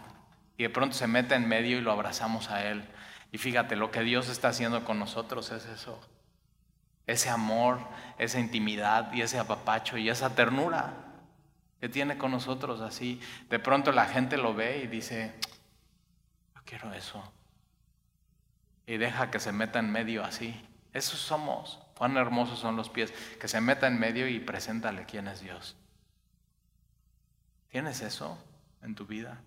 Y 0.58 0.64
de 0.64 0.70
pronto 0.70 0.96
se 0.96 1.08
mete 1.08 1.36
en 1.36 1.48
medio 1.48 1.78
y 1.78 1.82
lo 1.82 1.92
abrazamos 1.92 2.50
a 2.50 2.64
Él. 2.66 2.88
Y 3.32 3.40
fíjate, 3.40 3.76
lo 3.76 3.90
que 3.92 4.02
Dios 4.02 4.30
está 4.30 4.50
haciendo 4.50 4.86
con 4.86 5.00
nosotros 5.00 5.52
es 5.52 5.66
eso. 5.66 6.00
ese 7.06 7.30
amor, 7.30 7.80
esa 8.18 8.40
intimidad 8.40 9.12
y 9.12 9.22
ese 9.22 9.38
apapacho 9.38 9.98
y 9.98 10.10
esa 10.10 10.36
ternura 10.36 10.94
que 11.82 11.90
tiene 11.90 12.18
con 12.18 12.32
nosotros 12.32 12.80
así. 12.80 13.20
De 13.50 13.60
pronto 13.60 13.92
la 13.92 14.06
gente 14.06 14.38
lo 14.38 14.54
ve 14.54 14.84
y 14.84 14.88
dice, 14.88 15.34
yo 16.56 16.62
quiero 16.64 16.94
eso. 16.94 17.22
Y 18.86 18.98
deja 18.98 19.32
que 19.32 19.40
se 19.40 19.52
meta 19.52 19.80
en 19.80 19.92
medio 19.92 20.24
así. 20.24 20.56
Esos 20.94 21.20
somos. 21.20 21.80
Cuán 21.98 22.16
hermosos 22.16 22.60
son 22.60 22.76
los 22.78 22.90
pies. 22.90 23.12
Que 23.42 23.48
se 23.48 23.60
meta 23.60 23.88
en 23.88 24.00
medio 24.00 24.28
y 24.28 24.40
preséntale 24.40 25.06
quién 25.06 25.28
es 25.28 25.42
Dios. 25.42 25.76
¿Tienes 27.74 28.02
eso 28.02 28.38
en 28.84 28.94
tu 28.94 29.08
vida? 29.08 29.42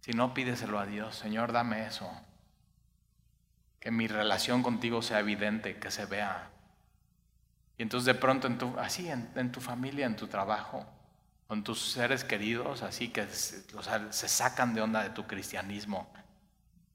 Si 0.00 0.10
no, 0.10 0.34
pídeselo 0.34 0.80
a 0.80 0.84
Dios. 0.84 1.14
Señor, 1.14 1.52
dame 1.52 1.86
eso. 1.86 2.10
Que 3.78 3.92
mi 3.92 4.08
relación 4.08 4.64
contigo 4.64 5.00
sea 5.00 5.20
evidente, 5.20 5.78
que 5.78 5.92
se 5.92 6.06
vea. 6.06 6.50
Y 7.78 7.84
entonces 7.84 8.06
de 8.06 8.14
pronto, 8.14 8.48
en 8.48 8.58
tu, 8.58 8.76
así, 8.80 9.08
en, 9.08 9.52
tu 9.52 9.60
familia, 9.60 10.06
en 10.06 10.16
tu 10.16 10.26
trabajo, 10.26 10.84
con 11.46 11.62
tus 11.62 11.92
seres 11.92 12.24
queridos, 12.24 12.82
así 12.82 13.10
que 13.10 13.28
se 13.28 14.28
sacan 14.28 14.74
de 14.74 14.80
onda 14.80 15.04
de 15.04 15.10
tu 15.10 15.24
cristianismo. 15.24 16.12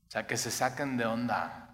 O 0.09 0.11
sea, 0.11 0.27
que 0.27 0.35
se 0.35 0.51
saquen 0.51 0.97
de 0.97 1.05
onda 1.05 1.69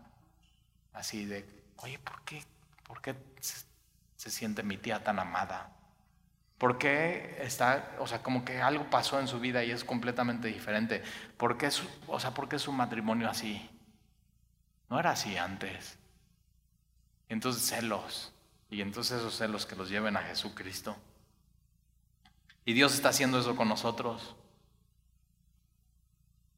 así 0.93 1.25
de, 1.25 1.49
oye, 1.77 1.97
¿por 1.97 2.21
qué, 2.21 2.43
por 2.83 3.01
qué 3.01 3.15
se 3.41 4.29
siente 4.29 4.61
mi 4.61 4.77
tía 4.77 5.03
tan 5.03 5.17
amada? 5.17 5.76
¿Por 6.57 6.79
qué 6.79 7.37
está, 7.41 7.95
o 7.99 8.07
sea, 8.07 8.23
como 8.23 8.43
que 8.43 8.61
algo 8.61 8.89
pasó 8.89 9.19
en 9.19 9.27
su 9.27 9.39
vida 9.39 9.63
y 9.63 9.71
es 9.71 9.83
completamente 9.83 10.47
diferente? 10.47 11.03
¿Por 11.37 11.57
qué 11.57 11.69
su, 11.69 11.87
o 12.07 12.19
sea, 12.19 12.33
¿por 12.33 12.49
qué 12.49 12.57
su 12.57 12.71
matrimonio 12.71 13.29
así? 13.29 13.69
No 14.89 14.99
era 14.99 15.11
así 15.11 15.37
antes. 15.37 15.97
entonces 17.29 17.63
celos. 17.63 18.33
Y 18.69 18.81
entonces 18.81 19.19
esos 19.19 19.37
celos 19.37 19.65
que 19.65 19.75
los 19.75 19.89
lleven 19.89 20.17
a 20.17 20.23
Jesucristo. 20.23 20.97
Y 22.65 22.73
Dios 22.73 22.93
está 22.95 23.09
haciendo 23.09 23.39
eso 23.39 23.55
con 23.55 23.69
nosotros. 23.69 24.35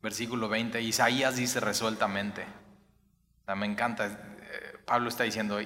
Versículo 0.02 0.48
20, 0.50 0.82
Isaías 0.82 1.36
dice 1.36 1.60
resueltamente. 1.60 2.44
O 3.44 3.46
sea, 3.46 3.56
me 3.56 3.66
encanta, 3.66 4.08
eh, 4.08 4.78
Pablo 4.86 5.10
está 5.10 5.24
diciendo, 5.24 5.60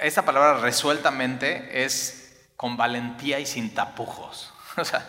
esta 0.00 0.24
palabra 0.24 0.58
resueltamente 0.60 1.84
es 1.84 2.27
con 2.58 2.76
valentía 2.76 3.38
y 3.40 3.46
sin 3.46 3.72
tapujos. 3.72 4.52
O 4.76 4.84
sea, 4.84 5.04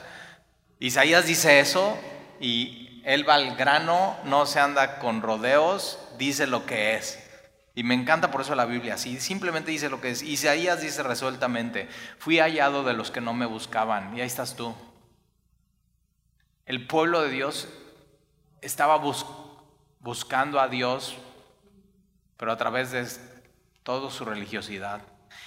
Isaías 0.80 1.28
dice 1.28 1.60
eso 1.60 1.96
y 2.40 3.02
él 3.04 3.28
va 3.28 3.36
al 3.36 3.56
grano, 3.56 4.18
no 4.24 4.48
se 4.48 4.60
anda 4.60 4.98
con 4.98 5.22
rodeos, 5.22 6.00
dice 6.18 6.48
lo 6.48 6.66
que 6.66 6.96
es. 6.96 7.20
Y 7.76 7.84
me 7.84 7.94
encanta 7.94 8.32
por 8.32 8.42
eso 8.42 8.56
la 8.56 8.66
Biblia, 8.66 8.96
así 8.96 9.20
simplemente 9.20 9.70
dice 9.70 9.90
lo 9.90 10.02
que 10.02 10.10
es. 10.10 10.24
Isaías 10.24 10.82
dice 10.82 11.04
resueltamente, 11.04 11.88
fui 12.18 12.40
hallado 12.40 12.84
de 12.84 12.94
los 12.94 13.12
que 13.12 13.22
no 13.22 13.34
me 13.34 13.46
buscaban, 13.46 14.16
y 14.18 14.22
ahí 14.22 14.28
estás 14.28 14.56
tú. 14.56 14.74
El 16.66 16.88
pueblo 16.88 17.22
de 17.22 17.30
Dios 17.30 17.68
estaba 18.62 19.00
buscando 20.00 20.60
a 20.60 20.68
Dios, 20.68 21.16
pero 22.38 22.52
a 22.52 22.58
través 22.58 22.92
de 22.92 23.08
toda 23.84 24.10
su 24.10 24.26
religiosidad. 24.26 25.02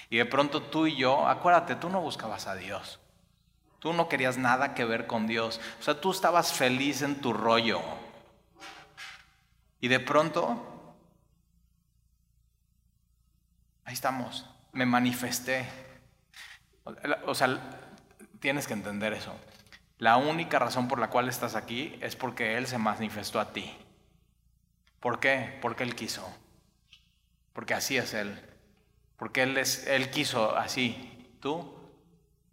Y 0.09 0.17
de 0.17 0.25
pronto 0.25 0.61
tú 0.61 0.87
y 0.87 0.95
yo, 0.95 1.27
acuérdate, 1.27 1.75
tú 1.75 1.89
no 1.89 2.01
buscabas 2.01 2.47
a 2.47 2.55
Dios. 2.55 2.99
Tú 3.79 3.93
no 3.93 4.07
querías 4.07 4.37
nada 4.37 4.73
que 4.73 4.85
ver 4.85 5.07
con 5.07 5.27
Dios. 5.27 5.59
O 5.79 5.83
sea, 5.83 5.99
tú 5.99 6.11
estabas 6.11 6.53
feliz 6.53 7.01
en 7.01 7.19
tu 7.19 7.33
rollo. 7.33 7.81
Y 9.81 9.89
de 9.89 9.99
pronto, 9.99 10.95
ahí 13.83 13.93
estamos, 13.93 14.45
me 14.71 14.85
manifesté. 14.85 15.67
O 17.25 17.35
sea, 17.35 17.59
tienes 18.39 18.67
que 18.67 18.73
entender 18.73 19.11
eso. 19.13 19.35
La 19.97 20.17
única 20.17 20.59
razón 20.59 20.87
por 20.87 20.99
la 20.99 21.09
cual 21.09 21.27
estás 21.27 21.55
aquí 21.55 21.97
es 22.01 22.15
porque 22.15 22.57
Él 22.57 22.67
se 22.67 22.77
manifestó 22.77 23.39
a 23.39 23.51
ti. 23.51 23.73
¿Por 24.99 25.19
qué? 25.19 25.59
Porque 25.61 25.83
Él 25.83 25.95
quiso. 25.95 26.25
Porque 27.51 27.73
así 27.73 27.97
es 27.97 28.13
Él. 28.13 28.52
Porque 29.23 29.43
Él, 29.43 29.57
es, 29.57 29.87
él 29.87 30.11
quiso 30.11 30.53
así. 30.53 31.37
Tú, 31.39 31.79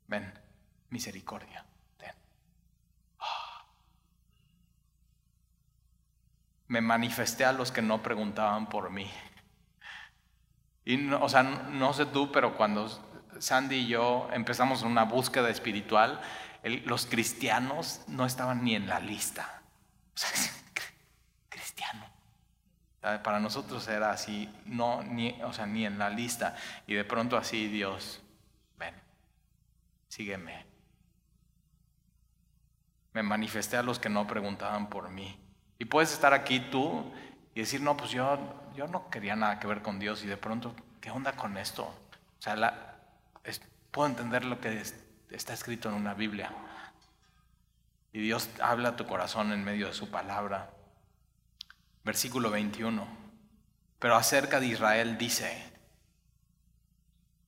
ven, 0.06 0.32
misericordia. 0.90 1.66
Me 6.68 6.80
manifesté 6.80 7.44
a 7.44 7.50
los 7.50 7.72
que 7.72 7.82
no 7.82 8.04
preguntaban 8.04 8.68
por 8.68 8.88
mí. 8.88 9.10
Y 10.84 11.10
o 11.12 11.28
sea, 11.28 11.42
no 11.42 11.92
sé 11.92 12.06
tú, 12.06 12.30
pero 12.30 12.56
cuando 12.56 12.88
Sandy 13.40 13.74
y 13.74 13.86
yo 13.88 14.28
empezamos 14.32 14.82
una 14.82 15.02
búsqueda 15.06 15.50
espiritual, 15.50 16.20
los 16.84 17.06
cristianos 17.06 18.02
no 18.06 18.24
estaban 18.24 18.62
ni 18.62 18.76
en 18.76 18.86
la 18.86 19.00
lista. 19.00 19.60
cristiano. 20.14 20.59
Para 23.01 23.40
nosotros 23.40 23.88
era 23.88 24.11
así, 24.11 24.53
no, 24.66 25.03
ni, 25.03 25.40
o 25.42 25.53
sea, 25.53 25.66
ni 25.66 25.86
en 25.86 25.98
la 25.98 26.11
lista. 26.11 26.57
Y 26.86 26.94
de 26.94 27.05
pronto 27.05 27.36
así 27.36 27.68
Dios, 27.68 28.20
ven, 28.78 28.94
sígueme. 30.09 30.66
Me 33.12 33.22
manifesté 33.22 33.76
a 33.76 33.82
los 33.82 33.98
que 33.98 34.09
no 34.09 34.26
preguntaban 34.26 34.88
por 34.88 35.09
mí. 35.09 35.38
Y 35.78 35.86
puedes 35.86 36.12
estar 36.12 36.34
aquí 36.34 36.61
tú 36.61 37.11
y 37.55 37.61
decir, 37.61 37.80
no, 37.80 37.96
pues 37.96 38.11
yo, 38.11 38.38
yo 38.76 38.86
no 38.86 39.09
quería 39.09 39.34
nada 39.34 39.59
que 39.59 39.66
ver 39.66 39.80
con 39.80 39.98
Dios 39.98 40.22
y 40.22 40.26
de 40.26 40.36
pronto, 40.36 40.74
¿qué 41.01 41.11
onda 41.11 41.32
con 41.32 41.57
esto? 41.57 41.84
O 41.84 42.42
sea, 42.42 42.55
la, 42.55 42.96
puedo 43.90 44.09
entender 44.09 44.44
lo 44.44 44.61
que 44.61 44.80
es, 44.80 44.94
está 45.30 45.53
escrito 45.53 45.88
en 45.88 45.94
una 45.94 46.14
Biblia. 46.14 46.53
Y 48.12 48.20
Dios 48.20 48.51
habla 48.61 48.90
a 48.90 48.96
tu 48.96 49.07
corazón 49.07 49.53
en 49.53 49.64
medio 49.64 49.86
de 49.86 49.94
su 49.94 50.11
palabra. 50.11 50.70
Versículo 52.05 52.51
21. 52.51 53.07
Pero 53.98 54.16
acerca 54.16 54.61
de 54.61 54.66
Israel 54.66 55.18
dice, 55.18 55.62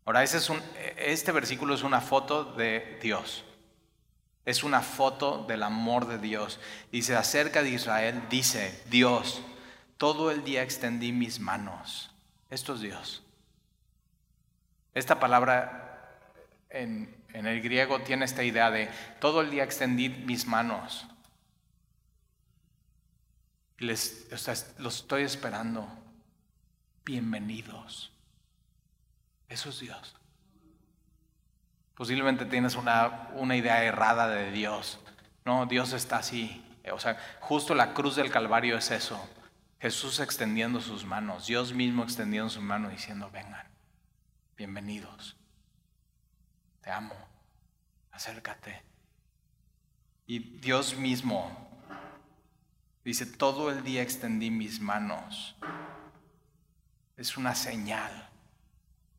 ahora 0.04 0.22
este 0.22 1.32
versículo 1.32 1.74
es 1.74 1.82
una 1.82 2.00
foto 2.00 2.44
de 2.44 2.98
Dios. 3.02 3.44
Es 4.44 4.62
una 4.64 4.82
foto 4.82 5.44
del 5.48 5.62
amor 5.62 6.06
de 6.06 6.18
Dios. 6.18 6.60
Dice, 6.90 7.16
acerca 7.16 7.62
de 7.62 7.70
Israel 7.70 8.22
dice, 8.28 8.82
Dios, 8.90 9.40
todo 9.96 10.30
el 10.30 10.44
día 10.44 10.62
extendí 10.62 11.12
mis 11.12 11.40
manos. 11.40 12.10
Esto 12.50 12.74
es 12.74 12.80
Dios. 12.80 13.22
Esta 14.94 15.18
palabra 15.20 16.18
en, 16.68 17.16
en 17.32 17.46
el 17.46 17.62
griego 17.62 18.00
tiene 18.00 18.24
esta 18.24 18.42
idea 18.42 18.70
de 18.70 18.90
todo 19.20 19.40
el 19.40 19.50
día 19.50 19.64
extendí 19.64 20.08
mis 20.08 20.46
manos. 20.46 21.06
Les, 23.82 24.28
los 24.78 24.96
estoy 24.96 25.22
esperando. 25.22 25.88
Bienvenidos. 27.04 28.12
Eso 29.48 29.68
es 29.68 29.80
Dios. 29.80 30.16
Posiblemente 31.94 32.46
tienes 32.46 32.74
una, 32.74 33.28
una 33.34 33.56
idea 33.56 33.84
errada 33.84 34.28
de 34.28 34.50
Dios. 34.50 35.00
No, 35.44 35.66
Dios 35.66 35.92
está 35.92 36.16
así. 36.18 36.64
O 36.90 36.98
sea, 36.98 37.18
justo 37.40 37.74
la 37.74 37.92
cruz 37.92 38.16
del 38.16 38.30
Calvario 38.30 38.78
es 38.78 38.90
eso. 38.90 39.22
Jesús 39.80 40.20
extendiendo 40.20 40.80
sus 40.80 41.04
manos, 41.04 41.46
Dios 41.46 41.74
mismo 41.74 42.04
extendiendo 42.04 42.48
su 42.48 42.62
mano 42.62 42.88
diciendo, 42.88 43.30
vengan, 43.32 43.66
bienvenidos 44.56 45.36
te 46.82 46.90
amo, 46.90 47.14
acércate. 48.10 48.82
Y 50.26 50.38
Dios 50.58 50.96
mismo 50.96 51.71
dice, 53.04 53.26
todo 53.26 53.70
el 53.70 53.82
día 53.82 54.02
extendí 54.02 54.50
mis 54.50 54.80
manos. 54.80 55.56
Es 57.16 57.36
una 57.36 57.54
señal. 57.54 58.28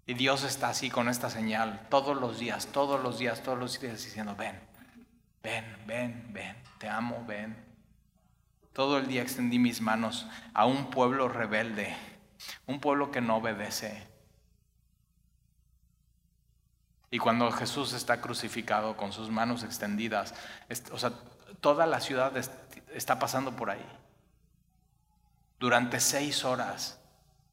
Y 0.05 0.13
Dios 0.15 0.43
está 0.43 0.69
así 0.69 0.89
con 0.89 1.09
esta 1.09 1.29
señal 1.29 1.87
todos 1.89 2.19
los 2.19 2.39
días, 2.39 2.67
todos 2.67 3.01
los 3.01 3.19
días, 3.19 3.41
todos 3.43 3.57
los 3.57 3.79
días 3.79 4.03
diciendo, 4.03 4.35
ven, 4.35 4.59
ven, 5.41 5.65
ven, 5.85 6.29
ven, 6.31 6.55
te 6.77 6.89
amo, 6.89 7.23
ven. 7.25 7.55
Todo 8.73 8.97
el 8.97 9.07
día 9.07 9.21
extendí 9.21 9.59
mis 9.59 9.81
manos 9.81 10.27
a 10.53 10.65
un 10.65 10.89
pueblo 10.89 11.29
rebelde, 11.29 11.95
un 12.65 12.79
pueblo 12.79 13.11
que 13.11 13.21
no 13.21 13.37
obedece, 13.37 14.13
y 17.13 17.19
cuando 17.19 17.51
Jesús 17.51 17.93
está 17.93 18.21
crucificado 18.21 18.97
con 18.97 19.13
sus 19.13 19.29
manos 19.29 19.61
extendidas, 19.61 20.33
o 20.91 20.97
sea, 20.97 21.11
toda 21.61 21.85
la 21.85 21.99
ciudad 21.99 22.35
está 22.93 23.19
pasando 23.19 23.55
por 23.55 23.69
ahí. 23.69 23.85
Durante 25.59 25.99
seis 25.99 26.43
horas. 26.43 26.99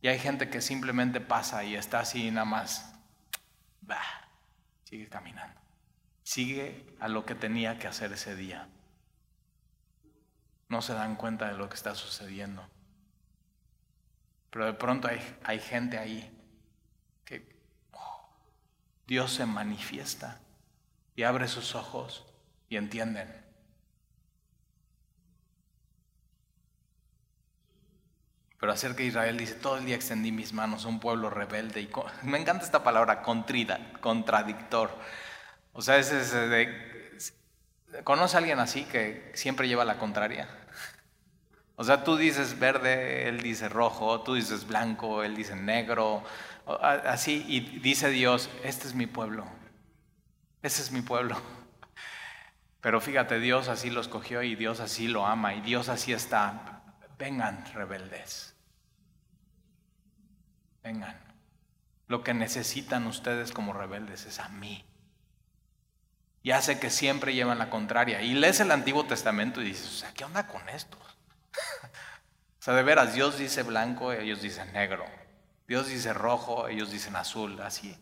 Y 0.02 0.08
hay 0.08 0.18
gente 0.18 0.48
que 0.48 0.60
simplemente 0.60 1.20
pasa 1.20 1.62
y 1.64 1.74
está 1.74 2.00
así 2.00 2.30
nada 2.30 2.46
más. 2.46 2.94
Bah, 3.82 4.28
sigue 4.84 5.08
caminando. 5.08 5.60
Sigue 6.22 6.96
a 7.00 7.08
lo 7.08 7.26
que 7.26 7.34
tenía 7.34 7.78
que 7.78 7.86
hacer 7.88 8.12
ese 8.12 8.36
día. 8.36 8.68
No 10.68 10.82
se 10.82 10.94
dan 10.94 11.16
cuenta 11.16 11.48
de 11.48 11.58
lo 11.58 11.68
que 11.68 11.74
está 11.74 11.94
sucediendo. 11.94 12.66
Pero 14.50 14.66
de 14.66 14.72
pronto 14.72 15.08
hay, 15.08 15.20
hay 15.44 15.60
gente 15.60 15.98
ahí 15.98 16.36
que 17.24 17.60
Dios 19.06 19.32
se 19.32 19.46
manifiesta 19.46 20.40
y 21.14 21.24
abre 21.24 21.48
sus 21.48 21.74
ojos 21.74 22.26
y 22.68 22.76
entienden. 22.76 23.39
Pero 28.60 28.72
acerca 28.72 28.98
de 28.98 29.06
Israel 29.06 29.38
dice, 29.38 29.54
todo 29.54 29.78
el 29.78 29.86
día 29.86 29.96
extendí 29.96 30.32
mis 30.32 30.52
manos 30.52 30.84
a 30.84 30.88
un 30.88 31.00
pueblo 31.00 31.30
rebelde. 31.30 31.80
Y 31.80 31.90
me 32.26 32.38
encanta 32.38 32.64
esta 32.64 32.84
palabra, 32.84 33.22
contrida, 33.22 33.92
contradictor. 34.00 34.90
O 35.72 35.80
sea, 35.80 35.96
es, 35.96 36.10
de, 36.32 37.18
¿conoce 38.04 38.36
a 38.36 38.38
alguien 38.38 38.58
así 38.58 38.84
que 38.84 39.32
siempre 39.34 39.66
lleva 39.66 39.84
la 39.84 39.96
contraria? 39.98 40.48
O 41.76 41.84
sea, 41.84 42.04
tú 42.04 42.18
dices 42.18 42.58
verde, 42.58 43.26
él 43.28 43.40
dice 43.40 43.70
rojo, 43.70 44.20
tú 44.20 44.34
dices 44.34 44.66
blanco, 44.66 45.22
él 45.22 45.34
dice 45.34 45.56
negro, 45.56 46.22
así, 46.66 47.42
y 47.48 47.60
dice 47.80 48.10
Dios, 48.10 48.50
este 48.62 48.86
es 48.86 48.94
mi 48.94 49.06
pueblo, 49.06 49.46
ese 50.60 50.82
es 50.82 50.92
mi 50.92 51.00
pueblo. 51.00 51.40
Pero 52.82 53.00
fíjate, 53.00 53.40
Dios 53.40 53.68
así 53.68 53.88
lo 53.88 54.02
escogió 54.02 54.42
y 54.42 54.56
Dios 54.56 54.80
así 54.80 55.08
lo 55.08 55.26
ama 55.26 55.54
y 55.54 55.62
Dios 55.62 55.88
así 55.88 56.12
está. 56.12 56.79
Vengan, 57.20 57.66
rebeldes. 57.74 58.54
Vengan. 60.82 61.20
Lo 62.08 62.24
que 62.24 62.32
necesitan 62.32 63.06
ustedes 63.06 63.52
como 63.52 63.74
rebeldes 63.74 64.24
es 64.24 64.38
a 64.40 64.48
mí. 64.48 64.86
Y 66.42 66.52
hace 66.52 66.80
que 66.80 66.88
siempre 66.88 67.34
llevan 67.34 67.58
la 67.58 67.68
contraria. 67.68 68.22
Y 68.22 68.32
lees 68.32 68.60
el 68.60 68.70
Antiguo 68.70 69.04
Testamento 69.04 69.60
y 69.60 69.66
dices, 69.66 69.86
o 69.86 69.98
sea, 69.98 70.14
¿qué 70.14 70.24
onda 70.24 70.46
con 70.46 70.66
esto? 70.70 70.98
O 72.58 72.62
sea, 72.62 72.74
de 72.74 72.82
veras, 72.82 73.14
Dios 73.14 73.38
dice 73.38 73.62
blanco, 73.62 74.12
ellos 74.12 74.42
dicen 74.42 74.70
negro. 74.74 75.06
Dios 75.66 75.88
dice 75.88 76.12
rojo, 76.12 76.68
ellos 76.68 76.90
dicen 76.90 77.16
azul, 77.16 77.58
así. 77.62 77.96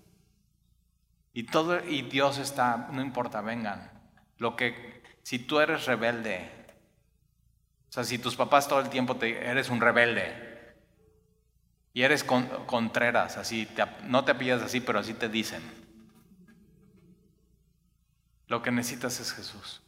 Y 1.32 1.44
todo 1.44 1.78
y 1.84 2.02
Dios 2.02 2.38
está, 2.38 2.88
no 2.90 3.00
importa, 3.00 3.40
vengan. 3.40 3.88
Lo 4.38 4.56
que 4.56 5.00
si 5.22 5.38
tú 5.38 5.60
eres 5.60 5.86
rebelde, 5.86 6.57
o 7.88 7.92
sea, 7.92 8.04
si 8.04 8.18
tus 8.18 8.36
papás 8.36 8.68
todo 8.68 8.80
el 8.80 8.90
tiempo 8.90 9.16
te 9.16 9.46
eres 9.46 9.70
un 9.70 9.80
rebelde 9.80 10.74
y 11.94 12.02
eres 12.02 12.22
contreras, 12.22 13.38
así, 13.38 13.68
no 14.04 14.24
te 14.24 14.34
pillas 14.34 14.62
así, 14.62 14.80
pero 14.80 14.98
así 14.98 15.14
te 15.14 15.28
dicen. 15.28 15.62
Lo 18.46 18.62
que 18.62 18.70
necesitas 18.70 19.18
es 19.20 19.32
Jesús. 19.32 19.80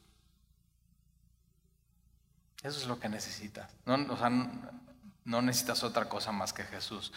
Eso 2.62 2.78
es 2.78 2.86
lo 2.86 2.98
que 2.98 3.08
necesitas. 3.08 3.70
No, 3.86 3.94
o 4.12 4.16
sea, 4.16 4.30
no 5.24 5.42
necesitas 5.42 5.82
otra 5.82 6.08
cosa 6.08 6.32
más 6.32 6.52
que 6.52 6.64
Jesús. 6.64 7.12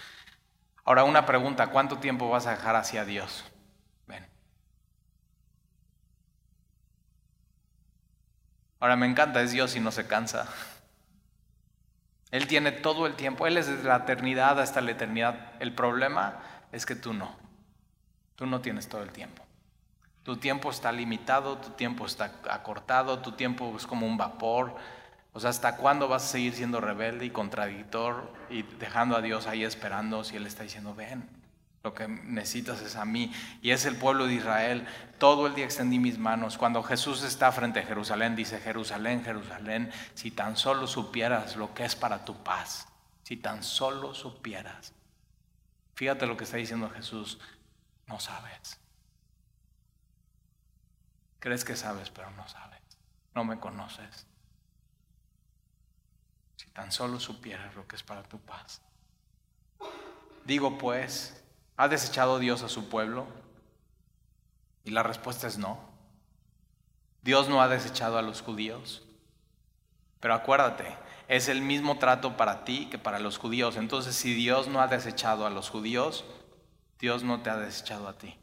Ahora 0.86 1.06
una 1.06 1.26
pregunta, 1.26 1.68
¿cuánto 1.68 1.98
tiempo 1.98 2.30
vas 2.30 2.46
a 2.46 2.52
dejar 2.52 2.76
hacia 2.76 3.06
Dios? 3.06 3.46
Ven. 4.06 4.26
Ahora 8.80 8.96
me 8.96 9.06
encanta, 9.06 9.42
es 9.42 9.52
Dios 9.52 9.76
y 9.76 9.80
no 9.80 9.92
se 9.92 10.08
cansa. 10.08 10.48
Él 12.34 12.48
tiene 12.48 12.72
todo 12.72 13.06
el 13.06 13.14
tiempo, 13.14 13.46
Él 13.46 13.58
es 13.58 13.68
desde 13.68 13.88
la 13.88 13.98
eternidad 13.98 14.60
hasta 14.60 14.82
la 14.82 14.90
eternidad. 14.90 15.52
El 15.60 15.72
problema 15.72 16.40
es 16.72 16.84
que 16.84 16.96
tú 16.96 17.14
no. 17.14 17.32
Tú 18.36 18.48
no 18.48 18.60
tienes 18.60 18.90
todo 18.90 19.04
el 19.04 19.12
tiempo. 19.12 19.44
Tu 20.24 20.38
tiempo 20.38 20.72
está 20.72 20.92
limitado, 20.92 21.60
tu 21.60 21.70
tiempo 21.70 22.08
está 22.08 22.32
acortado, 22.50 23.20
tu 23.20 23.34
tiempo 23.34 23.72
es 23.78 23.86
como 23.86 24.08
un 24.08 24.18
vapor. 24.18 24.74
O 25.34 25.40
sea, 25.40 25.52
¿hasta 25.52 25.78
cuándo 25.78 26.08
vas 26.08 26.24
a 26.24 26.28
seguir 26.28 26.56
siendo 26.56 26.82
rebelde 26.82 27.28
y 27.28 27.30
contradictor 27.30 28.28
y 28.50 28.64
dejando 28.64 29.16
a 29.16 29.22
Dios 29.22 29.46
ahí 29.46 29.64
esperando 29.64 30.24
si 30.24 30.36
Él 30.36 30.48
está 30.48 30.64
diciendo, 30.64 30.96
ven, 30.96 31.30
lo 31.84 31.94
que 31.94 32.08
necesitas 32.08 32.82
es 32.82 32.96
a 32.96 33.06
mí? 33.06 33.34
Y 33.62 33.72
es 33.72 33.86
el 33.86 33.96
pueblo 33.96 34.26
de 34.26 34.36
Israel. 34.36 34.88
Todo 35.20 35.48
el 35.48 35.56
día 35.56 35.66
extendí 35.66 36.00
mis 36.00 36.18
manos. 36.18 36.58
Cuando 36.58 36.82
Jesús 36.82 37.24
está 37.24 37.52
frente 37.52 37.80
a 37.82 37.86
Jerusalén, 37.86 38.36
dice, 38.36 38.60
Jerusalén, 38.60 39.24
Jerusalén, 39.24 39.92
si 40.14 40.32
tan 40.32 40.58
solo 40.58 40.88
supieras 40.88 41.56
lo 41.56 41.74
que 41.74 41.86
es 41.86 41.96
para 41.96 42.26
tu 42.26 42.36
paz, 42.44 42.88
si 43.24 43.38
tan 43.38 43.64
solo 43.64 44.14
supieras. 44.14 44.94
Fíjate 45.96 46.26
lo 46.26 46.38
que 46.38 46.46
está 46.46 46.58
diciendo 46.58 46.90
Jesús, 46.90 47.40
no 48.08 48.20
sabes. 48.20 48.80
Crees 51.40 51.66
que 51.66 51.76
sabes, 51.76 52.10
pero 52.10 52.32
no 52.32 52.48
sabes. 52.48 52.82
No 53.36 53.44
me 53.44 53.60
conoces 53.60 54.26
tan 56.74 56.92
solo 56.92 57.20
supieras 57.20 57.76
lo 57.76 57.88
que 57.88 57.96
es 57.96 58.04
para 58.04 58.24
tu 58.24 58.40
paz. 58.40 58.82
Digo 60.44 60.78
pues, 60.78 61.43
¿ha 61.78 61.88
desechado 61.88 62.40
Dios 62.40 62.64
a 62.64 62.70
su 62.70 62.90
pueblo? 62.90 63.28
Y 64.84 64.92
la 64.92 65.04
respuesta 65.04 65.48
es 65.48 65.58
no. 65.58 65.80
Dios 67.22 67.48
no 67.48 67.62
ha 67.62 67.68
desechado 67.68 68.18
a 68.18 68.22
los 68.22 68.42
judíos. 68.42 69.02
Pero 70.20 70.34
acuérdate, 70.34 70.98
es 71.28 71.48
el 71.50 71.62
mismo 71.62 71.98
trato 71.98 72.38
para 72.38 72.64
ti 72.64 72.88
que 72.90 72.98
para 72.98 73.20
los 73.20 73.38
judíos. 73.38 73.78
Entonces, 73.78 74.16
si 74.16 74.34
Dios 74.34 74.68
no 74.68 74.82
ha 74.82 74.88
desechado 74.88 75.46
a 75.46 75.50
los 75.50 75.70
judíos, 75.70 76.26
Dios 77.00 77.24
no 77.24 77.42
te 77.42 77.50
ha 77.50 77.58
desechado 77.58 78.08
a 78.08 78.18
ti. 78.18 78.38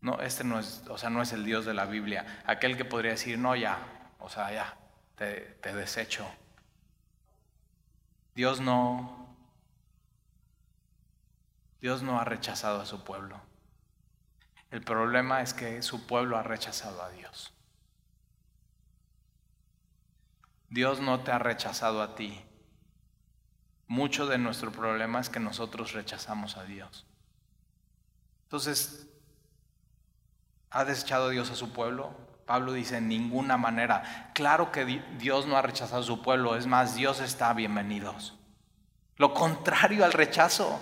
No, 0.00 0.20
este 0.20 0.44
no 0.44 0.58
es, 0.58 0.82
o 0.88 0.96
sea, 0.96 1.10
no 1.10 1.20
es 1.20 1.32
el 1.32 1.44
Dios 1.44 1.66
de 1.66 1.74
la 1.74 1.84
Biblia. 1.84 2.42
Aquel 2.46 2.76
que 2.76 2.84
podría 2.84 3.12
decir, 3.12 3.38
no, 3.38 3.54
ya, 3.54 3.78
o 4.18 4.30
sea, 4.30 4.52
ya, 4.52 4.78
te, 5.16 5.40
te 5.60 5.74
desecho. 5.74 6.26
Dios 8.34 8.60
no, 8.60 9.19
Dios 11.80 12.02
no 12.02 12.20
ha 12.20 12.24
rechazado 12.24 12.80
a 12.80 12.86
su 12.86 13.02
pueblo. 13.04 13.40
El 14.70 14.82
problema 14.82 15.42
es 15.42 15.54
que 15.54 15.82
su 15.82 16.06
pueblo 16.06 16.36
ha 16.36 16.42
rechazado 16.42 17.02
a 17.02 17.10
Dios. 17.10 17.52
Dios 20.68 21.00
no 21.00 21.20
te 21.20 21.32
ha 21.32 21.38
rechazado 21.38 22.02
a 22.02 22.14
ti. 22.14 22.40
Mucho 23.88 24.26
de 24.26 24.38
nuestro 24.38 24.70
problema 24.70 25.18
es 25.18 25.28
que 25.28 25.40
nosotros 25.40 25.92
rechazamos 25.92 26.56
a 26.56 26.64
Dios. 26.64 27.06
Entonces, 28.44 29.08
¿ha 30.70 30.84
desechado 30.84 31.30
Dios 31.30 31.50
a 31.50 31.56
su 31.56 31.72
pueblo? 31.72 32.14
Pablo 32.46 32.72
dice, 32.72 32.98
en 32.98 33.08
ninguna 33.08 33.56
manera. 33.56 34.30
Claro 34.34 34.70
que 34.70 34.84
Dios 35.18 35.46
no 35.46 35.56
ha 35.56 35.62
rechazado 35.62 36.02
a 36.02 36.06
su 36.06 36.22
pueblo, 36.22 36.56
es 36.56 36.66
más, 36.66 36.94
Dios 36.94 37.20
está 37.20 37.52
bienvenidos. 37.52 38.38
Lo 39.16 39.34
contrario 39.34 40.04
al 40.04 40.12
rechazo. 40.12 40.80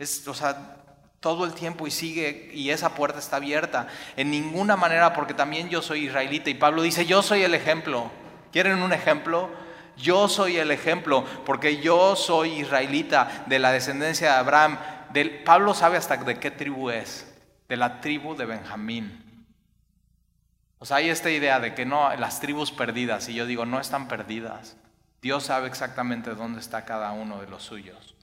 Es, 0.00 0.26
o 0.26 0.34
sea, 0.34 0.78
todo 1.20 1.44
el 1.44 1.52
tiempo 1.52 1.86
y 1.86 1.90
sigue 1.90 2.50
y 2.54 2.70
esa 2.70 2.94
puerta 2.94 3.18
está 3.18 3.36
abierta. 3.36 3.86
En 4.16 4.30
ninguna 4.30 4.76
manera, 4.76 5.12
porque 5.12 5.34
también 5.34 5.68
yo 5.68 5.82
soy 5.82 6.06
israelita 6.06 6.50
y 6.50 6.54
Pablo 6.54 6.82
dice, 6.82 7.06
yo 7.06 7.22
soy 7.22 7.42
el 7.42 7.54
ejemplo. 7.54 8.10
¿Quieren 8.50 8.82
un 8.82 8.92
ejemplo? 8.92 9.50
Yo 9.98 10.28
soy 10.28 10.56
el 10.56 10.70
ejemplo, 10.70 11.24
porque 11.44 11.82
yo 11.82 12.16
soy 12.16 12.60
israelita 12.60 13.44
de 13.46 13.58
la 13.58 13.70
descendencia 13.70 14.32
de 14.32 14.38
Abraham. 14.38 14.78
Del, 15.12 15.42
Pablo 15.44 15.74
sabe 15.74 15.98
hasta 15.98 16.16
de 16.16 16.38
qué 16.38 16.50
tribu 16.50 16.88
es, 16.88 17.30
de 17.68 17.76
la 17.76 18.00
tribu 18.00 18.34
de 18.34 18.46
Benjamín. 18.46 19.46
O 20.78 20.86
sea, 20.86 20.96
hay 20.96 21.10
esta 21.10 21.30
idea 21.30 21.60
de 21.60 21.74
que 21.74 21.84
no, 21.84 22.14
las 22.16 22.40
tribus 22.40 22.72
perdidas, 22.72 23.28
y 23.28 23.34
yo 23.34 23.44
digo, 23.44 23.66
no 23.66 23.78
están 23.78 24.08
perdidas. 24.08 24.78
Dios 25.20 25.44
sabe 25.44 25.68
exactamente 25.68 26.34
dónde 26.34 26.60
está 26.60 26.86
cada 26.86 27.12
uno 27.12 27.42
de 27.42 27.48
los 27.48 27.62
suyos. 27.62 28.14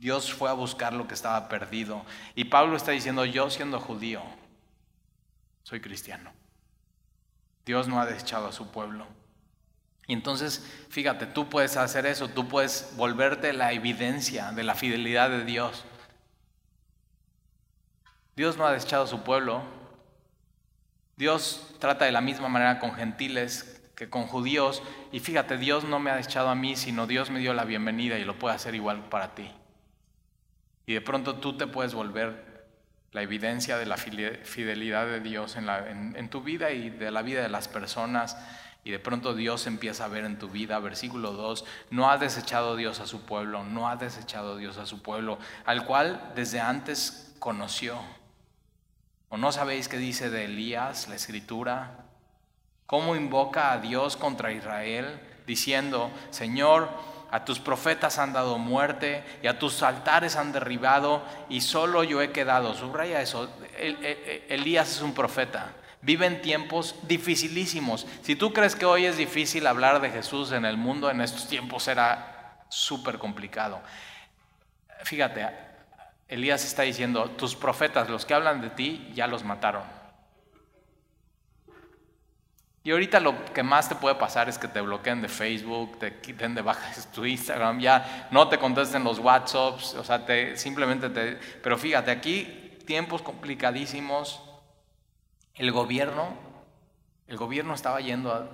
Dios 0.00 0.32
fue 0.32 0.48
a 0.48 0.54
buscar 0.54 0.94
lo 0.94 1.06
que 1.06 1.12
estaba 1.12 1.48
perdido. 1.50 2.04
Y 2.34 2.44
Pablo 2.44 2.74
está 2.74 2.90
diciendo, 2.92 3.26
yo 3.26 3.50
siendo 3.50 3.78
judío, 3.78 4.22
soy 5.62 5.80
cristiano. 5.80 6.32
Dios 7.66 7.86
no 7.86 8.00
ha 8.00 8.06
desechado 8.06 8.48
a 8.48 8.52
su 8.52 8.70
pueblo. 8.70 9.06
Y 10.06 10.14
entonces, 10.14 10.66
fíjate, 10.88 11.26
tú 11.26 11.50
puedes 11.50 11.76
hacer 11.76 12.06
eso, 12.06 12.28
tú 12.28 12.48
puedes 12.48 12.94
volverte 12.96 13.52
la 13.52 13.72
evidencia 13.72 14.52
de 14.52 14.64
la 14.64 14.74
fidelidad 14.74 15.28
de 15.28 15.44
Dios. 15.44 15.84
Dios 18.34 18.56
no 18.56 18.66
ha 18.66 18.72
desechado 18.72 19.04
a 19.04 19.06
su 19.06 19.22
pueblo, 19.22 19.62
Dios 21.16 21.74
trata 21.78 22.06
de 22.06 22.12
la 22.12 22.22
misma 22.22 22.48
manera 22.48 22.78
con 22.78 22.94
gentiles 22.94 23.82
que 23.94 24.08
con 24.08 24.26
judíos. 24.26 24.82
Y 25.12 25.20
fíjate, 25.20 25.58
Dios 25.58 25.84
no 25.84 25.98
me 25.98 26.10
ha 26.10 26.18
echado 26.18 26.48
a 26.48 26.54
mí, 26.54 26.74
sino 26.74 27.06
Dios 27.06 27.28
me 27.28 27.40
dio 27.40 27.52
la 27.52 27.66
bienvenida 27.66 28.18
y 28.18 28.24
lo 28.24 28.38
puede 28.38 28.54
hacer 28.54 28.74
igual 28.74 29.04
para 29.10 29.34
ti. 29.34 29.52
Y 30.90 30.94
de 30.94 31.00
pronto 31.00 31.36
tú 31.36 31.56
te 31.56 31.68
puedes 31.68 31.94
volver 31.94 32.66
la 33.12 33.22
evidencia 33.22 33.78
de 33.78 33.86
la 33.86 33.96
fidelidad 33.96 35.06
de 35.06 35.20
Dios 35.20 35.54
en, 35.54 36.28
tu 36.30 36.42
vida 36.42 36.72
y 36.72 36.90
de 36.90 37.12
la 37.12 37.22
vida 37.22 37.42
de 37.42 37.48
las 37.48 37.68
personas. 37.68 38.36
Y 38.82 38.90
de 38.90 38.98
pronto 38.98 39.34
Dios 39.34 39.68
empieza 39.68 40.06
a 40.06 40.08
ver 40.08 40.24
en 40.24 40.40
tu 40.40 40.48
vida, 40.48 40.80
versículo 40.80 41.30
2, 41.30 41.64
no 41.90 42.10
ha 42.10 42.18
desechado 42.18 42.74
Dios 42.74 42.98
a 42.98 43.06
su 43.06 43.20
pueblo, 43.20 43.62
no 43.62 43.88
ha 43.88 43.94
desechado 43.94 44.56
Dios 44.56 44.78
a 44.78 44.86
su 44.86 45.00
pueblo, 45.00 45.38
al 45.64 45.86
cual 45.86 46.32
desde 46.34 46.58
antes 46.58 47.36
conoció. 47.38 47.96
¿O 49.28 49.36
no 49.36 49.52
sabéis 49.52 49.86
qué 49.86 49.96
dice 49.96 50.28
de 50.28 50.46
Elías 50.46 51.06
la 51.06 51.14
escritura? 51.14 51.98
¿Cómo 52.86 53.14
invoca 53.14 53.70
a 53.70 53.78
Dios 53.78 54.16
contra 54.16 54.50
Israel 54.50 55.20
diciendo, 55.46 56.10
Señor, 56.30 56.88
a 57.30 57.44
tus 57.44 57.60
profetas 57.60 58.18
han 58.18 58.32
dado 58.32 58.58
muerte 58.58 59.24
y 59.42 59.46
a 59.46 59.58
tus 59.58 59.82
altares 59.82 60.36
han 60.36 60.52
derribado 60.52 61.22
y 61.48 61.60
solo 61.60 62.04
yo 62.04 62.22
he 62.22 62.32
quedado. 62.32 62.74
Subraya 62.74 63.22
eso. 63.22 63.48
Elías 64.48 64.90
es 64.96 65.02
un 65.02 65.14
profeta. 65.14 65.72
Vive 66.02 66.26
en 66.26 66.40
tiempos 66.40 66.96
dificilísimos. 67.02 68.06
Si 68.22 68.34
tú 68.34 68.52
crees 68.52 68.74
que 68.74 68.86
hoy 68.86 69.06
es 69.06 69.16
difícil 69.16 69.66
hablar 69.66 70.00
de 70.00 70.10
Jesús 70.10 70.52
en 70.52 70.64
el 70.64 70.76
mundo, 70.76 71.10
en 71.10 71.20
estos 71.20 71.46
tiempos 71.46 71.86
era 71.88 72.56
súper 72.68 73.18
complicado. 73.18 73.80
Fíjate, 75.04 75.48
Elías 76.28 76.64
está 76.64 76.82
diciendo, 76.82 77.30
tus 77.30 77.54
profetas, 77.54 78.08
los 78.08 78.24
que 78.24 78.34
hablan 78.34 78.60
de 78.60 78.70
ti, 78.70 79.10
ya 79.14 79.26
los 79.26 79.44
mataron. 79.44 79.99
Y 82.82 82.92
ahorita 82.92 83.20
lo 83.20 83.44
que 83.52 83.62
más 83.62 83.88
te 83.88 83.94
puede 83.94 84.14
pasar 84.14 84.48
es 84.48 84.56
que 84.56 84.66
te 84.66 84.80
bloqueen 84.80 85.20
de 85.20 85.28
Facebook, 85.28 85.98
te 85.98 86.20
quiten 86.20 86.54
de 86.54 86.62
baja 86.62 86.92
tu 87.14 87.26
Instagram, 87.26 87.80
ya 87.80 88.28
no 88.30 88.48
te 88.48 88.58
contesten 88.58 89.04
los 89.04 89.18
WhatsApps, 89.18 89.94
o 89.94 90.04
sea, 90.04 90.24
te, 90.24 90.56
simplemente 90.56 91.10
te... 91.10 91.34
Pero 91.62 91.76
fíjate, 91.76 92.10
aquí 92.10 92.78
tiempos 92.86 93.20
complicadísimos, 93.22 94.42
el 95.54 95.72
gobierno, 95.72 96.34
el 97.26 97.36
gobierno 97.36 97.74
estaba 97.74 98.00
yendo 98.00 98.48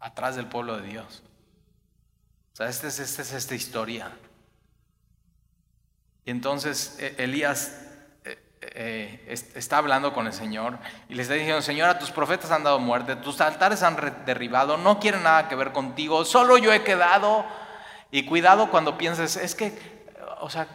atrás 0.00 0.36
del 0.36 0.46
pueblo 0.46 0.78
de 0.78 0.88
Dios. 0.88 1.22
O 2.54 2.56
sea, 2.56 2.68
esta 2.68 2.88
es, 2.88 2.98
esta 2.98 3.20
es 3.20 3.32
esta 3.32 3.54
historia. 3.54 4.10
Y 6.24 6.30
entonces 6.30 6.96
e, 6.98 7.22
Elías 7.22 7.85
eh, 8.74 9.24
está 9.54 9.78
hablando 9.78 10.12
con 10.12 10.26
el 10.26 10.32
Señor 10.32 10.78
y 11.08 11.14
le 11.14 11.22
está 11.22 11.34
diciendo, 11.34 11.62
Señor, 11.62 11.88
a 11.88 11.98
tus 11.98 12.10
profetas 12.10 12.50
han 12.50 12.64
dado 12.64 12.78
muerte, 12.78 13.16
tus 13.16 13.40
altares 13.40 13.82
han 13.82 13.96
derribado, 14.24 14.76
no 14.76 14.98
quieren 14.98 15.22
nada 15.22 15.48
que 15.48 15.54
ver 15.54 15.72
contigo, 15.72 16.24
solo 16.24 16.58
yo 16.58 16.72
he 16.72 16.82
quedado. 16.82 17.44
Y 18.10 18.24
cuidado 18.24 18.70
cuando 18.70 18.96
pienses, 18.96 19.36
es 19.36 19.54
que, 19.54 20.06
o 20.40 20.48
sea, 20.48 20.66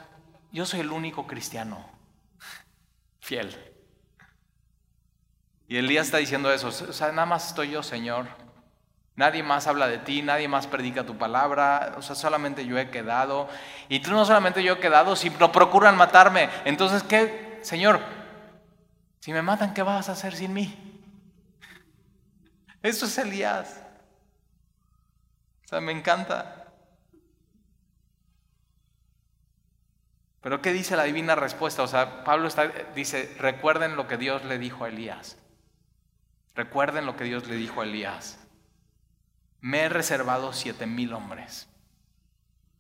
yo 0.52 0.66
soy 0.66 0.82
el 0.82 0.92
único 0.92 1.28
cristiano 1.28 1.90
fiel. 3.20 3.56
Y 5.68 5.78
Elías 5.78 6.08
está 6.08 6.18
diciendo 6.18 6.52
eso, 6.52 6.68
o 6.68 6.72
sea, 6.72 7.12
nada 7.12 7.26
más 7.26 7.48
estoy 7.48 7.72
yo, 7.72 7.82
Señor. 7.82 8.28
Nadie 9.16 9.44
más 9.44 9.68
habla 9.68 9.88
de 9.88 9.98
ti, 10.00 10.22
nadie 10.22 10.48
más 10.48 10.68
predica 10.68 11.06
tu 11.06 11.18
palabra, 11.18 11.94
o 11.98 12.02
sea, 12.02 12.16
solamente 12.16 12.66
yo 12.66 12.78
he 12.78 12.90
quedado. 12.90 13.48
Y 13.88 14.00
tú 14.00 14.12
no 14.12 14.26
solamente 14.26 14.64
yo 14.64 14.74
he 14.74 14.80
quedado, 14.80 15.16
sino 15.16 15.52
procuran 15.52 15.96
matarme. 15.96 16.50
Entonces, 16.66 17.04
¿qué, 17.04 17.51
Señor, 17.62 18.00
si 19.20 19.32
me 19.34 19.42
matan, 19.42 19.74
¿qué 19.74 19.84
vas 19.84 20.10
a 20.10 20.14
hacer 20.14 20.36
sin 20.36 20.54
mí? 20.54 20.76
Eso 22.82 23.06
es 23.06 23.18
Elías. 23.18 23.84
O 25.66 25.68
sea, 25.68 25.82
me 25.82 25.92
encanta. 25.92 26.74
Pero 30.42 30.62
¿qué 30.62 30.74
dice 30.74 30.96
la 30.96 31.04
divina 31.04 31.36
respuesta? 31.36 31.84
O 31.84 31.88
sea, 31.88 32.24
Pablo 32.24 32.50
dice, 32.96 33.36
recuerden 33.38 33.96
lo 33.96 34.08
que 34.08 34.18
Dios 34.18 34.44
le 34.44 34.58
dijo 34.58 34.86
a 34.86 34.90
Elías. 34.90 35.38
Recuerden 36.56 37.06
lo 37.06 37.16
que 37.16 37.26
Dios 37.26 37.48
le 37.48 37.56
dijo 37.56 37.82
a 37.82 37.86
Elías. 37.86 38.40
Me 39.60 39.82
he 39.82 39.90
reservado 39.90 40.52
siete 40.52 40.88
mil 40.88 41.14
hombres 41.14 41.71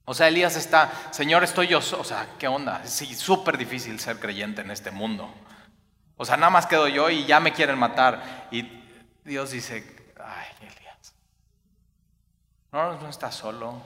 o 0.05 0.13
sea, 0.13 0.27
Elías 0.27 0.55
está, 0.55 0.91
Señor, 1.11 1.43
estoy 1.43 1.67
yo, 1.67 1.77
o 1.77 2.03
sea, 2.03 2.27
¿qué 2.39 2.47
onda? 2.47 2.81
Es 2.83 2.91
súper 3.19 3.57
difícil 3.57 3.99
ser 3.99 4.19
creyente 4.19 4.61
en 4.61 4.71
este 4.71 4.91
mundo. 4.91 5.33
O 6.17 6.25
sea, 6.25 6.37
nada 6.37 6.49
más 6.49 6.67
quedo 6.67 6.87
yo 6.87 7.09
y 7.09 7.25
ya 7.25 7.39
me 7.39 7.53
quieren 7.53 7.77
matar. 7.77 8.47
Y 8.51 8.63
Dios 9.23 9.51
dice, 9.51 10.13
ay, 10.23 10.47
Elías, 10.61 11.13
no, 12.71 12.99
no 12.99 13.09
estás 13.09 13.35
solo. 13.35 13.81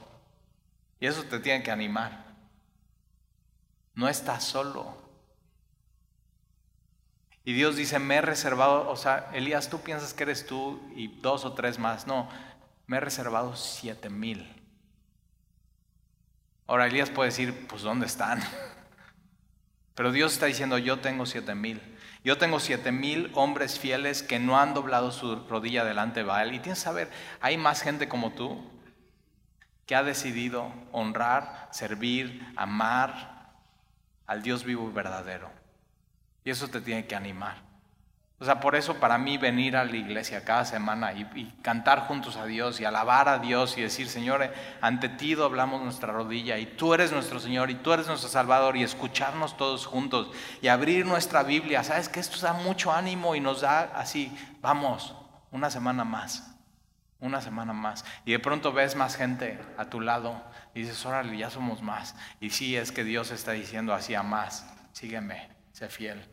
Y 1.00 1.08
eso 1.08 1.24
te 1.24 1.40
tiene 1.40 1.64
que 1.64 1.72
animar. 1.72 2.26
No 3.94 4.08
estás 4.08 4.44
solo. 4.44 4.98
Y 7.44 7.54
Dios 7.54 7.76
dice, 7.76 8.00
me 8.00 8.16
he 8.16 8.22
reservado, 8.22 8.90
o 8.90 8.96
sea, 8.96 9.30
Elías, 9.34 9.70
tú 9.70 9.82
piensas 9.82 10.14
que 10.14 10.24
eres 10.24 10.48
tú 10.48 10.82
y 10.96 11.08
dos 11.20 11.46
o 11.46 11.54
tres 11.54 11.78
más. 11.78 12.08
No, 12.08 12.28
me 12.88 12.98
he 12.98 13.00
reservado 13.00 13.56
siete 13.56 14.10
mil. 14.10 14.55
Ahora 16.68 16.88
Elías 16.88 17.10
puede 17.10 17.30
decir, 17.30 17.68
pues 17.68 17.84
¿dónde 17.84 18.06
están? 18.06 18.42
Pero 19.96 20.12
Dios 20.12 20.34
está 20.34 20.48
diciendo, 20.48 20.78
yo 20.78 21.00
tengo 21.00 21.26
siete 21.26 21.56
mil. 21.56 21.82
Yo 22.24 22.38
tengo 22.38 22.60
siete 22.60 22.92
mil 22.92 23.32
hombres 23.36 23.80
fieles 23.80 24.24
que 24.24 24.40
no 24.40 24.60
han 24.60 24.74
doblado 24.74 25.12
su 25.12 25.48
rodilla 25.48 25.86
delante 25.86 26.22
de 26.22 26.26
Baal. 26.26 26.54
Y 26.54 26.60
tienes 26.60 26.80
que 26.80 26.86
saber, 26.86 27.12
hay 27.40 27.58
más 27.58 27.82
gente 27.82 28.08
como 28.10 28.32
tú 28.34 28.72
que 29.86 29.96
ha 29.96 30.04
decidido 30.04 30.74
honrar, 30.92 31.70
servir, 31.72 32.46
amar 32.56 33.54
al 34.26 34.42
Dios 34.42 34.64
vivo 34.64 34.90
y 34.90 34.94
verdadero. 34.94 35.52
Y 36.44 36.50
eso 36.50 36.68
te 36.68 36.82
tiene 36.82 37.06
que 37.06 37.16
animar. 37.16 37.75
O 38.38 38.44
sea, 38.44 38.60
por 38.60 38.76
eso 38.76 38.96
para 38.96 39.18
mí 39.18 39.38
venir 39.38 39.78
a 39.78 39.86
la 39.86 39.96
iglesia 39.96 40.44
cada 40.44 40.66
semana 40.66 41.14
y, 41.14 41.46
cantar 41.62 42.02
juntos 42.02 42.36
a 42.36 42.46
Dios 42.46 42.82
y 42.82 42.86
alabar 42.86 43.30
a 43.30 43.40
Dios 43.40 43.78
y 43.78 43.82
decir, 43.82 44.10
Señor, 44.10 44.52
ante 44.82 45.08
ti 45.08 45.36
doblamos 45.36 45.82
nuestra 45.82 46.12
rodilla 46.12 46.58
y 46.58 46.66
tú 46.66 46.94
eres 46.94 47.14
nuestro 47.14 47.40
Señor 47.40 47.70
y 47.72 47.76
tú 47.76 47.94
eres 47.94 48.08
nuestro 48.08 48.28
Salvador 48.28 48.76
y 48.76 48.84
escucharnos 48.84 49.56
todos 49.56 49.86
juntos 49.86 50.32
y 50.62 50.68
abrir 50.68 51.06
nuestra 51.06 51.44
Biblia. 51.44 51.84
Sabes 51.86 52.10
que 52.10 52.20
esto 52.20 52.38
da 52.42 52.52
mucho 52.52 52.92
ánimo 52.92 53.36
y 53.36 53.40
nos 53.40 53.62
da 53.62 53.84
así, 53.96 54.36
vamos, 54.62 55.16
una 55.52 55.70
semana 55.70 56.04
más, 56.04 56.58
una 57.22 57.40
semana 57.40 57.72
más. 57.72 58.04
Y 58.26 58.34
de 58.34 58.40
pronto 58.40 58.74
ves 58.74 58.98
más 58.98 59.16
gente 59.16 59.62
a 59.78 59.86
tu 59.86 60.02
lado 60.02 60.44
y 60.74 60.82
dices, 60.82 61.06
órale, 61.06 61.38
ya 61.38 61.50
somos 61.50 61.82
más. 61.82 62.18
Y 62.42 62.50
sí, 62.50 62.76
es 62.76 62.92
que 62.92 63.06
Dios 63.06 63.32
está 63.32 63.54
diciendo 63.54 63.94
así 63.94 64.14
a 64.14 64.24
más, 64.24 64.68
sígueme, 64.92 65.48
sé 65.72 65.88
fiel, 65.88 66.28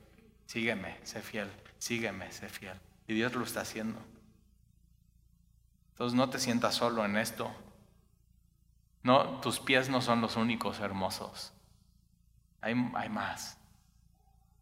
sígueme, 0.46 0.98
sé 1.04 1.22
fiel 1.22 1.48
sígueme, 1.82 2.30
sé 2.30 2.48
fiel. 2.48 2.78
Y 3.08 3.14
Dios 3.14 3.34
lo 3.34 3.42
está 3.42 3.62
haciendo. 3.62 3.98
Entonces 5.90 6.16
no 6.16 6.30
te 6.30 6.38
sientas 6.38 6.76
solo 6.76 7.04
en 7.04 7.16
esto. 7.16 7.52
No, 9.02 9.40
tus 9.40 9.58
pies 9.58 9.88
no 9.88 10.00
son 10.00 10.20
los 10.20 10.36
únicos 10.36 10.78
hermosos. 10.78 11.52
Hay, 12.60 12.74
hay 12.94 13.08
más 13.08 13.58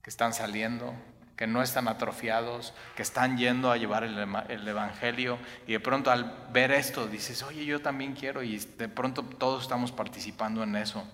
que 0.03 0.09
están 0.09 0.33
saliendo, 0.33 0.95
que 1.37 1.47
no 1.47 1.63
están 1.63 1.89
atrofiados, 1.89 2.73
que 2.97 3.03
están 3.03 3.37
yendo 3.37 3.71
a 3.71 3.77
llevar 3.77 4.03
el, 4.05 4.17
el, 4.49 4.67
Evangelio 4.67 5.39
y 5.67 5.73
de 5.73 5.81
pronto 5.81 6.11
al 6.11 6.49
ver 6.55 6.73
esto 6.73 7.07
dices, 7.07 7.43
oye, 7.43 7.67
yo 7.67 7.83
también 7.83 8.15
quiero 8.15 8.43
y 8.43 8.57
de 8.57 8.89
pronto 8.89 9.23
todos 9.23 9.65
estamos 9.65 9.93
participando 9.93 10.63
en 10.63 10.75
eso. 10.75 11.07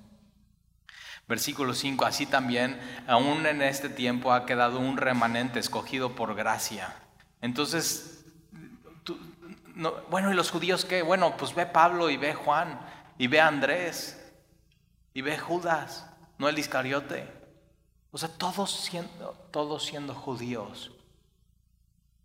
Versículo 1.29 1.75
5, 1.75 2.05
así 2.05 2.27
también, 2.27 2.81
aún 3.09 3.47
en 3.47 3.61
este 3.61 3.89
tiempo 3.89 4.33
ha 4.33 4.47
quedado 4.47 4.79
un 4.79 4.97
remanente 4.97 5.59
escogido 5.59 6.15
por 6.15 6.37
gracia. 6.37 6.95
Entonces, 7.41 8.25
bueno, 10.09 10.33
¿y 10.33 10.35
los 10.35 10.51
judíos 10.51 10.85
qué? 10.85 11.03
Bueno, 11.03 11.37
pues 11.37 11.55
ve 11.55 11.67
Pablo 11.67 12.11
y 12.11 12.17
ve 12.17 12.35
Juan 12.35 12.81
y 13.19 13.27
ve 13.27 13.41
Andrés 13.41 14.23
y 15.13 15.23
ve 15.23 15.37
Judas, 15.37 16.07
no 16.39 16.49
el 16.49 16.59
Iscariote. 16.59 17.29
O 18.13 18.19
sea, 18.19 18.29
todos 18.29 18.71
siendo, 18.71 19.33
todos 19.51 19.85
siendo 19.85 20.15
judíos. 20.15 20.93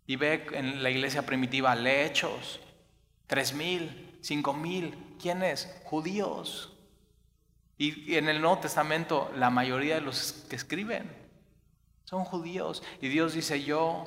Y 0.06 0.16
ve 0.16 0.46
en 0.52 0.82
la 0.82 0.90
iglesia 0.90 1.26
primitiva, 1.26 1.74
lee 1.74 2.06
hechos, 2.06 2.60
tres 3.26 3.52
mil, 3.52 4.18
cinco 4.22 4.52
mil, 4.54 5.16
¿quiénes? 5.20 5.68
Judíos. 5.84 6.71
Y 7.82 8.14
en 8.14 8.28
el 8.28 8.40
Nuevo 8.40 8.58
Testamento 8.58 9.32
la 9.34 9.50
mayoría 9.50 9.96
de 9.96 10.02
los 10.02 10.44
que 10.48 10.54
escriben 10.54 11.10
son 12.04 12.24
judíos. 12.24 12.80
Y 13.00 13.08
Dios 13.08 13.32
dice, 13.32 13.64
yo, 13.64 14.06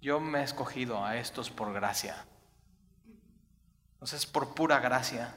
yo 0.00 0.18
me 0.18 0.40
he 0.40 0.42
escogido 0.42 1.04
a 1.04 1.18
estos 1.18 1.50
por 1.50 1.72
gracia. 1.72 2.26
Entonces 3.92 4.22
es 4.22 4.26
por 4.26 4.54
pura 4.54 4.80
gracia. 4.80 5.36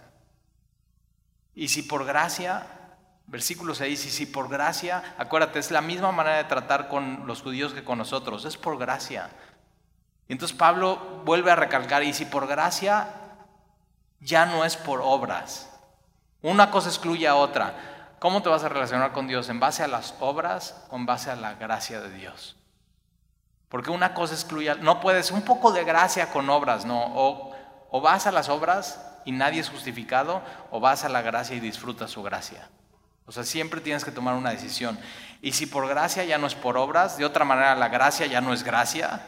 Y 1.54 1.68
si 1.68 1.84
por 1.84 2.06
gracia, 2.06 2.66
versículo 3.28 3.76
6, 3.76 4.08
y 4.08 4.10
si 4.10 4.26
por 4.26 4.50
gracia, 4.50 5.14
acuérdate, 5.20 5.60
es 5.60 5.70
la 5.70 5.82
misma 5.82 6.12
manera 6.12 6.38
de 6.38 6.46
tratar 6.46 6.88
con 6.88 7.28
los 7.28 7.44
judíos 7.44 7.76
que 7.76 7.84
con 7.84 8.00
nosotros, 8.00 8.46
es 8.46 8.58
por 8.58 8.80
gracia. 8.80 9.30
Entonces 10.28 10.58
Pablo 10.58 11.22
vuelve 11.24 11.52
a 11.52 11.56
recalcar, 11.56 12.02
y 12.02 12.16
si 12.16 12.26
por 12.26 12.48
gracia, 12.48 13.14
ya 14.22 14.48
no 14.48 14.66
es 14.66 14.76
por 14.76 15.02
obras. 15.04 15.69
Una 16.42 16.72
cosa 16.72 16.90
excluye 16.90 17.28
a 17.28 17.36
otra. 17.36 17.74
¿Cómo 18.20 18.42
te 18.42 18.50
vas 18.50 18.64
a 18.64 18.70
relacionar 18.70 19.12
con 19.12 19.28
Dios? 19.28 19.50
¿En 19.50 19.60
base 19.60 19.84
a 19.84 19.88
las 19.88 20.14
obras 20.20 20.76
o 20.90 20.96
en 20.96 21.06
base 21.06 21.32
a 21.32 21.36
la 21.36 21.54
gracia 21.54 22.02
de 22.02 22.12
Dios? 22.12 22.56
Porque 23.70 23.92
una 23.92 24.14
cosa 24.14 24.34
excluye, 24.34 24.76
no 24.76 25.00
puedes, 25.00 25.32
un 25.32 25.44
poco 25.44 25.72
de 25.72 25.84
gracia 25.84 26.32
con 26.32 26.50
obras, 26.50 26.86
no. 26.86 27.02
O, 27.16 27.56
o 27.92 28.02
vas 28.02 28.26
a 28.28 28.32
las 28.32 28.50
obras 28.50 29.06
y 29.26 29.32
nadie 29.32 29.62
es 29.62 29.70
justificado, 29.70 30.42
o 30.72 30.80
vas 30.80 31.06
a 31.06 31.10
la 31.10 31.22
gracia 31.22 31.56
y 31.56 31.60
disfrutas 31.60 32.12
su 32.12 32.24
gracia. 32.24 32.68
O 33.26 33.32
sea, 33.32 33.44
siempre 33.44 33.80
tienes 33.80 34.04
que 34.04 34.12
tomar 34.12 34.34
una 34.34 34.50
decisión. 34.50 34.98
Y 35.42 35.52
si 35.52 35.68
por 35.68 35.88
gracia 35.88 36.24
ya 36.24 36.38
no 36.40 36.48
es 36.48 36.56
por 36.56 36.78
obras, 36.78 37.18
de 37.18 37.26
otra 37.26 37.46
manera 37.46 37.76
la 37.76 37.90
gracia 37.90 38.26
ya 38.26 38.42
no 38.42 38.54
es 38.54 38.64
gracia. 38.64 39.22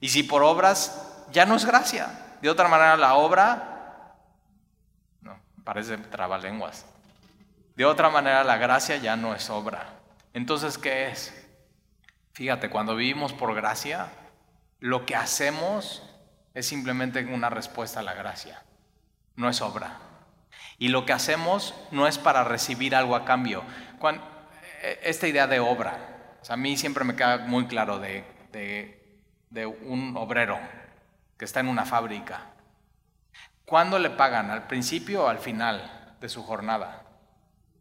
Y 0.00 0.08
si 0.08 0.24
por 0.24 0.42
obras 0.42 1.26
ya 1.30 1.46
no 1.46 1.54
es 1.54 1.64
gracia, 1.64 2.08
de 2.42 2.50
otra 2.50 2.66
manera 2.66 2.96
la 2.96 3.14
obra 3.14 3.79
Parece 5.70 5.98
trabalenguas. 5.98 6.84
De 7.76 7.84
otra 7.84 8.10
manera, 8.10 8.42
la 8.42 8.56
gracia 8.56 8.96
ya 8.96 9.14
no 9.14 9.36
es 9.36 9.48
obra. 9.50 10.00
Entonces, 10.34 10.76
¿qué 10.78 11.06
es? 11.06 11.32
Fíjate, 12.32 12.68
cuando 12.70 12.96
vivimos 12.96 13.32
por 13.32 13.54
gracia, 13.54 14.08
lo 14.80 15.06
que 15.06 15.14
hacemos 15.14 16.02
es 16.54 16.66
simplemente 16.66 17.24
una 17.24 17.50
respuesta 17.50 18.00
a 18.00 18.02
la 18.02 18.14
gracia, 18.14 18.64
no 19.36 19.48
es 19.48 19.60
obra. 19.60 19.98
Y 20.76 20.88
lo 20.88 21.06
que 21.06 21.12
hacemos 21.12 21.72
no 21.92 22.08
es 22.08 22.18
para 22.18 22.42
recibir 22.42 22.96
algo 22.96 23.14
a 23.14 23.24
cambio. 23.24 23.62
E, 24.82 24.98
esta 25.04 25.28
idea 25.28 25.46
de 25.46 25.60
obra, 25.60 26.36
a 26.48 26.56
mí 26.56 26.76
siempre 26.76 27.04
me 27.04 27.14
queda 27.14 27.46
muy 27.46 27.68
claro 27.68 28.00
de 28.00 28.24
un 29.84 30.16
obrero 30.16 30.58
que 31.38 31.44
está 31.44 31.60
en 31.60 31.68
una 31.68 31.86
fábrica. 31.86 32.54
¿Cuándo 33.70 34.00
le 34.00 34.10
pagan? 34.10 34.50
¿Al 34.50 34.66
principio 34.66 35.22
o 35.22 35.28
al 35.28 35.38
final 35.38 36.16
de 36.20 36.28
su 36.28 36.42
jornada? 36.42 37.04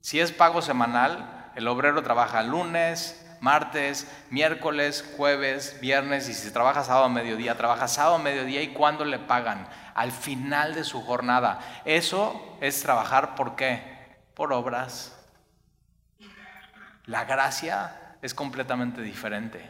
Si 0.01 0.19
es 0.19 0.31
pago 0.31 0.61
semanal, 0.61 1.51
el 1.55 1.67
obrero 1.67 2.03
trabaja 2.03 2.43
lunes, 2.43 3.27
martes, 3.41 4.07
miércoles, 4.29 5.03
jueves, 5.17 5.79
viernes 5.81 6.29
y 6.29 6.35
si 6.35 6.51
trabaja 6.51 6.83
sábado 6.83 7.05
a 7.05 7.09
mediodía, 7.09 7.57
trabaja 7.57 7.87
sábado 7.87 8.17
a 8.17 8.19
mediodía 8.19 8.61
y 8.61 8.71
cuándo 8.71 9.03
le 9.03 9.17
pagan? 9.17 9.67
Al 9.95 10.11
final 10.11 10.75
de 10.75 10.83
su 10.83 11.01
jornada. 11.01 11.59
Eso 11.85 12.39
es 12.61 12.79
trabajar 12.83 13.33
por 13.33 13.55
qué? 13.55 14.15
Por 14.35 14.53
obras. 14.53 15.19
La 17.05 17.25
gracia 17.25 18.15
es 18.21 18.35
completamente 18.35 19.01
diferente. 19.01 19.67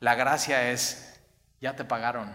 La 0.00 0.16
gracia 0.16 0.68
es, 0.72 1.22
ya 1.60 1.76
te 1.76 1.84
pagaron. 1.84 2.34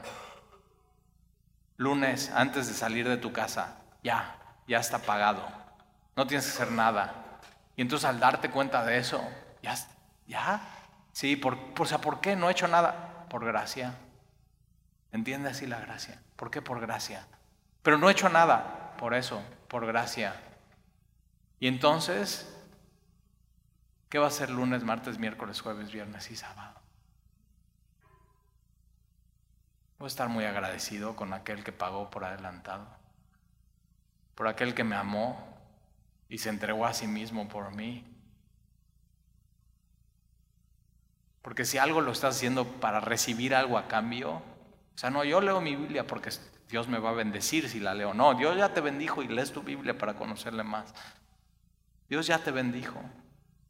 Lunes, 1.77 2.31
antes 2.31 2.67
de 2.67 2.73
salir 2.73 3.07
de 3.07 3.17
tu 3.17 3.33
casa, 3.33 3.77
ya, 4.03 4.37
ya 4.67 4.79
está 4.79 4.99
pagado. 4.99 5.45
No 6.15 6.25
tienes 6.25 6.45
que 6.45 6.51
hacer 6.53 6.71
nada. 6.71 7.13
Y 7.75 7.81
entonces 7.81 8.07
al 8.07 8.19
darte 8.19 8.49
cuenta 8.49 8.85
de 8.85 8.97
eso, 8.97 9.21
ya, 9.61 9.75
¿Ya? 10.27 10.61
Sí, 11.11 11.35
por, 11.35 11.73
por, 11.73 12.01
¿por 12.01 12.19
qué? 12.19 12.35
No 12.35 12.49
he 12.49 12.51
hecho 12.51 12.67
nada. 12.67 13.25
Por 13.29 13.45
gracia. 13.45 13.95
¿Entiende 15.11 15.49
así 15.49 15.65
la 15.65 15.79
gracia? 15.79 16.21
¿Por 16.35 16.51
qué 16.51 16.61
por 16.61 16.79
gracia? 16.79 17.25
Pero 17.81 17.97
no 17.97 18.09
he 18.09 18.11
hecho 18.11 18.29
nada. 18.29 18.95
Por 18.97 19.13
eso, 19.13 19.41
por 19.67 19.85
gracia. 19.85 20.35
Y 21.59 21.67
entonces, 21.67 22.51
¿qué 24.09 24.19
va 24.19 24.27
a 24.27 24.31
ser 24.31 24.49
lunes, 24.49 24.83
martes, 24.83 25.19
miércoles, 25.19 25.61
jueves, 25.61 25.91
viernes 25.91 26.29
y 26.31 26.35
sábado? 26.35 26.79
Estar 30.07 30.29
muy 30.29 30.45
agradecido 30.45 31.15
con 31.15 31.33
aquel 31.33 31.63
que 31.63 31.71
pagó 31.71 32.09
por 32.09 32.23
adelantado, 32.23 32.87
por 34.35 34.47
aquel 34.47 34.73
que 34.73 34.83
me 34.83 34.95
amó 34.95 35.57
y 36.29 36.37
se 36.37 36.49
entregó 36.49 36.85
a 36.85 36.93
sí 36.93 37.07
mismo 37.07 37.47
por 37.47 37.73
mí 37.73 38.15
Porque 41.45 41.63
si 41.63 41.77
algo 41.77 42.01
lo 42.01 42.11
estás 42.11 42.37
haciendo 42.37 42.65
para 42.65 42.99
recibir 42.99 43.53
algo 43.53 43.77
a 43.77 43.87
cambio, 43.87 44.31
o 44.31 44.97
sea, 44.97 45.11
no, 45.11 45.23
yo 45.23 45.41
leo 45.41 45.61
mi 45.61 45.75
Biblia 45.75 46.07
porque 46.07 46.31
Dios 46.67 46.87
me 46.87 46.97
va 46.97 47.11
a 47.11 47.13
bendecir 47.13 47.69
si 47.69 47.79
la 47.79 47.93
leo. 47.93 48.15
No, 48.15 48.33
Dios 48.33 48.57
ya 48.57 48.73
te 48.73 48.81
bendijo 48.81 49.21
y 49.21 49.27
lees 49.27 49.51
tu 49.51 49.61
Biblia 49.61 49.95
para 49.95 50.15
conocerle 50.15 50.63
más. 50.63 50.91
Dios 52.09 52.25
ya 52.25 52.39
te 52.39 52.49
bendijo. 52.49 52.99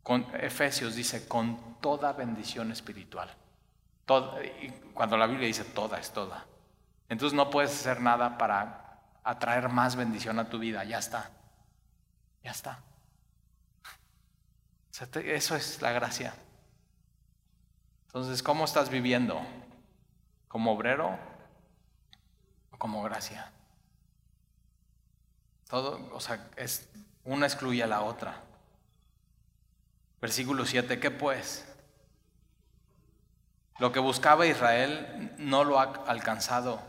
Con 0.04 0.26
Efesios 0.40 0.96
dice, 0.96 1.28
con 1.28 1.82
toda 1.82 2.14
bendición 2.14 2.72
espiritual. 2.72 3.30
Cuando 4.06 5.18
la 5.18 5.28
Biblia 5.28 5.48
dice 5.48 5.64
toda, 5.64 6.00
es 6.00 6.12
toda. 6.12 6.46
Entonces 7.10 7.36
no 7.36 7.50
puedes 7.50 7.72
hacer 7.72 8.02
nada 8.02 8.38
para 8.38 9.02
atraer 9.24 9.70
más 9.70 9.96
bendición 9.96 10.40
a 10.40 10.50
tu 10.50 10.60
vida. 10.60 10.84
Ya 10.84 11.00
está. 11.00 11.32
Ya 12.44 12.52
está. 12.52 12.80
eso 15.24 15.56
es 15.56 15.82
la 15.82 15.92
gracia. 15.92 16.34
Entonces, 18.08 18.42
¿cómo 18.42 18.64
estás 18.64 18.90
viviendo? 18.90 19.42
¿Como 20.48 20.72
obrero 20.72 21.18
o 22.72 22.78
como 22.78 23.04
gracia? 23.04 23.52
Todo, 25.68 26.10
o 26.14 26.20
sea, 26.20 26.50
es, 26.56 26.88
una 27.26 27.48
excluye 27.48 27.84
a 27.84 27.88
la 27.88 28.04
otra. 28.04 28.42
Versículo 30.22 30.66
7, 30.66 31.00
¿qué 31.00 31.12
pues? 31.12 31.75
Lo 33.78 33.92
que 33.92 34.00
buscaba 34.00 34.46
Israel 34.46 35.34
no 35.38 35.64
lo 35.64 35.80
ha 35.80 35.94
alcanzado. 36.08 36.80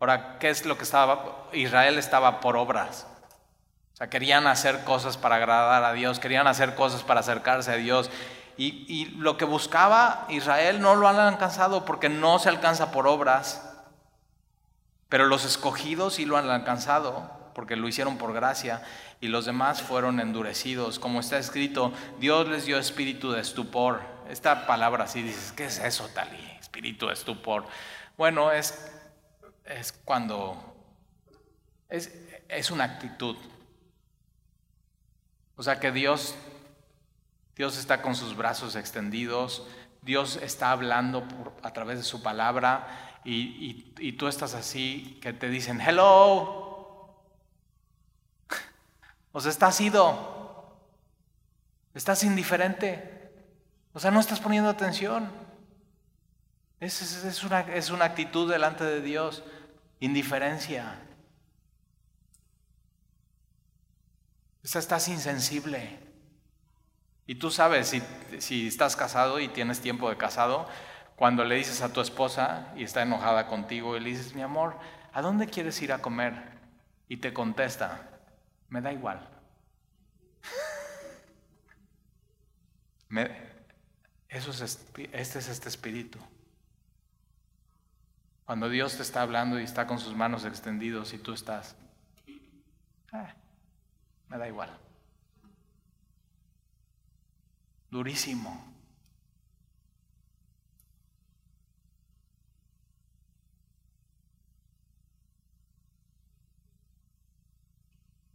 Ahora, 0.00 0.38
¿qué 0.38 0.50
es 0.50 0.66
lo 0.66 0.76
que 0.76 0.84
estaba? 0.84 1.48
Israel 1.52 1.98
estaba 1.98 2.40
por 2.40 2.56
obras. 2.56 3.06
O 3.94 3.96
sea, 3.96 4.10
querían 4.10 4.48
hacer 4.48 4.82
cosas 4.82 5.16
para 5.16 5.36
agradar 5.36 5.84
a 5.84 5.92
Dios, 5.92 6.18
querían 6.18 6.48
hacer 6.48 6.74
cosas 6.74 7.04
para 7.04 7.20
acercarse 7.20 7.70
a 7.70 7.76
Dios. 7.76 8.10
Y, 8.56 9.06
lo 9.16 9.36
que 9.36 9.44
buscaba 9.44 10.26
Israel 10.28 10.80
no 10.80 10.94
lo 10.94 11.08
han 11.08 11.18
alcanzado 11.18 11.84
porque 11.84 12.08
no 12.08 12.38
se 12.38 12.48
alcanza 12.48 12.92
por 12.92 13.06
obras, 13.06 13.62
pero 15.08 15.26
los 15.26 15.44
escogidos 15.44 16.14
sí 16.14 16.24
lo 16.24 16.36
han 16.36 16.48
alcanzado 16.50 17.30
porque 17.54 17.76
lo 17.76 17.88
hicieron 17.88 18.18
por 18.18 18.32
gracia 18.32 18.82
y 19.20 19.28
los 19.28 19.44
demás 19.44 19.82
fueron 19.82 20.20
endurecidos. 20.20 20.98
Como 20.98 21.20
está 21.20 21.38
escrito, 21.38 21.92
Dios 22.18 22.48
les 22.48 22.64
dio 22.64 22.78
espíritu 22.78 23.30
de 23.32 23.40
estupor. 23.40 24.13
Esta 24.28 24.66
palabra 24.66 25.04
así 25.04 25.22
dices, 25.22 25.52
¿qué 25.52 25.66
es 25.66 25.78
eso, 25.78 26.08
Tali? 26.08 26.38
Espíritu 26.58 27.10
estupor. 27.10 27.66
Bueno, 28.16 28.52
es, 28.52 28.90
es 29.64 29.92
cuando 29.92 30.76
es, 31.88 32.12
es 32.48 32.70
una 32.70 32.84
actitud. 32.84 33.36
O 35.56 35.62
sea 35.62 35.78
que 35.78 35.92
Dios 35.92 36.34
Dios 37.56 37.78
está 37.78 38.02
con 38.02 38.16
sus 38.16 38.36
brazos 38.36 38.74
extendidos, 38.74 39.66
Dios 40.02 40.36
está 40.42 40.72
hablando 40.72 41.26
a 41.62 41.72
través 41.72 41.98
de 41.98 42.04
su 42.04 42.22
palabra 42.22 43.20
y, 43.24 44.12
tú 44.18 44.26
estás 44.26 44.54
así 44.54 45.18
que 45.22 45.32
te 45.32 45.48
dicen, 45.48 45.80
hello, 45.80 47.14
o 49.32 49.40
sea, 49.40 49.50
estás 49.50 49.80
ido, 49.80 50.76
estás 51.94 52.24
indiferente, 52.24 53.13
o 53.94 54.00
sea, 54.00 54.10
no 54.10 54.18
estás 54.18 54.40
poniendo 54.40 54.68
atención. 54.68 55.30
Es, 56.80 57.00
es, 57.24 57.44
una, 57.44 58.04
actitud 58.04 58.50
delante 58.50 58.82
de 58.84 59.00
Dios, 59.00 59.44
indiferencia. 60.00 60.98
Estás 64.64 65.06
insensible. 65.08 66.00
Y 67.26 67.36
tú 67.36 67.52
sabes, 67.52 67.94
si, 68.38 68.66
estás 68.66 68.96
casado 68.96 69.38
y 69.38 69.46
tienes 69.48 69.80
tiempo 69.80 70.10
de 70.10 70.16
casado, 70.16 70.68
cuando 71.14 71.44
le 71.44 71.54
dices 71.54 71.80
a 71.80 71.92
tu 71.92 72.00
esposa 72.00 72.72
y 72.74 72.82
está 72.82 73.02
enojada 73.02 73.46
contigo 73.46 73.96
y 73.96 74.00
le 74.00 74.10
dices, 74.10 74.34
mi 74.34 74.42
amor, 74.42 74.76
¿a 75.12 75.22
dónde 75.22 75.46
quieres 75.46 75.80
ir 75.80 75.92
a 75.92 76.02
comer? 76.02 76.34
Y 77.08 77.18
te 77.18 77.32
contesta, 77.32 78.10
me 78.68 78.80
da 78.80 78.92
igual. 78.92 79.30
eso 84.34 84.50
es, 84.50 84.86
este 85.12 85.38
es 85.38 85.48
este 85.48 85.68
espíritu. 85.68 86.18
Cuando 88.44 88.68
Dios 88.68 88.96
te 88.96 89.02
está 89.02 89.22
hablando 89.22 89.58
y 89.58 89.64
está 89.64 89.86
con 89.86 89.98
sus 89.98 90.14
manos 90.14 90.44
extendidos 90.44 91.14
y 91.14 91.18
tú 91.18 91.32
estás, 91.32 91.76
eh, 92.26 93.34
me 94.28 94.36
da 94.36 94.46
igual. 94.46 94.84
durísimo. 97.94 98.52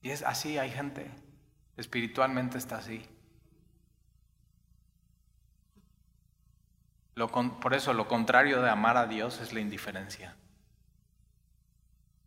Y 0.02 0.12
es 0.12 0.24
así, 0.24 0.58
hay 0.58 0.72
gente, 0.72 1.12
espiritualmente 1.76 2.58
está 2.58 2.78
así. 2.78 3.06
Por 7.28 7.74
eso 7.74 7.94
lo 7.94 8.08
contrario 8.08 8.62
de 8.62 8.70
amar 8.70 8.98
a 8.98 9.08
Dios 9.08 9.42
es 9.42 9.52
la 9.52 9.60
indiferencia. 9.60 10.36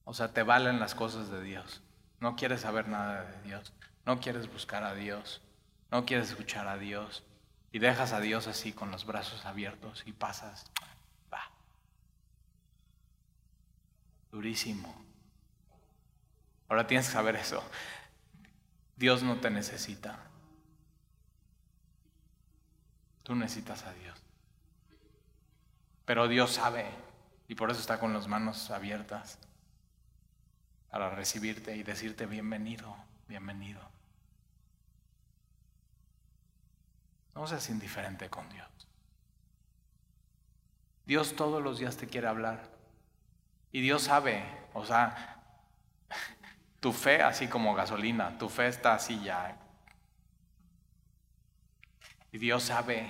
O 0.05 0.15
sea, 0.15 0.33
te 0.33 0.43
valen 0.43 0.81
las 0.81 0.95
cosas 0.95 1.31
de 1.31 1.43
Dios. 1.43 1.83
No 2.21 2.37
quieres 2.37 2.61
saber 2.61 2.89
nada 2.89 3.25
de 3.25 3.43
Dios. 3.43 3.73
No 4.05 4.21
quieres 4.21 4.53
buscar 4.53 4.85
a 4.85 4.95
Dios. 4.95 5.41
No 5.91 6.05
quieres 6.05 6.31
escuchar 6.31 6.69
a 6.69 6.77
Dios 6.77 7.23
y 7.73 7.79
dejas 7.79 8.13
a 8.13 8.21
Dios 8.21 8.47
así 8.47 8.73
con 8.73 8.91
los 8.91 9.07
brazos 9.07 9.47
abiertos 9.47 10.03
y 10.07 10.13
pasas. 10.13 10.71
Va. 11.33 11.51
Durísimo. 14.31 14.95
Ahora 16.69 16.87
tienes 16.87 17.07
que 17.07 17.13
saber 17.13 17.37
eso. 17.37 17.63
Dios 18.97 19.23
no 19.23 19.37
te 19.41 19.51
necesita. 19.51 20.19
Tú 23.23 23.35
necesitas 23.35 23.85
a 23.85 23.93
Dios. 23.95 24.22
Pero 26.05 26.29
Dios 26.29 26.53
sabe 26.53 26.87
y 27.49 27.55
por 27.55 27.71
eso 27.71 27.81
está 27.81 27.99
con 28.01 28.13
las 28.13 28.29
manos 28.29 28.71
abiertas 28.71 29.39
para 30.91 31.11
recibirte 31.11 31.77
y 31.77 31.83
decirte 31.83 32.27
bienvenido, 32.27 32.95
bienvenido. 33.29 33.81
No 37.35 37.47
seas 37.47 37.71
indiferente 37.71 38.29
con 38.29 38.49
Dios. 38.51 38.69
Dios 41.07 41.35
todos 41.35 41.63
los 41.63 41.79
días 41.79 41.97
te 41.97 42.07
quiere 42.07 42.29
hablar. 42.29 42.71
Y 43.73 43.81
Dios 43.81 44.03
sabe, 44.03 44.45
o 44.75 44.85
sea, 44.85 45.43
tu 46.81 46.93
fe 46.93 47.23
así 47.23 47.49
como 47.49 47.75
gasolina, 47.75 48.37
tu 48.39 48.49
fe 48.49 48.69
está 48.69 48.95
así 48.95 49.23
ya. 49.23 49.57
Y 52.33 52.39
Dios 52.39 52.65
sabe, 52.65 53.09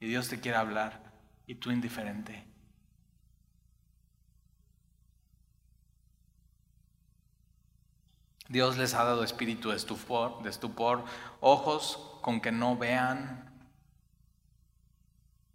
y 0.00 0.08
Dios 0.08 0.28
te 0.28 0.40
quiere 0.40 0.58
hablar, 0.58 1.07
y 1.48 1.56
tú 1.56 1.72
indiferente. 1.72 2.44
Dios 8.48 8.78
les 8.78 8.94
ha 8.94 9.02
dado 9.02 9.24
espíritu 9.24 9.70
de 9.70 9.76
estupor, 9.76 11.04
ojos 11.40 12.18
con 12.22 12.40
que 12.40 12.52
no 12.52 12.76
vean. 12.76 13.50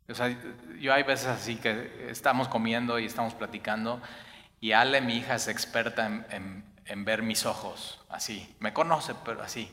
O 0.10 0.14
sea, 0.14 0.36
yo 0.80 0.94
hay 0.94 1.04
veces 1.04 1.28
así 1.28 1.56
que 1.56 2.10
estamos 2.10 2.48
comiendo 2.48 3.00
y 3.00 3.06
estamos 3.06 3.34
platicando 3.34 4.02
y 4.60 4.72
Ale, 4.72 5.02
mi 5.02 5.18
hija, 5.18 5.36
es 5.36 5.48
experta 5.48 6.08
en, 6.08 7.06
ver 7.06 7.22
mis 7.22 7.46
ojos, 7.46 8.00
así. 8.10 8.56
Me 8.60 8.74
conoce, 8.74 9.14
pero 9.26 9.44
así. 9.44 9.72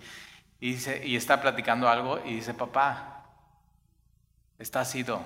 Y, 0.60 0.74
está 1.16 1.40
platicando 1.40 1.88
algo 1.88 2.20
y 2.24 2.34
dice, 2.34 2.54
papá, 2.54 3.24
estás 4.58 4.94
ido. 4.94 5.24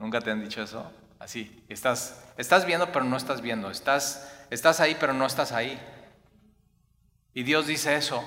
¿Nunca 0.00 0.20
te 0.20 0.30
han 0.30 0.40
dicho 0.40 0.62
eso? 0.62 0.90
Así. 1.18 1.62
Estás, 1.68 2.24
estás 2.38 2.64
viendo, 2.64 2.90
pero 2.90 3.04
no 3.04 3.18
estás 3.18 3.42
viendo. 3.42 3.70
Estás, 3.70 4.44
estás 4.48 4.80
ahí, 4.80 4.96
pero 4.98 5.12
no 5.12 5.26
estás 5.26 5.52
ahí. 5.52 5.78
Y 7.34 7.42
Dios 7.42 7.66
dice 7.66 7.94
eso. 7.94 8.26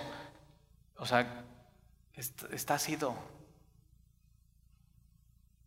O 0.97 1.05
sea, 1.07 1.43
estás 2.15 2.88
ido. 2.88 3.15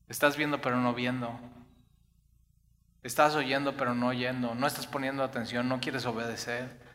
Estás 0.09 0.36
viendo 0.36 0.61
pero 0.61 0.76
no 0.76 0.94
viendo. 0.94 1.38
Estás 3.02 3.34
oyendo 3.34 3.76
pero 3.76 3.92
no 3.96 4.07
oyendo. 4.07 4.54
No 4.54 4.68
estás 4.68 4.86
poniendo 4.86 5.24
atención, 5.24 5.68
no 5.68 5.80
quieres 5.80 6.07
obedecer. 6.07 6.86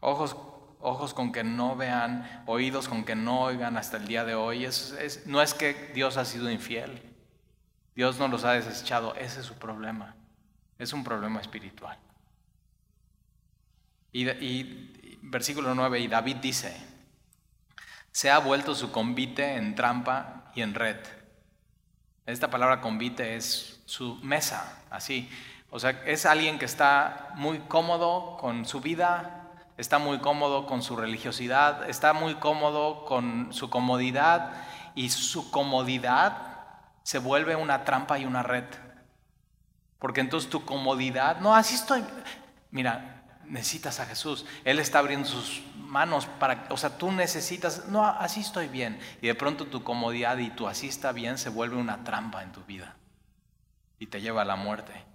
Ojos, 0.00 0.36
ojos 0.84 1.14
con 1.14 1.32
que 1.32 1.42
no 1.42 1.76
vean, 1.76 2.44
oídos 2.46 2.88
con 2.88 3.04
que 3.04 3.16
no 3.16 3.40
oigan 3.40 3.76
hasta 3.76 3.96
el 3.96 4.06
día 4.06 4.24
de 4.24 4.34
hoy. 4.34 4.68
no 5.26 5.42
es 5.42 5.54
que 5.54 5.90
Dios 5.94 6.18
ha 6.18 6.24
sido 6.24 6.50
infiel. 6.50 7.02
Dios 7.96 8.18
no 8.18 8.28
los 8.28 8.44
ha 8.44 8.52
desechado. 8.52 9.14
Ese 9.14 9.40
es 9.40 9.46
su 9.46 9.54
problema. 9.54 10.14
Es 10.78 10.92
un 10.92 11.02
problema 11.02 11.40
espiritual. 11.40 11.98
Y, 14.12 15.18
versículo 15.22 15.74
9, 15.74 15.98
y 16.00 16.06
David 16.06 16.36
dice, 16.36 16.76
se 18.12 18.30
ha 18.30 18.38
vuelto 18.38 18.74
su 18.74 18.92
convite 18.92 19.56
en 19.56 19.74
trampa 19.74 20.52
y 20.54 20.60
en 20.60 20.74
red. 20.74 20.98
Esta 22.26 22.48
palabra 22.48 22.80
convite 22.80 23.36
es 23.36 23.80
su 23.86 24.16
mesa, 24.16 24.82
así. 24.90 25.28
O 25.70 25.80
sea, 25.80 26.02
es 26.06 26.26
alguien 26.26 26.58
que 26.58 26.64
está 26.64 27.32
muy 27.34 27.58
cómodo 27.60 28.36
con 28.36 28.66
su 28.66 28.80
vida, 28.80 29.43
está 29.76 29.98
muy 29.98 30.18
cómodo 30.18 30.66
con 30.66 30.82
su 30.82 30.96
religiosidad, 30.96 31.88
está 31.88 32.12
muy 32.12 32.36
cómodo 32.36 33.04
con 33.04 33.52
su 33.52 33.70
comodidad 33.70 34.52
y 34.94 35.10
su 35.10 35.50
comodidad 35.50 36.54
se 37.02 37.18
vuelve 37.18 37.56
una 37.56 37.84
trampa 37.84 38.18
y 38.18 38.24
una 38.24 38.42
red. 38.42 38.64
Porque 39.98 40.20
entonces 40.20 40.50
tu 40.50 40.64
comodidad, 40.64 41.40
no, 41.40 41.54
así 41.54 41.74
estoy. 41.74 42.04
Mira, 42.70 43.22
necesitas 43.46 44.00
a 44.00 44.06
Jesús. 44.06 44.46
Él 44.64 44.78
está 44.78 44.98
abriendo 44.98 45.28
sus 45.28 45.62
manos 45.76 46.26
para, 46.26 46.66
o 46.70 46.76
sea, 46.76 46.98
tú 46.98 47.12
necesitas, 47.12 47.86
no, 47.86 48.04
así 48.04 48.40
estoy 48.40 48.68
bien. 48.68 48.98
Y 49.22 49.28
de 49.28 49.34
pronto 49.34 49.66
tu 49.66 49.82
comodidad 49.82 50.38
y 50.38 50.50
tu 50.50 50.66
así 50.68 50.88
está 50.88 51.12
bien 51.12 51.38
se 51.38 51.48
vuelve 51.48 51.76
una 51.76 52.04
trampa 52.04 52.42
en 52.42 52.52
tu 52.52 52.62
vida 52.64 52.96
y 53.98 54.06
te 54.06 54.20
lleva 54.20 54.42
a 54.42 54.44
la 54.44 54.56
muerte. 54.56 55.13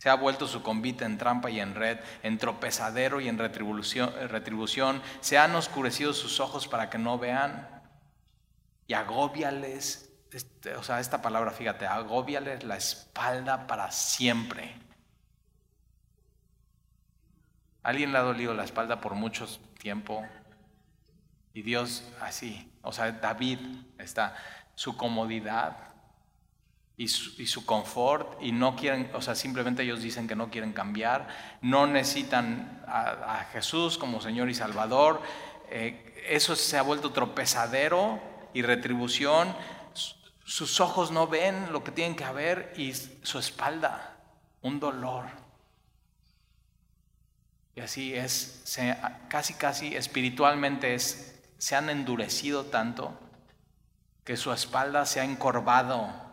Se 0.00 0.08
ha 0.08 0.14
vuelto 0.14 0.48
su 0.48 0.62
convite 0.62 1.04
en 1.04 1.18
trampa 1.18 1.50
y 1.50 1.60
en 1.60 1.74
red, 1.74 1.98
en 2.22 2.38
tropezadero 2.38 3.20
y 3.20 3.28
en 3.28 3.36
retribución, 3.36 4.12
retribución. 4.30 5.02
Se 5.20 5.36
han 5.36 5.54
oscurecido 5.54 6.14
sus 6.14 6.40
ojos 6.40 6.66
para 6.66 6.88
que 6.88 6.96
no 6.96 7.18
vean 7.18 7.68
y 8.86 8.94
agóbiales 8.94 10.10
este, 10.32 10.76
o 10.76 10.82
sea, 10.82 11.00
esta 11.00 11.20
palabra, 11.20 11.50
fíjate, 11.50 11.86
agobiales 11.86 12.64
la 12.64 12.76
espalda 12.76 13.66
para 13.66 13.90
siempre. 13.90 14.74
Alguien 17.82 18.12
le 18.12 18.18
ha 18.18 18.22
dolido 18.22 18.54
la 18.54 18.64
espalda 18.64 19.00
por 19.00 19.14
mucho 19.14 19.46
tiempo 19.78 20.26
y 21.52 21.62
Dios 21.62 22.04
así, 22.20 22.72
o 22.82 22.92
sea, 22.92 23.10
David 23.12 23.58
está, 23.98 24.36
su 24.74 24.96
comodidad 24.96 25.89
y 27.00 27.08
su, 27.08 27.64
confort 27.64 28.42
y 28.42 28.52
no 28.52 28.76
quieren, 28.76 29.10
o 29.14 29.22
sea, 29.22 29.34
simplemente 29.34 29.84
ellos 29.84 30.02
dicen 30.02 30.28
que 30.28 30.36
no 30.36 30.50
quieren 30.50 30.74
cambiar, 30.74 31.28
no 31.62 31.86
necesitan 31.86 32.84
a, 32.86 33.46
Jesús 33.52 33.96
como 33.96 34.20
Señor 34.20 34.50
y 34.50 34.54
Salvador, 34.54 35.22
eh, 35.70 36.22
eso 36.28 36.54
se 36.54 36.76
ha 36.76 36.82
vuelto 36.82 37.10
tropezadero 37.10 38.20
y 38.52 38.60
retribución 38.60 39.54
sus 40.44 40.80
ojos 40.80 41.10
no 41.10 41.26
ven 41.26 41.72
lo 41.72 41.82
que 41.82 41.90
tienen 41.90 42.16
que 42.16 42.30
ver 42.32 42.74
y 42.76 42.92
su 42.92 43.38
espalda, 43.38 44.18
un 44.60 44.78
dolor. 44.78 45.24
Y 47.76 47.80
así 47.80 48.14
es, 48.14 48.64
casi, 49.28 49.54
casi 49.54 49.96
espiritualmente 49.96 50.92
es, 50.94 51.40
se 51.56 51.76
han 51.76 51.88
endurecido 51.88 52.66
tanto 52.66 53.18
que 54.22 54.36
su 54.36 54.52
espalda 54.52 55.06
se 55.06 55.20
ha 55.20 55.24
encorvado 55.24 56.29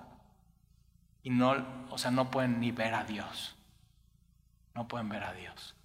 y 1.27 1.29
no, 1.29 1.87
o 1.89 1.97
sea, 1.97 2.09
no 2.09 2.31
pueden 2.31 2.61
ni 2.61 2.71
ver 2.71 2.93
a 2.93 3.03
Dios. 3.03 3.55
No 4.73 4.87
pueden 4.87 5.09
ver 5.09 5.23
a 5.23 5.33
Dios. 5.33 5.75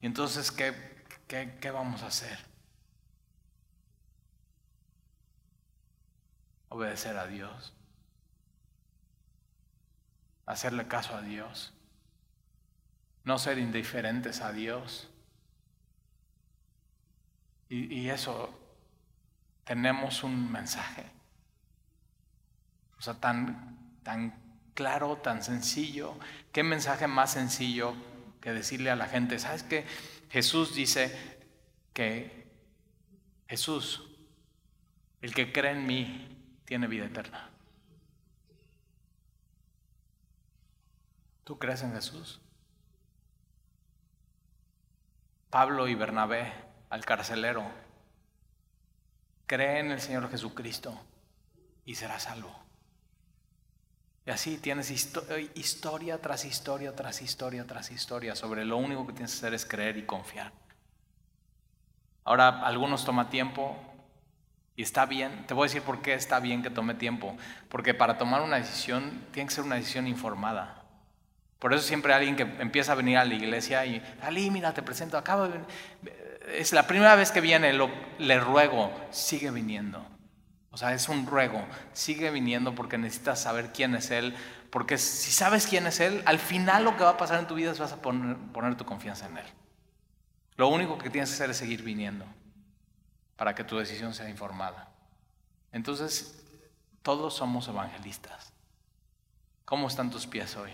Y 0.00 0.06
entonces, 0.06 0.52
¿qué, 0.52 1.04
qué, 1.26 1.58
qué 1.60 1.70
vamos 1.70 2.02
a 2.02 2.06
hacer? 2.06 2.38
obedecer 6.68 7.16
a 7.16 7.26
Dios, 7.26 7.72
hacerle 10.46 10.86
caso 10.86 11.14
a 11.16 11.22
Dios, 11.22 11.72
no 13.24 13.38
ser 13.38 13.58
indiferentes 13.58 14.40
a 14.40 14.52
Dios. 14.52 15.08
Y, 17.70 18.08
eso, 18.08 18.58
tenemos 19.64 20.22
un 20.22 20.50
mensaje, 20.50 21.04
o 22.98 23.02
sea, 23.02 23.14
tan, 23.14 23.98
tan 24.02 24.34
claro, 24.74 25.16
tan 25.16 25.42
sencillo. 25.42 26.18
¿Qué 26.52 26.62
mensaje 26.62 27.06
más 27.06 27.32
sencillo 27.32 27.94
que 28.40 28.52
decirle 28.52 28.90
a 28.90 28.96
la 28.96 29.06
gente? 29.06 29.38
¿Sabes 29.38 29.62
qué? 29.62 29.86
Jesús 30.30 30.74
dice 30.74 31.44
que 31.92 32.46
Jesús, 33.48 34.04
el 35.22 35.34
que 35.34 35.52
cree 35.52 35.72
en 35.72 35.86
mí, 35.86 36.60
tiene 36.64 36.86
vida 36.86 37.06
eterna. 37.06 37.50
¿Tú 41.44 41.58
crees 41.58 41.82
en 41.82 41.92
Jesús? 41.94 42.40
Pablo 45.50 45.88
y 45.88 45.94
Bernabé, 45.94 46.52
al 46.90 47.06
carcelero, 47.06 47.70
cree 49.46 49.80
en 49.80 49.90
el 49.90 50.00
Señor 50.00 50.30
Jesucristo 50.30 50.94
y 51.86 51.94
será 51.94 52.20
salvo. 52.20 52.67
Y 54.28 54.30
así 54.30 54.58
tienes 54.58 54.90
historia 54.90 56.20
tras 56.20 56.44
historia, 56.44 56.94
tras 56.94 57.22
historia, 57.22 57.66
tras 57.66 57.90
historia 57.90 58.36
sobre 58.36 58.66
lo 58.66 58.76
único 58.76 59.06
que 59.06 59.14
tienes 59.14 59.32
que 59.32 59.38
hacer 59.38 59.54
es 59.54 59.64
creer 59.64 59.96
y 59.96 60.02
confiar. 60.02 60.52
Ahora, 62.24 62.60
algunos 62.60 63.06
toma 63.06 63.30
tiempo, 63.30 63.74
y 64.76 64.82
está 64.82 65.06
bien, 65.06 65.46
te 65.46 65.54
voy 65.54 65.64
a 65.64 65.68
decir 65.68 65.80
por 65.80 66.02
qué 66.02 66.12
está 66.12 66.40
bien 66.40 66.62
que 66.62 66.68
tome 66.68 66.92
tiempo. 66.92 67.38
Porque 67.70 67.94
para 67.94 68.18
tomar 68.18 68.42
una 68.42 68.56
decisión 68.56 69.24
tiene 69.32 69.48
que 69.48 69.54
ser 69.54 69.64
una 69.64 69.76
decisión 69.76 70.06
informada. 70.06 70.84
Por 71.58 71.72
eso 71.72 71.82
siempre 71.82 72.12
alguien 72.12 72.36
que 72.36 72.42
empieza 72.42 72.92
a 72.92 72.96
venir 72.96 73.16
a 73.16 73.24
la 73.24 73.32
iglesia 73.32 73.86
y, 73.86 74.02
Ali, 74.20 74.50
mira, 74.50 74.74
te 74.74 74.82
presento, 74.82 75.16
acabo 75.16 75.48
de 75.48 75.58
Es 76.54 76.74
la 76.74 76.86
primera 76.86 77.16
vez 77.16 77.32
que 77.32 77.40
viene, 77.40 77.72
le 77.72 78.40
ruego, 78.40 78.92
sigue 79.10 79.50
viniendo. 79.50 80.06
O 80.78 80.80
sea, 80.80 80.94
es 80.94 81.08
un 81.08 81.26
ruego, 81.26 81.66
sigue 81.92 82.30
viniendo 82.30 82.72
porque 82.72 82.98
necesitas 82.98 83.40
saber 83.40 83.72
quién 83.72 83.96
es 83.96 84.12
Él. 84.12 84.36
Porque 84.70 84.96
si 84.96 85.32
sabes 85.32 85.66
quién 85.66 85.88
es 85.88 85.98
Él, 85.98 86.22
al 86.24 86.38
final 86.38 86.84
lo 86.84 86.96
que 86.96 87.02
va 87.02 87.10
a 87.10 87.16
pasar 87.16 87.40
en 87.40 87.48
tu 87.48 87.56
vida 87.56 87.72
es 87.72 87.80
vas 87.80 87.90
a 87.90 88.00
poner, 88.00 88.36
poner 88.52 88.76
tu 88.76 88.84
confianza 88.84 89.26
en 89.26 89.38
Él. 89.38 89.46
Lo 90.54 90.68
único 90.68 90.96
que 90.96 91.10
tienes 91.10 91.30
que 91.30 91.34
hacer 91.34 91.50
es 91.50 91.56
seguir 91.56 91.82
viniendo 91.82 92.24
para 93.36 93.56
que 93.56 93.64
tu 93.64 93.76
decisión 93.76 94.14
sea 94.14 94.30
informada. 94.30 94.88
Entonces, 95.72 96.44
Todos 97.02 97.34
somos 97.34 97.66
evangelistas. 97.66 98.52
¿Cómo 99.64 99.88
están 99.88 100.12
tus 100.12 100.28
pies 100.28 100.54
hoy? 100.54 100.70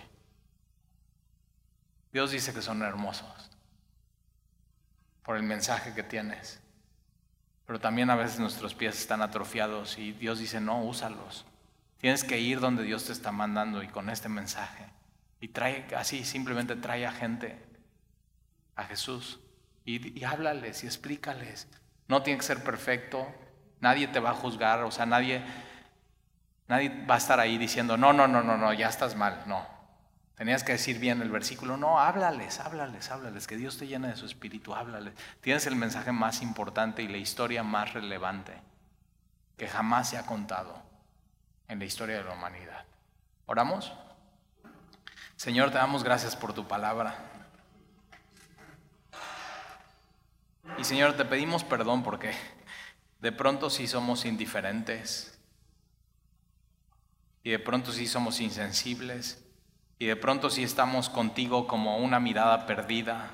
Dios 2.12 2.30
dice 2.30 2.52
que 2.52 2.61
son 2.61 2.82
hermosos 2.82 3.50
por 5.22 5.36
el 5.36 5.44
mensaje 5.44 5.94
que 5.94 6.02
tienes. 6.02 6.61
Pero 7.66 7.80
también 7.80 8.10
a 8.10 8.16
veces 8.16 8.38
nuestros 8.38 8.74
pies 8.74 8.98
están 8.98 9.22
atrofiados 9.22 9.98
y 9.98 10.12
Dios 10.12 10.38
dice, 10.38 10.60
no, 10.60 10.82
úsalos. 10.82 11.46
Tienes 11.98 12.24
que 12.24 12.38
ir 12.38 12.60
donde 12.60 12.82
Dios 12.82 13.06
te 13.06 13.12
está 13.12 13.32
mandando 13.32 13.82
y 13.82 13.88
con 13.88 14.10
este 14.10 14.28
mensaje. 14.28 14.84
Y 15.40 15.48
trae 15.48 15.86
así, 15.96 16.24
simplemente 16.24 16.76
trae 16.76 17.06
a 17.06 17.12
gente 17.12 17.58
a 18.76 18.84
Jesús. 18.84 19.40
Y, 19.86 20.22
háblales 20.24 20.84
y 20.84 20.86
explícales. 20.86 21.68
No 22.08 22.22
tiene 22.22 22.38
que 22.38 22.46
ser 22.46 22.62
perfecto. 22.62 23.26
Nadie 23.80 24.08
te 24.08 24.20
va 24.20 24.30
a 24.30 24.34
juzgar. 24.34 24.82
O 24.84 24.90
sea, 24.90 25.06
nadie, 25.06 25.42
nadie 26.68 27.04
va 27.06 27.14
a 27.14 27.18
estar 27.18 27.40
ahí 27.40 27.56
diciendo, 27.56 27.96
no, 27.96 28.12
no, 28.12 28.28
no, 28.28 28.42
no, 28.42 28.56
no, 28.58 28.72
ya 28.74 28.88
estás 28.88 29.16
mal. 29.16 29.42
No. 29.46 29.74
Tenías 30.37 30.64
que 30.64 30.72
decir 30.72 30.99
bien 30.99 31.22
el 31.22 31.30
versículo. 31.30 31.76
No, 31.76 32.01
háblales, 32.01 32.59
háblales, 32.61 33.11
háblales. 33.11 33.47
Que 33.47 33.57
Dios 33.57 33.78
te 33.78 33.87
llene 33.87 34.09
de 34.09 34.16
su 34.16 34.26
espíritu. 34.26 34.74
Háblales. 34.74 35.14
Tienes 35.41 35.66
el 35.66 35.76
mensaje 35.76 36.11
más 36.11 36.43
importante 36.43 37.03
y 37.03 37.09
la 37.09 37.18
historia 37.18 37.62
más 37.62 37.93
relevante 37.93 38.61
que 39.57 39.68
jamás 39.68 40.11
se 40.11 40.18
ha 40.18 40.26
contado 40.26 40.82
en 41.68 41.78
la 41.78 41.85
historia 41.85 42.16
de 42.16 42.24
la 42.24 42.32
humanidad. 42.32 42.85
¿Oramos? 43.47 43.93
Señor, 45.37 45.70
te 45.70 45.78
damos 45.78 46.03
gracias 46.03 46.35
por 46.35 46.53
tu 46.53 46.66
palabra. 46.66 47.16
Y 50.78 50.85
Señor, 50.85 51.16
te 51.16 51.24
pedimos 51.24 51.62
perdón 51.62 52.03
porque 52.03 52.32
de 53.20 53.30
pronto 53.30 53.70
sí 53.70 53.87
somos 53.87 54.24
indiferentes. 54.24 55.39
Y 57.43 57.51
de 57.51 57.59
pronto 57.59 57.93
sí 57.93 58.07
somos 58.07 58.41
insensibles. 58.41 59.43
Y 60.05 60.07
de 60.07 60.16
pronto 60.16 60.50
sí 60.50 60.62
estamos 60.62 61.09
contigo 61.09 61.66
como 61.66 61.96
una 61.96 62.20
mirada 62.20 62.66
perdida. 62.66 63.30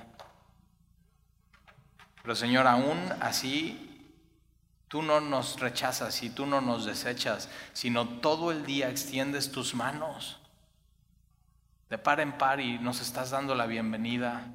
Pero 2.23 2.37
Señor, 2.37 2.69
aún 2.69 2.97
así 3.21 3.89
Tú 4.87 5.03
no 5.03 5.21
nos 5.21 5.61
rechazas 5.61 6.21
y 6.25 6.31
tú 6.31 6.47
no 6.47 6.61
nos 6.61 6.85
desechas, 6.85 7.49
sino 7.73 8.09
todo 8.09 8.51
el 8.51 8.67
día 8.67 8.89
extiendes 8.89 9.53
tus 9.53 9.73
manos 9.73 10.41
de 11.89 11.97
par 11.97 12.19
en 12.19 12.37
par 12.37 12.59
y 12.59 12.77
nos 12.81 13.01
estás 13.01 13.31
dando 13.31 13.55
la 13.55 13.67
bienvenida. 13.67 14.49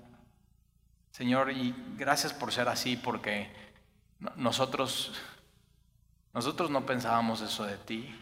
Señor, 1.12 1.52
y 1.52 1.74
gracias 1.98 2.34
por 2.34 2.52
ser 2.52 2.68
así, 2.68 2.98
porque 2.98 3.50
nosotros, 4.36 5.14
nosotros 6.34 6.70
no 6.70 6.86
pensábamos 6.86 7.40
eso 7.40 7.64
de 7.64 7.78
ti. 7.78 8.14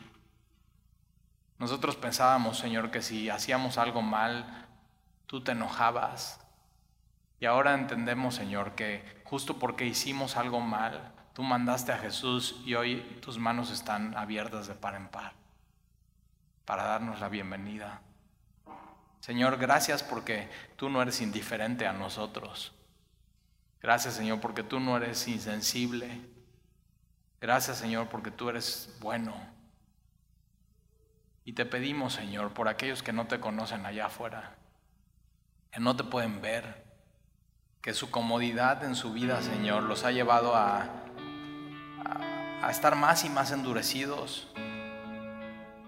Nosotros 1.63 1.95
pensábamos, 1.95 2.57
Señor, 2.59 2.91
que 2.91 3.01
si 3.01 3.29
hacíamos 3.29 3.77
algo 3.77 4.01
mal, 4.01 4.67
tú 5.25 5.41
te 5.41 5.53
enojabas. 5.53 6.39
Y 7.39 7.45
ahora 7.45 7.73
entendemos, 7.73 8.35
Señor, 8.35 8.75
que 8.75 9.21
justo 9.23 9.57
porque 9.57 9.85
hicimos 9.85 10.37
algo 10.37 10.59
mal, 10.59 11.13
Tú 11.33 11.41
mandaste 11.41 11.91
a 11.91 11.97
Jesús 11.97 12.61
y 12.63 12.75
hoy 12.75 12.97
tus 13.19 13.39
manos 13.39 13.71
están 13.71 14.15
abiertas 14.15 14.67
de 14.67 14.75
par 14.75 14.93
en 14.93 15.07
par 15.07 15.33
para 16.63 16.83
darnos 16.83 17.19
la 17.19 17.27
bienvenida. 17.27 18.01
Señor, 19.19 19.57
gracias 19.57 20.03
porque 20.03 20.47
tú 20.75 20.89
no 20.89 21.01
eres 21.01 21.21
indiferente 21.21 21.87
a 21.87 21.93
nosotros. 21.93 22.71
Gracias, 23.81 24.13
Señor, 24.13 24.39
porque 24.41 24.63
tú 24.63 24.79
no 24.79 24.95
eres 24.95 25.27
insensible. 25.27 26.21
Gracias, 27.41 27.79
Señor, 27.79 28.07
porque 28.09 28.29
tú 28.29 28.49
eres 28.49 28.95
bueno. 29.01 29.33
Y 31.45 31.53
te 31.53 31.65
pedimos, 31.65 32.13
Señor, 32.13 32.53
por 32.53 32.67
aquellos 32.67 33.03
que 33.03 33.13
no 33.13 33.27
te 33.27 33.39
conocen 33.39 33.85
allá 33.85 34.07
afuera, 34.07 34.55
que 35.71 35.79
no 35.79 35.95
te 35.95 36.03
pueden 36.03 36.41
ver, 36.41 36.83
que 37.81 37.93
su 37.93 38.11
comodidad 38.11 38.83
en 38.83 38.95
su 38.95 39.13
vida, 39.13 39.41
Señor, 39.41 39.83
los 39.83 40.05
ha 40.05 40.11
llevado 40.11 40.55
a 40.55 41.03
a 42.63 42.71
estar 42.71 42.95
más 42.95 43.25
y 43.25 43.29
más 43.29 43.51
endurecidos. 43.51 44.47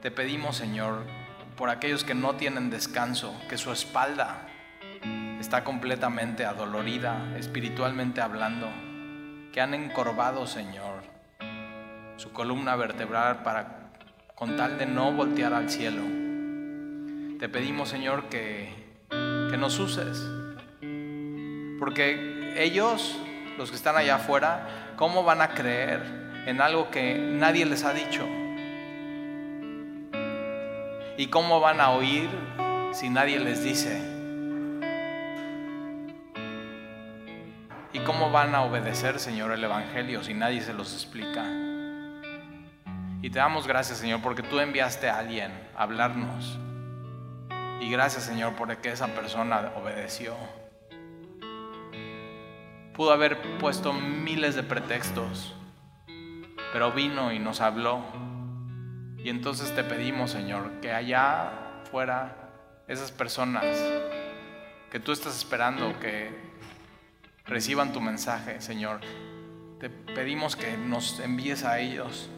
Te 0.02 0.12
pedimos, 0.12 0.58
Señor, 0.58 1.06
por 1.56 1.70
aquellos 1.70 2.04
que 2.04 2.14
no 2.14 2.36
tienen 2.36 2.70
descanso, 2.70 3.34
que 3.48 3.58
su 3.58 3.72
espalda 3.72 4.46
está 5.40 5.64
completamente 5.64 6.46
adolorida, 6.46 7.34
espiritualmente 7.38 8.20
hablando, 8.20 8.68
que 9.54 9.62
han 9.62 9.74
encorvado, 9.74 10.48
Señor, 10.48 11.04
su 12.18 12.34
columna 12.34 12.76
vertebral 12.76 13.42
para 13.44 13.85
con 14.36 14.56
tal 14.56 14.78
de 14.78 14.86
no 14.86 15.12
voltear 15.12 15.54
al 15.54 15.70
cielo. 15.70 16.04
Te 17.40 17.50
pedimos, 17.50 17.90
Señor, 17.90 18.30
que, 18.30 18.70
que 19.10 19.58
nos 19.58 19.80
uses, 19.80 20.22
porque 21.80 22.54
ellos, 22.58 23.18
los 23.58 23.70
que 23.72 23.76
están 23.76 23.96
allá 23.98 24.16
afuera, 24.16 24.94
¿cómo 24.96 25.24
van 25.24 25.42
a 25.42 25.50
creer 25.50 26.26
en 26.46 26.62
algo 26.62 26.92
que 26.92 27.18
nadie 27.18 27.66
les 27.66 27.84
ha 27.84 27.94
dicho. 27.94 28.24
¿Y 31.18 31.28
cómo 31.28 31.60
van 31.60 31.82
a 31.82 31.92
oír 31.92 32.30
si 32.94 33.10
nadie 33.10 33.40
les 33.40 33.64
dice? 33.64 34.00
¿Y 37.94 38.00
cómo 38.00 38.30
van 38.30 38.54
a 38.54 38.62
obedecer, 38.62 39.20
Señor, 39.20 39.52
el 39.52 39.64
Evangelio 39.64 40.24
si 40.24 40.34
nadie 40.34 40.62
se 40.62 40.74
los 40.74 40.94
explica? 40.94 41.65
Y 43.26 43.32
te 43.32 43.40
damos 43.40 43.66
gracias, 43.66 43.98
Señor, 43.98 44.22
porque 44.22 44.44
tú 44.44 44.60
enviaste 44.60 45.10
a 45.10 45.18
alguien 45.18 45.52
a 45.76 45.82
hablarnos. 45.82 46.60
Y 47.82 47.90
gracias, 47.90 48.24
Señor, 48.24 48.54
porque 48.56 48.90
esa 48.90 49.08
persona 49.08 49.72
obedeció. 49.76 50.36
Pudo 52.94 53.12
haber 53.12 53.58
puesto 53.58 53.94
miles 53.94 54.54
de 54.54 54.62
pretextos 54.62 55.56
pero 56.72 56.92
vino 56.92 57.32
y 57.32 57.40
nos 57.40 57.62
habló. 57.62 58.04
Y 59.18 59.30
entonces 59.30 59.74
te 59.74 59.84
pedimos, 59.84 60.30
Señor, 60.30 60.82
que 60.82 60.92
allá 60.92 61.82
fuera 61.90 62.36
esas 62.88 63.12
personas 63.12 63.66
que 64.92 65.00
tú 65.00 65.14
estás 65.14 65.36
esperando 65.36 65.98
que 66.00 66.30
reciban 67.46 67.92
tu 67.92 68.02
mensaje, 68.02 68.62
Señor, 68.62 69.00
te 69.80 69.90
pedimos 69.90 70.56
que 70.56 70.78
nos 70.78 71.20
envíes 71.22 71.64
a 71.64 71.80
ellos. 71.80 72.30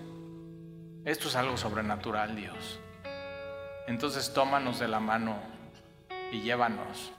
Esto 1.07 1.29
es 1.29 1.37
algo 1.37 1.55
sobrenatural, 1.55 2.35
Dios. 2.35 2.81
Entonces 3.87 4.33
tómanos 4.33 4.77
de 4.77 4.89
la 4.89 4.99
mano 4.99 5.37
y 6.33 6.41
llévanos 6.41 7.13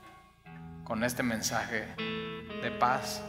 con 0.83 1.03
este 1.03 1.23
mensaje 1.23 1.87
de 1.97 2.69
paz, 2.69 3.23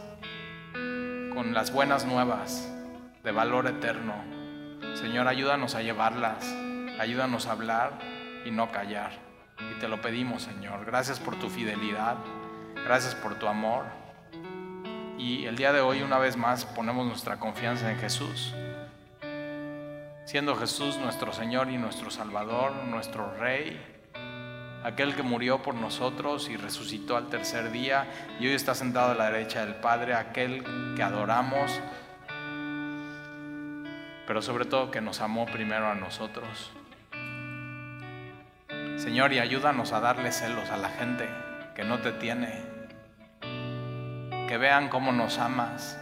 con 1.33 1.55
las 1.55 1.73
buenas 1.73 2.05
nuevas 2.05 2.71
de 3.23 3.31
valor 3.31 3.65
eterno. 3.65 4.13
Señor, 4.93 5.27
ayúdanos 5.27 5.73
a 5.73 5.81
llevarlas, 5.81 6.45
ayúdanos 6.99 7.47
a 7.47 7.53
hablar 7.53 7.97
y 8.45 8.51
no 8.51 8.71
callar. 8.71 9.13
Y 9.57 9.79
te 9.79 9.87
lo 9.87 9.99
pedimos, 9.99 10.43
Señor. 10.43 10.85
Gracias 10.85 11.19
por 11.19 11.39
tu 11.39 11.49
fidelidad, 11.49 12.17
gracias 12.85 13.15
por 13.15 13.33
tu 13.33 13.47
amor. 13.47 13.85
Y 15.17 15.45
el 15.45 15.55
día 15.55 15.73
de 15.73 15.81
hoy, 15.81 16.03
una 16.03 16.19
vez 16.19 16.37
más, 16.37 16.65
ponemos 16.65 17.07
nuestra 17.07 17.39
confianza 17.39 17.91
en 17.91 17.97
Jesús. 17.97 18.53
Siendo 20.31 20.55
Jesús 20.55 20.95
nuestro 20.95 21.33
Señor 21.33 21.69
y 21.69 21.77
nuestro 21.77 22.09
Salvador, 22.09 22.71
nuestro 22.85 23.35
Rey, 23.35 23.77
aquel 24.81 25.13
que 25.13 25.23
murió 25.23 25.61
por 25.61 25.75
nosotros 25.75 26.47
y 26.47 26.55
resucitó 26.55 27.17
al 27.17 27.27
tercer 27.27 27.69
día 27.69 28.07
y 28.39 28.47
hoy 28.47 28.53
está 28.53 28.73
sentado 28.73 29.11
a 29.11 29.15
la 29.15 29.29
derecha 29.29 29.65
del 29.65 29.75
Padre, 29.75 30.13
aquel 30.13 30.63
que 30.95 31.03
adoramos 31.03 31.81
pero 34.25 34.41
sobre 34.41 34.63
todo 34.63 34.89
que 34.89 35.01
nos 35.01 35.19
amó 35.19 35.45
primero 35.47 35.87
a 35.87 35.95
nosotros. 35.95 36.71
Señor, 38.95 39.33
y 39.33 39.39
ayúdanos 39.39 39.91
a 39.91 39.99
darle 39.99 40.31
celos 40.31 40.69
a 40.69 40.77
la 40.77 40.91
gente 40.91 41.27
que 41.75 41.83
no 41.83 41.99
te 41.99 42.13
tiene. 42.13 42.63
Que 44.47 44.57
vean 44.57 44.87
cómo 44.87 45.11
nos 45.11 45.39
amas, 45.39 45.99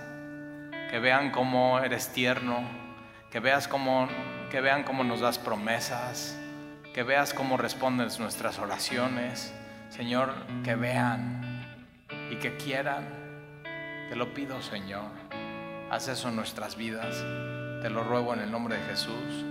que 0.92 1.00
vean 1.00 1.32
cómo 1.32 1.80
eres 1.80 2.14
tierno, 2.14 2.79
que, 3.32 3.40
veas 3.40 3.68
cómo, 3.68 4.08
que 4.50 4.62
vean 4.62 4.84
cómo 4.84 5.04
nos 5.04 5.20
das 5.20 5.38
promesas, 5.38 6.38
que 6.94 7.04
veas 7.04 7.34
cómo 7.34 7.58
respondes 7.58 8.20
nuestras 8.20 8.60
oraciones. 8.60 9.54
Señor, 9.90 10.34
que 10.64 10.76
vean 10.76 11.66
y 12.32 12.36
que 12.36 12.58
quieran. 12.58 13.08
Te 14.10 14.16
lo 14.16 14.34
pido, 14.34 14.62
Señor. 14.62 15.10
Haz 15.90 16.08
eso 16.08 16.30
en 16.30 16.36
nuestras 16.36 16.76
vidas. 16.76 17.16
Te 17.82 17.90
lo 17.90 18.04
ruego 18.04 18.34
en 18.34 18.42
el 18.42 18.52
nombre 18.52 18.78
de 18.78 18.84
Jesús. 18.84 19.46